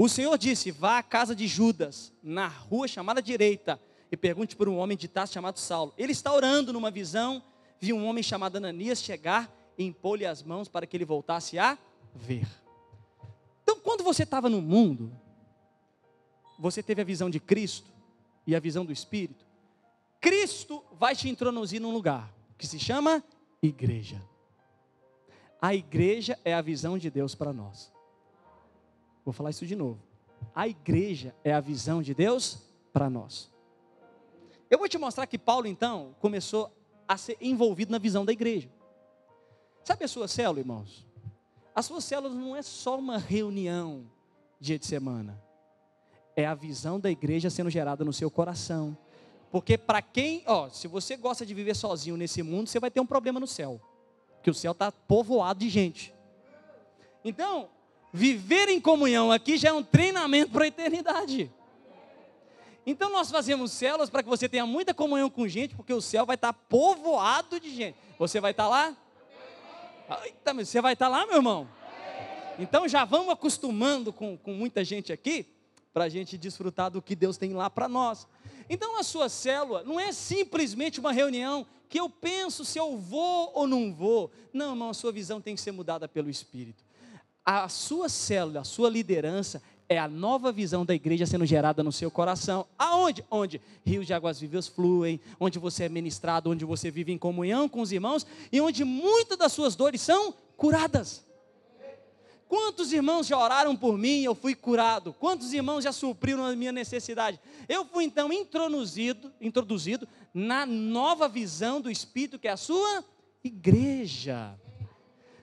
O 0.00 0.08
Senhor 0.08 0.38
disse: 0.38 0.70
Vá 0.70 0.96
à 0.96 1.02
casa 1.02 1.36
de 1.36 1.46
Judas, 1.46 2.10
na 2.22 2.48
rua 2.48 2.88
chamada 2.88 3.20
direita, 3.20 3.78
e 4.10 4.16
pergunte 4.16 4.56
por 4.56 4.66
um 4.66 4.78
homem 4.78 4.96
de 4.96 5.06
Tarso 5.06 5.34
chamado 5.34 5.58
Saulo. 5.58 5.92
Ele 5.98 6.12
está 6.12 6.32
orando 6.32 6.72
numa 6.72 6.90
visão, 6.90 7.42
viu 7.78 7.96
um 7.96 8.06
homem 8.06 8.22
chamado 8.22 8.56
Ananias 8.56 9.02
chegar 9.02 9.54
e 9.76 9.84
impor-lhe 9.84 10.24
as 10.24 10.42
mãos 10.42 10.68
para 10.68 10.86
que 10.86 10.96
ele 10.96 11.04
voltasse 11.04 11.58
a 11.58 11.76
ver. 12.14 12.48
Então, 13.62 13.78
quando 13.78 14.02
você 14.02 14.22
estava 14.22 14.48
no 14.48 14.62
mundo, 14.62 15.12
você 16.58 16.82
teve 16.82 17.02
a 17.02 17.04
visão 17.04 17.28
de 17.28 17.38
Cristo 17.38 17.90
e 18.46 18.56
a 18.56 18.58
visão 18.58 18.86
do 18.86 18.92
Espírito. 18.94 19.44
Cristo 20.18 20.82
vai 20.98 21.14
te 21.14 21.28
introduzir 21.28 21.78
num 21.78 21.92
lugar 21.92 22.32
que 22.56 22.66
se 22.66 22.78
chama 22.78 23.22
igreja. 23.62 24.18
A 25.60 25.74
igreja 25.74 26.38
é 26.42 26.54
a 26.54 26.62
visão 26.62 26.96
de 26.96 27.10
Deus 27.10 27.34
para 27.34 27.52
nós. 27.52 27.92
Vou 29.30 29.34
falar 29.34 29.50
isso 29.50 29.64
de 29.64 29.76
novo. 29.76 30.02
A 30.52 30.66
igreja 30.66 31.32
é 31.44 31.52
a 31.52 31.60
visão 31.60 32.02
de 32.02 32.12
Deus 32.12 32.58
para 32.92 33.08
nós. 33.08 33.48
Eu 34.68 34.76
vou 34.76 34.88
te 34.88 34.98
mostrar 34.98 35.24
que 35.24 35.38
Paulo, 35.38 35.68
então, 35.68 36.16
começou 36.18 36.68
a 37.06 37.16
ser 37.16 37.36
envolvido 37.40 37.92
na 37.92 37.98
visão 37.98 38.24
da 38.24 38.32
igreja. 38.32 38.68
Sabe 39.84 40.04
a 40.04 40.08
sua 40.08 40.26
célula, 40.26 40.58
irmãos? 40.58 41.06
A 41.72 41.80
sua 41.80 42.00
célula 42.00 42.34
não 42.34 42.56
é 42.56 42.62
só 42.62 42.98
uma 42.98 43.18
reunião 43.18 44.04
dia 44.58 44.76
de 44.76 44.84
semana. 44.84 45.40
É 46.34 46.44
a 46.44 46.54
visão 46.54 46.98
da 46.98 47.08
igreja 47.08 47.50
sendo 47.50 47.70
gerada 47.70 48.04
no 48.04 48.12
seu 48.12 48.32
coração. 48.32 48.98
Porque 49.48 49.78
para 49.78 50.02
quem, 50.02 50.42
ó, 50.44 50.68
se 50.70 50.88
você 50.88 51.16
gosta 51.16 51.46
de 51.46 51.54
viver 51.54 51.76
sozinho 51.76 52.16
nesse 52.16 52.42
mundo, 52.42 52.66
você 52.66 52.80
vai 52.80 52.90
ter 52.90 52.98
um 52.98 53.06
problema 53.06 53.38
no 53.38 53.46
céu. 53.46 53.80
Que 54.42 54.50
o 54.50 54.54
céu 54.54 54.72
está 54.72 54.90
povoado 54.90 55.60
de 55.60 55.68
gente. 55.68 56.12
Então, 57.24 57.68
Viver 58.12 58.68
em 58.68 58.80
comunhão 58.80 59.30
aqui 59.30 59.56
já 59.56 59.68
é 59.68 59.72
um 59.72 59.82
treinamento 59.82 60.50
para 60.50 60.64
a 60.64 60.68
eternidade. 60.68 61.50
Então 62.84 63.10
nós 63.10 63.30
fazemos 63.30 63.70
células 63.70 64.10
para 64.10 64.22
que 64.22 64.28
você 64.28 64.48
tenha 64.48 64.66
muita 64.66 64.92
comunhão 64.92 65.30
com 65.30 65.46
gente, 65.46 65.76
porque 65.76 65.92
o 65.92 66.00
céu 66.00 66.26
vai 66.26 66.34
estar 66.34 66.52
povoado 66.52 67.60
de 67.60 67.72
gente. 67.72 67.96
Você 68.18 68.40
vai 68.40 68.50
estar 68.50 68.66
lá? 68.66 68.96
Eita, 70.24 70.52
você 70.52 70.80
vai 70.80 70.94
estar 70.94 71.06
lá, 71.06 71.24
meu 71.24 71.36
irmão? 71.36 71.68
Então 72.58 72.88
já 72.88 73.04
vamos 73.04 73.32
acostumando 73.32 74.12
com, 74.12 74.36
com 74.36 74.52
muita 74.54 74.84
gente 74.84 75.12
aqui, 75.12 75.46
para 75.92 76.04
a 76.04 76.08
gente 76.08 76.36
desfrutar 76.36 76.90
do 76.90 77.00
que 77.00 77.14
Deus 77.14 77.36
tem 77.36 77.52
lá 77.52 77.70
para 77.70 77.88
nós. 77.88 78.26
Então 78.68 78.98
a 78.98 79.04
sua 79.04 79.28
célula 79.28 79.84
não 79.84 80.00
é 80.00 80.10
simplesmente 80.10 80.98
uma 80.98 81.12
reunião 81.12 81.64
que 81.88 82.00
eu 82.00 82.10
penso 82.10 82.64
se 82.64 82.78
eu 82.78 82.96
vou 82.96 83.52
ou 83.54 83.68
não 83.68 83.94
vou. 83.94 84.32
Não, 84.52 84.70
irmão, 84.70 84.90
a 84.90 84.94
sua 84.94 85.12
visão 85.12 85.40
tem 85.40 85.54
que 85.54 85.60
ser 85.60 85.72
mudada 85.72 86.08
pelo 86.08 86.28
Espírito 86.28 86.89
a 87.44 87.68
sua 87.68 88.08
célula, 88.08 88.60
a 88.60 88.64
sua 88.64 88.90
liderança 88.90 89.62
é 89.90 89.98
a 89.98 90.06
nova 90.06 90.52
visão 90.52 90.86
da 90.86 90.94
igreja 90.94 91.26
sendo 91.26 91.44
gerada 91.44 91.82
no 91.82 91.90
seu 91.90 92.12
coração. 92.12 92.64
Aonde? 92.78 93.24
Onde 93.28 93.60
rios 93.84 94.06
de 94.06 94.14
águas 94.14 94.38
vivas 94.38 94.68
fluem, 94.68 95.20
onde 95.38 95.58
você 95.58 95.84
é 95.84 95.88
ministrado, 95.88 96.48
onde 96.48 96.64
você 96.64 96.92
vive 96.92 97.10
em 97.10 97.18
comunhão 97.18 97.68
com 97.68 97.80
os 97.80 97.90
irmãos 97.90 98.24
e 98.52 98.60
onde 98.60 98.84
muitas 98.84 99.36
das 99.36 99.52
suas 99.52 99.74
dores 99.74 100.00
são 100.00 100.32
curadas. 100.56 101.24
Quantos 102.46 102.92
irmãos 102.92 103.26
já 103.26 103.36
oraram 103.36 103.76
por 103.76 103.98
mim 103.98 104.20
e 104.20 104.24
eu 104.24 104.34
fui 104.34 104.54
curado? 104.54 105.12
Quantos 105.12 105.52
irmãos 105.52 105.82
já 105.82 105.92
supriram 105.92 106.44
a 106.44 106.54
minha 106.54 106.72
necessidade? 106.72 107.40
Eu 107.68 107.84
fui 107.84 108.04
então 108.04 108.32
introduzido, 108.32 109.32
introduzido 109.40 110.06
na 110.32 110.64
nova 110.64 111.28
visão 111.28 111.80
do 111.80 111.90
Espírito 111.90 112.38
que 112.38 112.46
é 112.46 112.52
a 112.52 112.56
sua 112.56 113.04
igreja 113.42 114.56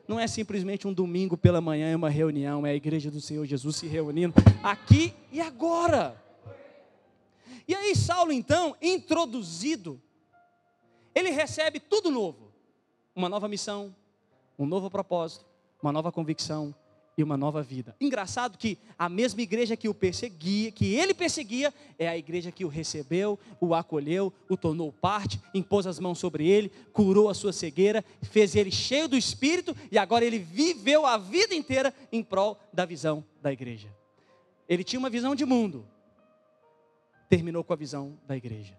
não 0.07 0.19
é 0.19 0.27
simplesmente 0.27 0.87
um 0.87 0.93
domingo 0.93 1.35
pela 1.35 1.59
manhã, 1.59 1.91
é 1.91 1.95
uma 1.95 2.09
reunião, 2.09 2.65
é 2.65 2.71
a 2.71 2.75
igreja 2.75 3.11
do 3.11 3.19
Senhor 3.19 3.45
Jesus 3.45 3.75
se 3.75 3.87
reunindo 3.87 4.33
aqui 4.63 5.13
e 5.31 5.41
agora. 5.41 6.23
E 7.67 7.75
aí, 7.75 7.95
Saulo, 7.95 8.31
então, 8.31 8.75
introduzido, 8.81 10.01
ele 11.13 11.29
recebe 11.29 11.79
tudo 11.79 12.09
novo: 12.09 12.53
uma 13.13 13.27
nova 13.27 13.47
missão, 13.47 13.93
um 14.57 14.65
novo 14.65 14.89
propósito, 14.89 15.45
uma 15.81 15.91
nova 15.91 16.11
convicção, 16.11 16.73
e 17.17 17.23
uma 17.23 17.35
nova 17.35 17.63
vida. 17.63 17.95
Engraçado 17.99 18.57
que 18.59 18.77
a 18.97 19.09
mesma 19.09 19.41
igreja 19.41 19.75
que 19.75 19.89
o 19.89 19.93
perseguia, 19.93 20.71
que 20.71 20.93
ele 20.93 21.15
perseguia, 21.15 21.73
é 21.97 22.07
a 22.07 22.15
igreja 22.15 22.51
que 22.51 22.63
o 22.63 22.67
recebeu, 22.67 23.39
o 23.59 23.73
acolheu, 23.73 24.31
o 24.47 24.55
tornou 24.55 24.93
parte, 24.93 25.41
impôs 25.51 25.87
as 25.87 25.99
mãos 25.99 26.19
sobre 26.19 26.47
ele, 26.47 26.71
curou 26.93 27.27
a 27.27 27.33
sua 27.33 27.51
cegueira, 27.51 28.05
fez 28.21 28.55
ele 28.55 28.69
cheio 28.69 29.07
do 29.07 29.17
espírito 29.17 29.75
e 29.91 29.97
agora 29.97 30.23
ele 30.23 30.37
viveu 30.37 31.07
a 31.07 31.17
vida 31.17 31.55
inteira 31.55 31.91
em 32.11 32.23
prol 32.23 32.59
da 32.71 32.85
visão 32.85 33.25
da 33.41 33.51
igreja. 33.51 33.91
Ele 34.69 34.83
tinha 34.83 34.99
uma 34.99 35.09
visão 35.09 35.33
de 35.33 35.43
mundo, 35.43 35.87
terminou 37.27 37.63
com 37.63 37.73
a 37.73 37.77
visão 37.77 38.15
da 38.27 38.37
igreja. 38.37 38.77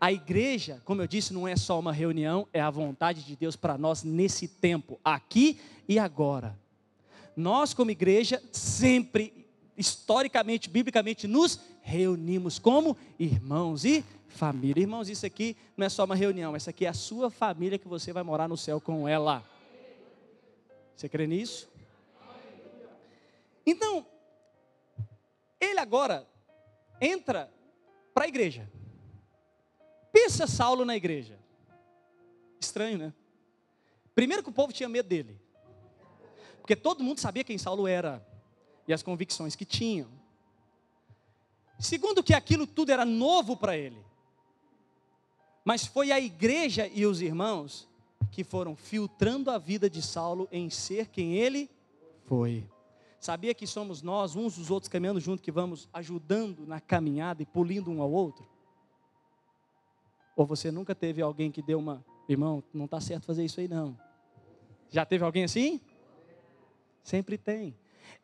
A 0.00 0.12
igreja, 0.12 0.82
como 0.84 1.02
eu 1.02 1.06
disse, 1.06 1.32
não 1.32 1.46
é 1.46 1.54
só 1.54 1.78
uma 1.78 1.92
reunião, 1.92 2.48
é 2.52 2.60
a 2.60 2.70
vontade 2.70 3.24
de 3.24 3.36
Deus 3.36 3.54
para 3.54 3.78
nós 3.78 4.02
nesse 4.02 4.48
tempo, 4.48 4.98
aqui 5.04 5.60
e 5.88 5.96
agora 5.98 6.58
nós, 7.38 7.72
como 7.72 7.90
igreja, 7.90 8.42
sempre, 8.52 9.46
historicamente, 9.76 10.68
biblicamente, 10.68 11.26
nos 11.26 11.60
reunimos 11.80 12.58
como 12.58 12.96
irmãos 13.18 13.84
e 13.84 14.04
família. 14.28 14.82
Irmãos, 14.82 15.08
isso 15.08 15.24
aqui 15.24 15.56
não 15.76 15.86
é 15.86 15.88
só 15.88 16.04
uma 16.04 16.14
reunião, 16.16 16.54
essa 16.56 16.70
aqui 16.70 16.84
é 16.84 16.88
a 16.88 16.94
sua 16.94 17.30
família 17.30 17.78
que 17.78 17.88
você 17.88 18.12
vai 18.12 18.22
morar 18.22 18.48
no 18.48 18.56
céu 18.56 18.80
com 18.80 19.06
ela. 19.06 19.44
Você 20.96 21.08
crê 21.08 21.26
nisso? 21.26 21.68
Então, 23.64 24.04
ele 25.60 25.78
agora 25.78 26.26
entra 27.00 27.48
para 28.12 28.24
a 28.24 28.28
igreja. 28.28 28.68
Pensa 30.12 30.46
Saulo 30.46 30.84
na 30.84 30.96
igreja. 30.96 31.38
Estranho, 32.60 32.98
né? 32.98 33.14
Primeiro 34.14 34.42
que 34.42 34.48
o 34.48 34.52
povo 34.52 34.72
tinha 34.72 34.88
medo 34.88 35.08
dele. 35.08 35.38
Porque 36.68 36.76
todo 36.76 37.02
mundo 37.02 37.18
sabia 37.18 37.42
quem 37.42 37.56
Saulo 37.56 37.88
era 37.88 38.22
e 38.86 38.92
as 38.92 39.02
convicções 39.02 39.56
que 39.56 39.64
tinham. 39.64 40.06
Segundo, 41.78 42.22
que 42.22 42.34
aquilo 42.34 42.66
tudo 42.66 42.92
era 42.92 43.06
novo 43.06 43.56
para 43.56 43.74
ele. 43.74 43.96
Mas 45.64 45.86
foi 45.86 46.12
a 46.12 46.20
igreja 46.20 46.86
e 46.86 47.06
os 47.06 47.22
irmãos 47.22 47.88
que 48.30 48.44
foram 48.44 48.76
filtrando 48.76 49.50
a 49.50 49.56
vida 49.56 49.88
de 49.88 50.02
Saulo 50.02 50.46
em 50.52 50.68
ser 50.68 51.06
quem 51.06 51.36
ele 51.36 51.70
foi. 52.24 52.68
Sabia 53.18 53.54
que 53.54 53.66
somos 53.66 54.02
nós, 54.02 54.36
uns 54.36 54.56
dos 54.56 54.70
outros 54.70 54.90
caminhando 54.90 55.20
junto, 55.20 55.42
que 55.42 55.50
vamos 55.50 55.88
ajudando 55.90 56.66
na 56.66 56.82
caminhada 56.82 57.42
e 57.42 57.46
pulindo 57.46 57.90
um 57.90 58.02
ao 58.02 58.12
outro? 58.12 58.46
Ou 60.36 60.44
você 60.44 60.70
nunca 60.70 60.94
teve 60.94 61.22
alguém 61.22 61.50
que 61.50 61.62
deu 61.62 61.78
uma, 61.78 62.04
irmão, 62.28 62.62
não 62.74 62.84
está 62.84 63.00
certo 63.00 63.24
fazer 63.24 63.42
isso 63.42 63.58
aí 63.58 63.68
não. 63.68 63.98
Já 64.90 65.06
teve 65.06 65.24
alguém 65.24 65.44
assim? 65.44 65.80
Sempre 67.08 67.38
tem. 67.38 67.74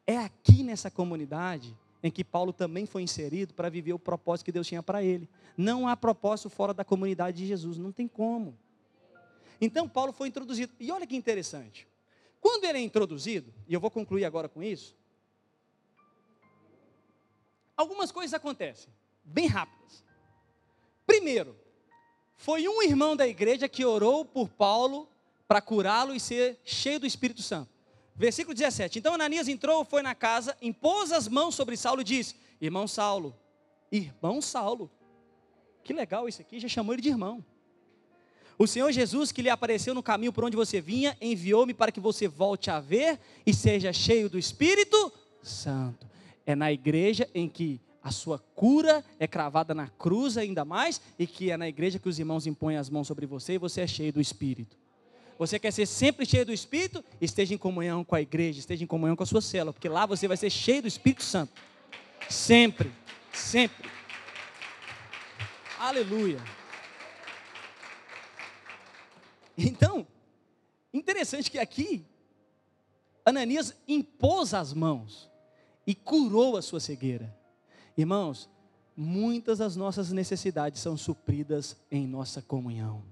É 0.07 0.19
aqui 0.19 0.63
nessa 0.63 0.91
comunidade 0.91 1.75
em 2.03 2.11
que 2.11 2.23
Paulo 2.23 2.53
também 2.53 2.85
foi 2.85 3.01
inserido 3.01 3.55
para 3.55 3.71
viver 3.71 3.95
o 3.95 3.99
propósito 3.99 4.45
que 4.45 4.53
Deus 4.53 4.67
tinha 4.67 4.83
para 4.83 5.03
ele. 5.03 5.27
Não 5.57 5.89
há 5.89 5.97
propósito 5.97 6.51
fora 6.51 6.75
da 6.75 6.85
comunidade 6.85 7.39
de 7.39 7.47
Jesus, 7.47 7.79
não 7.79 7.91
tem 7.91 8.07
como. 8.07 8.59
Então 9.59 9.89
Paulo 9.89 10.13
foi 10.13 10.29
introduzido. 10.29 10.71
E 10.79 10.93
olha 10.93 11.07
que 11.07 11.17
interessante. 11.17 11.89
Quando 12.43 12.65
ele 12.65 12.77
é 12.77 12.83
introduzido, 12.83 13.55
e 13.67 13.73
eu 13.73 13.81
vou 13.81 13.91
concluir 13.91 14.27
agora 14.27 14.51
com 14.51 14.63
isso, 14.63 14.95
algumas 17.75 18.13
coisas 18.13 18.35
acontecem, 18.35 18.93
bem 19.25 19.47
rápidas. 19.47 20.05
Primeiro, 21.07 21.57
foi 22.37 22.69
um 22.69 22.83
irmão 22.83 23.17
da 23.17 23.27
igreja 23.27 23.67
que 23.67 23.83
orou 23.83 24.27
por 24.27 24.51
Paulo 24.51 25.09
para 25.49 25.63
curá-lo 25.63 26.15
e 26.15 26.21
ser 26.21 26.61
cheio 26.67 27.01
do 27.01 27.07
Espírito 27.07 27.41
Santo. 27.41 27.74
Versículo 28.17 28.55
17. 28.55 28.99
Então 28.99 29.15
Ananias 29.15 29.49
entrou, 29.49 29.85
foi 29.85 30.03
na 30.03 30.15
casa, 30.15 30.57
impôs 30.63 31.11
as 31.11 31.27
mãos 31.27 31.55
sobre 31.55 31.77
Saulo 31.77 32.01
e 32.01 32.05
disse: 32.05 32.37
Irmão 32.61 32.87
Saulo, 32.87 33.37
irmão 33.91 34.41
Saulo. 34.41 34.91
Que 35.83 35.93
legal 35.93 36.29
isso 36.29 36.41
aqui, 36.41 36.61
já 36.61 36.69
chamou 36.69 36.95
ele 36.95 37.03
de 37.03 37.09
irmão. 37.09 37.45
O 38.57 38.67
Senhor 38.67 38.91
Jesus, 38.93 39.33
que 39.33 39.43
lhe 39.43 39.51
apareceu 39.51 39.95
no 39.95 40.03
caminho 40.03 40.33
por 40.33 40.45
onde 40.45 40.57
você 40.57 40.81
vinha, 40.81 41.17
enviou-me 41.21 41.75
para 41.75 41.91
que 41.91 41.99
você 41.99 42.29
volte 42.29 42.71
a 42.71 42.79
ver 42.79 43.19
e 43.45 43.53
seja 43.53 43.93
cheio 43.93 44.31
do 44.31 44.39
Espírito 44.39 45.13
Santo. 45.43 46.07
É 46.47 46.55
na 46.55 46.73
igreja 46.73 47.29
em 47.35 47.49
que 47.49 47.81
a 48.03 48.13
sua 48.13 48.39
cura 48.39 49.05
é 49.19 49.27
cravada 49.27 49.75
na 49.75 49.89
cruz 49.89 50.37
ainda 50.37 50.65
mais, 50.65 51.01
e 51.19 51.27
que 51.27 51.51
é 51.51 51.57
na 51.57 51.67
igreja 51.67 51.99
que 51.99 52.09
os 52.09 52.19
irmãos 52.19 52.47
impõem 52.47 52.77
as 52.77 52.89
mãos 52.89 53.09
sobre 53.09 53.27
você 53.27 53.55
e 53.55 53.59
você 53.59 53.81
é 53.81 53.87
cheio 53.87 54.13
do 54.13 54.21
Espírito. 54.21 54.77
Você 55.39 55.59
quer 55.59 55.73
ser 55.73 55.87
sempre 55.87 56.25
cheio 56.25 56.47
do 56.47 56.53
Espírito? 56.53 57.05
Esteja 57.21 57.55
em 57.55 57.59
comunhão 57.59 58.05
com 58.05 58.15
a 58.15 58.21
igreja, 58.21 58.59
esteja 58.59 58.85
em 58.85 58.87
comunhão 58.87 59.17
com 59.17 59.23
a 59.23 59.27
sua 59.27 59.41
célula, 59.41 59.73
porque 59.73 59.89
lá 59.89 60.07
você 60.07 60.29
vai 60.29 60.37
ser 60.37 60.51
cheio 60.51 60.83
do 60.83 60.89
Espírito 60.89 61.25
Santo. 61.25 61.53
Sempre, 62.29 62.93
sempre. 63.33 63.91
Aleluia. 65.79 66.39
Então, 69.57 70.07
interessante 70.93 71.51
que 71.51 71.59
aqui, 71.59 72.05
Ananias 73.25 73.75
impôs 73.87 74.55
as 74.55 74.73
mãos 74.73 75.31
e 75.87 75.95
curou 75.95 76.57
a 76.57 76.63
sua 76.63 76.81
cegueira. 76.81 77.35
Irmãos, 77.97 78.49
muitas 78.97 79.59
das 79.59 79.77
nossas 79.77 80.11
necessidades 80.13 80.81
são 80.81 80.97
supridas 80.97 81.77
em 81.91 82.07
nossa 82.07 82.41
comunhão, 82.41 83.03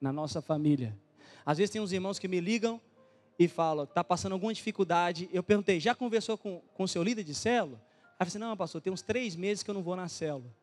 na 0.00 0.12
nossa 0.12 0.42
família. 0.42 0.96
Às 1.44 1.58
vezes 1.58 1.70
tem 1.70 1.80
uns 1.80 1.92
irmãos 1.92 2.18
que 2.18 2.28
me 2.28 2.40
ligam 2.40 2.80
e 3.38 3.48
falam, 3.48 3.84
está 3.84 4.04
passando 4.04 4.32
alguma 4.32 4.52
dificuldade. 4.52 5.28
Eu 5.32 5.42
perguntei, 5.42 5.80
já 5.80 5.94
conversou 5.94 6.36
com 6.36 6.62
o 6.78 6.88
seu 6.88 7.02
líder 7.02 7.24
de 7.24 7.34
célula? 7.34 7.80
Aí 8.18 8.28
você, 8.28 8.38
não, 8.38 8.54
pastor, 8.56 8.80
tem 8.80 8.92
uns 8.92 9.02
três 9.02 9.34
meses 9.34 9.62
que 9.62 9.70
eu 9.70 9.74
não 9.74 9.82
vou 9.82 9.96
na 9.96 10.08
célula. 10.08 10.54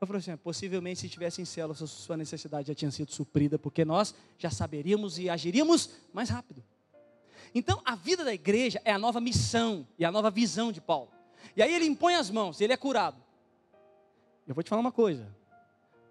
Eu 0.00 0.06
falei 0.06 0.20
assim, 0.20 0.36
possivelmente 0.36 1.00
se 1.00 1.08
tivesse 1.08 1.42
em 1.42 1.44
célula, 1.44 1.74
sua 1.74 2.16
necessidade 2.16 2.68
já 2.68 2.74
tinha 2.74 2.90
sido 2.90 3.12
suprida, 3.12 3.58
porque 3.58 3.84
nós 3.84 4.14
já 4.38 4.50
saberíamos 4.50 5.18
e 5.18 5.28
agiríamos 5.28 5.90
mais 6.12 6.28
rápido. 6.30 6.62
Então, 7.54 7.82
a 7.84 7.94
vida 7.94 8.24
da 8.24 8.32
igreja 8.32 8.80
é 8.84 8.92
a 8.92 8.98
nova 8.98 9.20
missão 9.20 9.86
e 9.98 10.04
a 10.04 10.10
nova 10.10 10.30
visão 10.30 10.72
de 10.72 10.80
Paulo. 10.80 11.10
E 11.56 11.62
aí 11.62 11.74
ele 11.74 11.84
impõe 11.84 12.14
as 12.14 12.30
mãos, 12.30 12.60
ele 12.60 12.72
é 12.72 12.76
curado. 12.76 13.22
Eu 14.46 14.54
vou 14.54 14.62
te 14.62 14.70
falar 14.70 14.80
uma 14.80 14.92
coisa: 14.92 15.34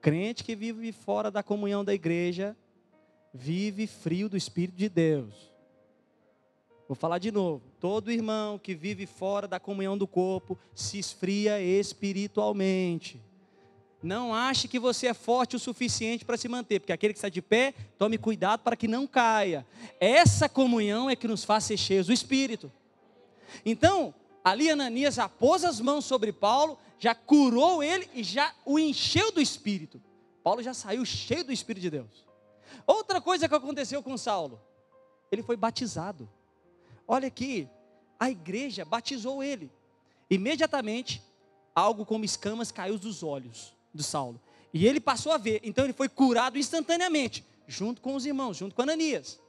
crente 0.01 0.43
que 0.43 0.55
vive 0.55 0.91
fora 0.91 1.32
da 1.32 1.41
comunhão 1.41 1.84
da 1.84 1.93
igreja, 1.93 2.55
vive 3.34 3.88
frio 3.88 4.30
do 4.30 4.38
Espírito 4.38 4.75
de 4.75 4.89
Deus. 4.89 5.49
Vou 6.88 6.95
falar 6.95 7.19
de 7.19 7.32
novo. 7.32 7.61
Todo 7.80 8.11
irmão 8.11 8.57
que 8.57 8.73
vive 8.73 9.05
fora 9.05 9.47
da 9.47 9.59
comunhão 9.59 9.97
do 9.97 10.07
corpo 10.07 10.57
se 10.73 10.97
esfria 10.97 11.61
espiritualmente. 11.61 13.21
Não 14.01 14.34
ache 14.34 14.67
que 14.67 14.80
você 14.80 15.07
é 15.07 15.13
forte 15.13 15.55
o 15.55 15.59
suficiente 15.59 16.25
para 16.25 16.38
se 16.38 16.47
manter, 16.47 16.80
porque 16.80 16.93
aquele 16.93 17.13
que 17.13 17.17
está 17.19 17.30
de 17.30 17.41
pé, 17.41 17.73
tome 17.97 18.17
cuidado 18.17 18.61
para 18.61 18.75
que 18.75 18.88
não 18.88 19.05
caia. 19.05 19.67
Essa 19.99 20.47
comunhão 20.47 21.09
é 21.09 21.15
que 21.15 21.27
nos 21.27 21.43
faz 21.43 21.65
ser 21.65 21.77
cheios 21.77 22.07
do 22.07 22.13
Espírito. 22.13 22.71
Então, 23.65 24.13
ali 24.43 24.69
Ananias 24.69 25.15
já 25.15 25.27
pôs 25.27 25.65
as 25.65 25.80
mãos 25.82 26.05
sobre 26.05 26.32
Paulo, 26.32 26.77
já 26.97 27.13
curou 27.13 27.84
ele 27.84 28.09
e 28.15 28.23
já 28.23 28.53
o 28.65 28.80
encheu 28.80 29.32
do 29.32 29.41
Espírito. 29.41 30.01
Paulo 30.41 30.63
já 30.63 30.73
saiu 30.73 31.05
cheio 31.05 31.43
do 31.43 31.51
Espírito 31.51 31.84
de 31.84 31.89
Deus. 31.89 32.28
Outra 32.86 33.20
coisa 33.22 33.47
que 33.47 33.55
aconteceu 33.55 34.01
com 34.01 34.17
Saulo, 34.17 34.59
ele 35.32 35.43
foi 35.43 35.55
batizado. 35.55 36.30
Olha 37.07 37.28
aqui, 37.28 37.67
a 38.20 38.30
igreja 38.30 38.86
batizou 38.86 39.43
ele. 39.43 39.72
Imediatamente, 40.30 41.24
algo 41.74 42.05
como 42.05 42.26
escamas 42.26 42.72
caiu 42.72 42.97
dos 42.97 43.24
olhos 43.24 43.74
de 43.93 44.03
Saulo. 44.03 44.39
E 44.74 44.86
ele 44.86 44.99
passou 44.99 45.32
a 45.32 45.38
ver, 45.38 45.61
então 45.63 45.84
ele 45.84 45.93
foi 45.93 46.07
curado 46.07 46.57
instantaneamente, 46.57 47.43
junto 47.67 48.01
com 48.01 48.15
os 48.15 48.26
irmãos, 48.26 48.57
junto 48.57 48.76
com 48.76 48.82
Ananias. 48.82 49.39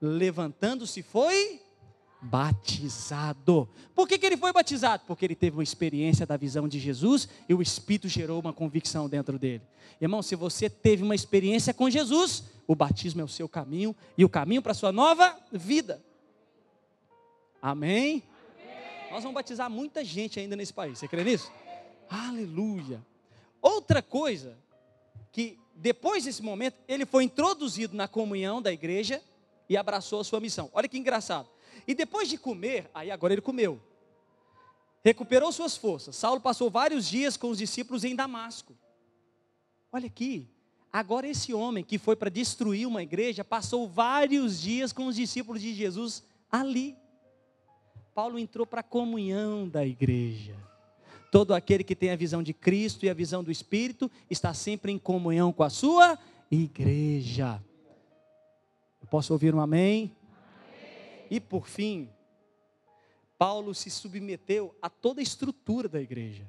Levantando-se, 0.00 1.02
foi 1.02 1.62
batizado. 2.20 3.68
Por 3.94 4.08
que, 4.08 4.18
que 4.18 4.26
ele 4.26 4.36
foi 4.36 4.52
batizado? 4.52 5.04
Porque 5.06 5.24
ele 5.24 5.34
teve 5.34 5.56
uma 5.56 5.62
experiência 5.62 6.26
da 6.26 6.36
visão 6.36 6.68
de 6.68 6.78
Jesus 6.78 7.28
e 7.48 7.54
o 7.54 7.62
Espírito 7.62 8.08
gerou 8.08 8.40
uma 8.40 8.52
convicção 8.52 9.08
dentro 9.08 9.38
dele. 9.38 9.62
Irmão, 10.00 10.22
se 10.22 10.34
você 10.34 10.68
teve 10.68 11.02
uma 11.02 11.14
experiência 11.14 11.72
com 11.72 11.88
Jesus, 11.88 12.44
o 12.66 12.74
batismo 12.74 13.20
é 13.20 13.24
o 13.24 13.28
seu 13.28 13.48
caminho 13.48 13.94
e 14.16 14.24
o 14.24 14.28
caminho 14.28 14.62
para 14.62 14.72
a 14.72 14.74
sua 14.74 14.92
nova 14.92 15.36
vida. 15.52 16.02
Amém? 17.60 18.22
Amém? 18.60 19.10
Nós 19.10 19.22
vamos 19.22 19.34
batizar 19.34 19.70
muita 19.70 20.04
gente 20.04 20.38
ainda 20.38 20.54
nesse 20.54 20.72
país, 20.72 20.98
você 20.98 21.08
crê 21.08 21.24
nisso? 21.24 21.50
Aleluia. 22.08 23.04
Outra 23.60 24.00
coisa, 24.00 24.56
que 25.32 25.58
depois 25.74 26.24
desse 26.24 26.42
momento, 26.42 26.76
ele 26.88 27.06
foi 27.06 27.24
introduzido 27.24 27.96
na 27.96 28.08
comunhão 28.08 28.60
da 28.60 28.72
igreja 28.72 29.22
e 29.68 29.76
abraçou 29.76 30.20
a 30.20 30.24
sua 30.24 30.40
missão. 30.40 30.70
Olha 30.72 30.88
que 30.88 30.98
engraçado. 30.98 31.48
E 31.86 31.94
depois 31.94 32.28
de 32.28 32.38
comer, 32.38 32.90
aí 32.94 33.10
agora 33.10 33.34
ele 33.34 33.42
comeu. 33.42 33.80
Recuperou 35.04 35.50
suas 35.52 35.76
forças. 35.76 36.16
Saulo 36.16 36.40
passou 36.40 36.70
vários 36.70 37.08
dias 37.08 37.36
com 37.36 37.50
os 37.50 37.58
discípulos 37.58 38.04
em 38.04 38.14
Damasco. 38.14 38.76
Olha 39.92 40.06
aqui. 40.06 40.48
Agora 40.92 41.28
esse 41.28 41.52
homem 41.52 41.84
que 41.84 41.98
foi 41.98 42.16
para 42.16 42.30
destruir 42.30 42.86
uma 42.86 43.02
igreja 43.02 43.44
passou 43.44 43.88
vários 43.88 44.60
dias 44.60 44.92
com 44.92 45.06
os 45.06 45.16
discípulos 45.16 45.60
de 45.60 45.74
Jesus 45.74 46.24
ali. 46.50 46.96
Paulo 48.14 48.38
entrou 48.38 48.66
para 48.66 48.80
a 48.80 48.84
comunhão 48.84 49.68
da 49.68 49.86
igreja. 49.86 50.56
Todo 51.30 51.54
aquele 51.54 51.84
que 51.84 51.94
tem 51.94 52.10
a 52.10 52.16
visão 52.16 52.42
de 52.42 52.54
Cristo 52.54 53.04
e 53.04 53.10
a 53.10 53.14
visão 53.14 53.44
do 53.44 53.50
Espírito 53.50 54.10
está 54.30 54.54
sempre 54.54 54.90
em 54.90 54.98
comunhão 54.98 55.52
com 55.52 55.62
a 55.62 55.70
sua 55.70 56.18
igreja. 56.50 57.62
Eu 59.00 59.06
posso 59.08 59.32
ouvir 59.32 59.54
um 59.54 59.60
amém? 59.60 60.16
E 61.30 61.40
por 61.40 61.66
fim, 61.66 62.10
Paulo 63.38 63.74
se 63.74 63.90
submeteu 63.90 64.74
a 64.82 64.90
toda 64.90 65.20
a 65.20 65.22
estrutura 65.22 65.88
da 65.88 66.00
igreja, 66.00 66.46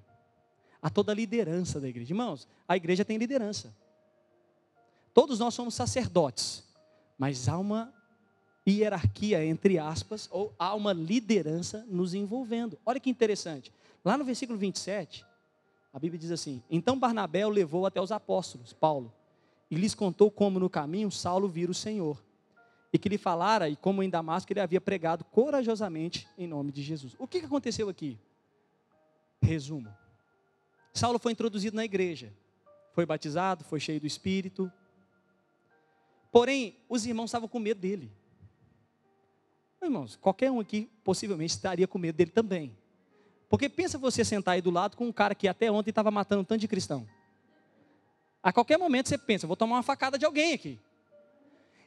a 0.82 0.90
toda 0.90 1.12
a 1.12 1.16
liderança 1.16 1.80
da 1.80 1.88
igreja. 1.88 2.14
Irmãos, 2.14 2.48
a 2.68 2.76
igreja 2.76 3.06
tem 3.06 3.18
liderança. 3.18 3.76
Todos 5.14 5.40
nós 5.40 5.54
somos 5.54 5.76
sacerdotes, 5.76 6.64
mas 7.18 7.48
há 7.48 7.58
uma 7.58 7.94
hierarquia, 8.68 9.44
entre 9.46 9.78
aspas, 9.78 10.28
ou 10.32 10.54
há 10.58 10.74
uma 10.74 10.94
liderança 10.94 11.86
nos 11.90 12.14
envolvendo. 12.14 12.80
Olha 12.86 13.00
que 13.00 13.10
interessante. 13.10 13.72
Lá 14.04 14.18
no 14.18 14.24
versículo 14.24 14.58
27, 14.58 15.26
a 15.94 16.00
Bíblia 16.00 16.20
diz 16.20 16.32
assim: 16.32 16.64
Então 16.70 16.98
Barnabé 16.98 17.46
o 17.46 17.50
levou 17.50 17.86
até 17.86 18.02
os 18.02 18.12
apóstolos, 18.12 18.74
Paulo, 18.74 19.14
e 19.70 19.76
lhes 19.76 19.94
contou 19.94 20.32
como 20.32 20.60
no 20.60 20.70
caminho 20.70 21.12
Saulo 21.12 21.48
vira 21.48 21.72
o 21.72 21.76
Senhor, 21.76 22.24
e 22.92 22.98
que 22.98 23.10
lhe 23.10 23.18
falara, 23.18 23.70
e 23.70 23.76
como 23.76 24.02
em 24.02 24.10
Damasco 24.10 24.52
ele 24.52 24.60
havia 24.60 24.82
pregado 24.82 25.24
corajosamente 25.26 26.28
em 26.38 26.48
nome 26.48 26.72
de 26.72 26.82
Jesus. 26.82 27.16
O 27.20 27.28
que 27.28 27.40
aconteceu 27.40 27.90
aqui? 27.90 28.18
Resumo: 29.42 29.94
Saulo 30.94 31.20
foi 31.20 31.32
introduzido 31.32 31.76
na 31.76 31.86
igreja, 31.86 32.34
foi 32.94 33.06
batizado, 33.06 33.64
foi 33.64 33.80
cheio 33.80 34.00
do 34.00 34.08
Espírito, 34.08 34.72
porém, 36.32 36.76
os 36.90 37.06
irmãos 37.06 37.26
estavam 37.26 37.48
com 37.48 37.60
medo 37.60 37.80
dele. 37.80 38.12
Irmãos, 39.82 40.18
qualquer 40.18 40.52
um 40.52 40.60
aqui 40.60 40.90
possivelmente 41.04 41.54
estaria 41.54 41.88
com 41.88 41.98
medo 41.98 42.16
dele 42.16 42.32
também. 42.32 42.76
Porque 43.48 43.70
pensa 43.70 43.98
você 43.98 44.26
sentar 44.26 44.56
aí 44.56 44.62
do 44.62 44.70
lado 44.70 44.98
com 44.98 45.08
um 45.08 45.12
cara 45.12 45.34
que 45.34 45.48
até 45.48 45.72
ontem 45.72 45.90
estava 45.90 46.12
matando 46.12 46.42
um 46.42 46.46
tanto 46.46 46.60
de 46.60 46.68
cristão. 46.68 47.08
A 48.44 48.54
qualquer 48.54 48.78
momento 48.78 49.10
você 49.10 49.18
pensa, 49.18 49.48
vou 49.48 49.56
tomar 49.56 49.78
uma 49.78 49.84
facada 49.84 50.18
de 50.18 50.26
alguém 50.26 50.54
aqui. 50.54 50.80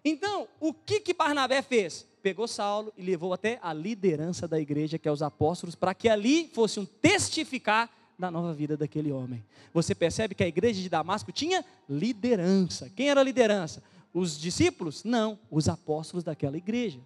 Então, 0.05 0.49
o 0.59 0.73
que 0.75 1.01
que 1.01 1.15
Barnabé 1.15 1.63
fez? 1.63 2.07
Pegou 2.23 2.47
Saulo 2.49 2.93
e 2.97 3.03
levou 3.03 3.33
até 3.33 3.59
a 3.63 3.73
liderança 3.73 4.47
da 4.47 4.61
igreja, 4.61 4.99
que 4.99 5.09
é 5.09 5.13
os 5.13 5.23
apóstolos, 5.23 5.75
para 5.75 5.95
que 5.95 6.09
ali 6.09 6.49
fosse 6.53 6.79
um 6.79 6.85
testificar 6.85 7.91
da 8.19 8.31
nova 8.31 8.53
vida 8.53 8.77
daquele 8.77 9.11
homem. 9.11 9.45
Você 9.73 9.95
percebe 9.95 10.35
que 10.35 10.45
a 10.45 10.49
igreja 10.49 10.81
de 10.81 10.89
Damasco 10.89 11.33
tinha 11.33 11.65
liderança. 11.89 12.91
Quem 12.95 13.11
era 13.11 13.21
a 13.21 13.25
liderança? 13.25 13.83
Os 14.13 14.39
discípulos? 14.39 15.03
Não, 15.03 15.39
os 15.51 15.69
apóstolos 15.69 16.23
daquela 16.23 16.57
igreja. 16.57 17.01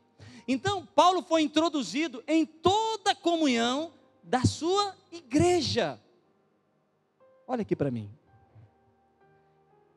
Então, 0.49 0.87
Paulo 0.87 1.23
foi 1.23 1.43
introduzido 1.43 2.23
em 2.27 2.45
toda 2.45 3.13
a 3.13 3.15
comunhão 3.15 3.93
da 4.23 4.43
sua 4.43 4.95
igreja. 5.13 6.01
Olha 7.47 7.63
aqui 7.63 7.77
para 7.77 7.91
mim. 7.91 8.11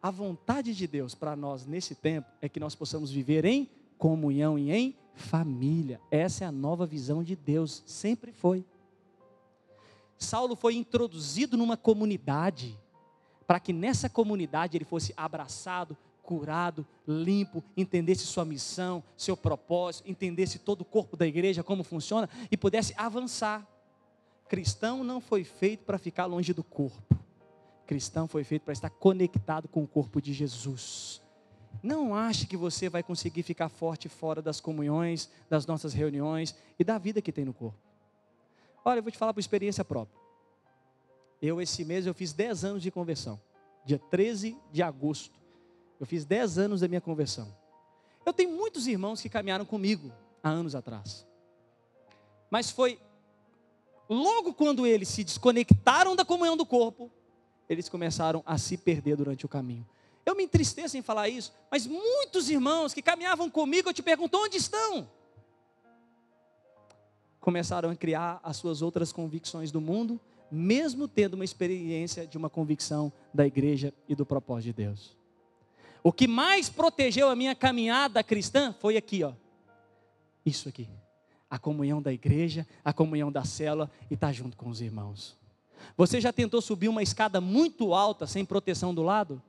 A 0.02 0.10
vontade 0.10 0.74
de 0.74 0.88
Deus 0.88 1.14
para 1.14 1.36
nós 1.36 1.66
nesse 1.66 1.94
tempo 1.94 2.28
é 2.42 2.48
que 2.48 2.60
nós 2.60 2.74
possamos 2.74 3.12
viver 3.12 3.44
em 3.44 3.70
comunhão 3.98 4.58
e 4.58 4.72
em 4.72 4.96
família. 5.14 6.00
Essa 6.10 6.46
é 6.46 6.48
a 6.48 6.52
nova 6.52 6.86
visão 6.86 7.22
de 7.22 7.36
Deus, 7.36 7.84
sempre 7.86 8.32
foi. 8.32 8.66
Saulo 10.18 10.56
foi 10.56 10.76
introduzido 10.76 11.58
numa 11.58 11.76
comunidade, 11.76 12.78
para 13.46 13.60
que 13.60 13.74
nessa 13.74 14.10
comunidade 14.10 14.78
ele 14.78 14.86
fosse 14.86 15.14
abraçado, 15.18 15.98
curado, 16.24 16.86
limpo, 17.08 17.64
entendesse 17.76 18.26
sua 18.26 18.46
missão, 18.46 19.04
seu 19.18 19.36
propósito, 19.36 20.10
entendesse 20.10 20.60
todo 20.60 20.82
o 20.82 20.86
corpo 20.86 21.18
da 21.18 21.26
igreja, 21.26 21.64
como 21.64 21.84
funciona 21.84 22.30
e 22.52 22.56
pudesse 22.56 22.94
avançar. 22.96 23.68
Cristão 24.48 25.04
não 25.04 25.20
foi 25.20 25.44
feito 25.44 25.84
para 25.84 25.98
ficar 25.98 26.26
longe 26.26 26.54
do 26.54 26.64
corpo. 26.64 27.18
Cristão 27.90 28.28
foi 28.28 28.44
feito 28.44 28.62
para 28.62 28.72
estar 28.72 28.92
conectado 28.92 29.68
com 29.68 29.82
o 29.82 29.88
corpo 29.88 30.22
de 30.22 30.32
Jesus. 30.32 31.24
Não 31.82 32.14
ache 32.14 32.46
que 32.46 32.56
você 32.56 32.88
vai 32.88 33.02
conseguir 33.02 33.42
ficar 33.42 33.68
forte 33.68 34.08
fora 34.08 34.44
das 34.44 34.62
comunhões, 34.62 35.28
das 35.50 35.66
nossas 35.66 35.92
reuniões 35.92 36.54
e 36.78 36.84
da 36.84 37.00
vida 37.00 37.20
que 37.20 37.32
tem 37.32 37.44
no 37.44 37.52
corpo. 37.52 37.80
Olha, 38.86 39.00
eu 39.00 39.02
vou 39.02 39.12
te 39.12 39.18
falar 39.18 39.34
por 39.34 39.40
experiência 39.40 39.84
própria. 39.84 40.22
Eu, 41.42 41.60
esse 41.60 41.84
mês, 41.84 42.06
eu 42.06 42.14
fiz 42.14 42.32
10 42.32 42.64
anos 42.64 42.84
de 42.84 42.92
conversão. 42.92 43.42
Dia 43.84 43.98
13 43.98 44.56
de 44.72 44.84
agosto. 44.84 45.40
Eu 46.00 46.06
fiz 46.06 46.26
10 46.26 46.60
anos 46.60 46.82
da 46.82 46.88
minha 46.88 47.02
conversão. 47.02 47.52
Eu 48.24 48.32
tenho 48.32 48.52
muitos 48.52 48.86
irmãos 48.86 49.20
que 49.20 49.30
caminharam 49.30 49.66
comigo 49.66 50.14
há 50.44 50.50
anos 50.50 50.76
atrás. 50.76 51.26
Mas 52.52 52.70
foi 52.70 53.00
logo 54.08 54.54
quando 54.54 54.86
eles 54.86 55.10
se 55.10 55.24
desconectaram 55.24 56.16
da 56.16 56.24
comunhão 56.24 56.56
do 56.56 56.68
corpo, 56.68 57.12
eles 57.70 57.88
começaram 57.88 58.42
a 58.46 58.58
se 58.58 58.76
perder 58.76 59.16
durante 59.16 59.46
o 59.46 59.50
caminho. 59.50 59.88
Eu 60.26 60.36
me 60.36 60.44
entristeço 60.44 60.98
em 60.98 61.02
falar 61.02 61.30
isso, 61.30 61.54
mas 61.72 61.86
muitos 61.88 62.50
irmãos 62.50 62.94
que 62.94 63.02
caminhavam 63.02 63.50
comigo, 63.50 63.90
eu 63.90 63.94
te 63.94 64.02
pergunto, 64.02 64.38
onde 64.38 64.58
estão? 64.58 65.08
Começaram 67.40 67.90
a 67.90 67.96
criar 67.96 68.40
as 68.44 68.58
suas 68.58 68.82
outras 68.82 69.14
convicções 69.14 69.72
do 69.72 69.80
mundo, 69.80 70.20
mesmo 70.52 71.08
tendo 71.08 71.36
uma 71.36 71.46
experiência 71.46 72.28
de 72.28 72.38
uma 72.38 72.50
convicção 72.50 73.14
da 73.34 73.46
igreja 73.46 73.94
e 74.08 74.16
do 74.16 74.26
propósito 74.26 74.66
de 74.66 74.74
Deus. 74.74 75.18
O 76.04 76.12
que 76.12 76.28
mais 76.28 76.70
protegeu 76.70 77.30
a 77.30 77.36
minha 77.36 77.56
caminhada 77.56 78.24
cristã 78.24 78.74
foi 78.80 78.98
aqui, 78.98 79.24
ó. 79.24 79.34
Isso 80.46 80.70
aqui. 80.70 80.90
A 81.50 81.60
comunhão 81.60 82.02
da 82.02 82.14
igreja, 82.14 82.68
a 82.84 82.94
comunhão 82.94 83.32
da 83.32 83.44
célula 83.44 83.90
e 84.10 84.14
estar 84.14 84.28
tá 84.28 84.34
junto 84.34 84.56
com 84.56 84.70
os 84.70 84.82
irmãos. 84.82 85.38
Você 85.98 86.20
já 86.20 86.32
tentou 86.32 86.62
subir 86.62 86.88
uma 86.88 87.04
escada 87.04 87.40
muito 87.40 87.94
alta 87.94 88.26
sem 88.28 88.46
proteção 88.46 88.94
do 88.94 89.04
lado? 89.04 89.42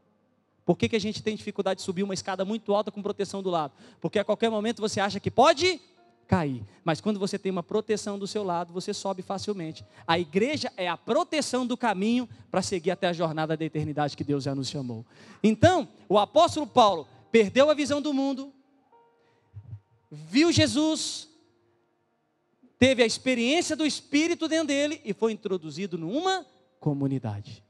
Por 0.64 0.76
que, 0.76 0.89
que 0.89 0.97
a 0.97 1.01
gente 1.01 1.22
tem 1.22 1.35
dificuldade 1.35 1.78
de 1.78 1.85
subir 1.85 2.03
uma 2.03 2.14
escada 2.14 2.45
muito 2.45 2.74
alta 2.74 2.91
com 2.91 3.03
proteção 3.03 3.43
do 3.43 3.51
lado? 3.51 3.72
Porque 4.01 4.18
a 4.18 4.24
qualquer 4.24 4.51
momento 4.51 4.81
você 4.81 5.01
acha 5.01 5.18
que 5.18 5.31
pode 5.31 5.81
cair. 6.31 6.62
Mas 6.85 7.01
quando 7.01 7.18
você 7.18 7.37
tem 7.37 7.51
uma 7.51 7.62
proteção 7.62 8.16
do 8.16 8.24
seu 8.24 8.45
lado, 8.45 8.72
você 8.72 8.95
sobe 8.95 9.20
facilmente. 9.20 9.85
A 10.07 10.16
igreja 10.16 10.72
é 10.76 10.89
a 10.89 10.97
proteção 10.97 11.66
do 11.66 11.76
caminho 11.76 12.28
para 12.53 12.62
seguir 12.62 12.93
até 12.93 13.09
a 13.09 13.12
jornada 13.12 13.57
da 13.57 13.64
eternidade 13.64 14.16
que 14.16 14.22
Deus 14.22 14.45
já 14.45 14.55
nos 14.55 14.68
chamou. 14.68 15.05
Então, 15.43 15.89
o 16.09 16.16
apóstolo 16.16 16.68
Paulo 16.68 17.09
perdeu 17.33 17.68
a 17.68 17.74
visão 17.74 18.01
do 18.01 18.14
mundo, 18.14 18.53
viu 20.09 20.53
Jesus, 20.53 21.28
teve 22.81 23.03
a 23.03 23.07
experiência 23.07 23.76
do 23.76 23.85
Espírito 23.85 24.49
dentro 24.49 24.68
dele 24.68 25.03
e 25.05 25.12
foi 25.12 25.33
introduzido 25.33 25.99
numa 25.99 26.47
comunidade. 26.81 27.62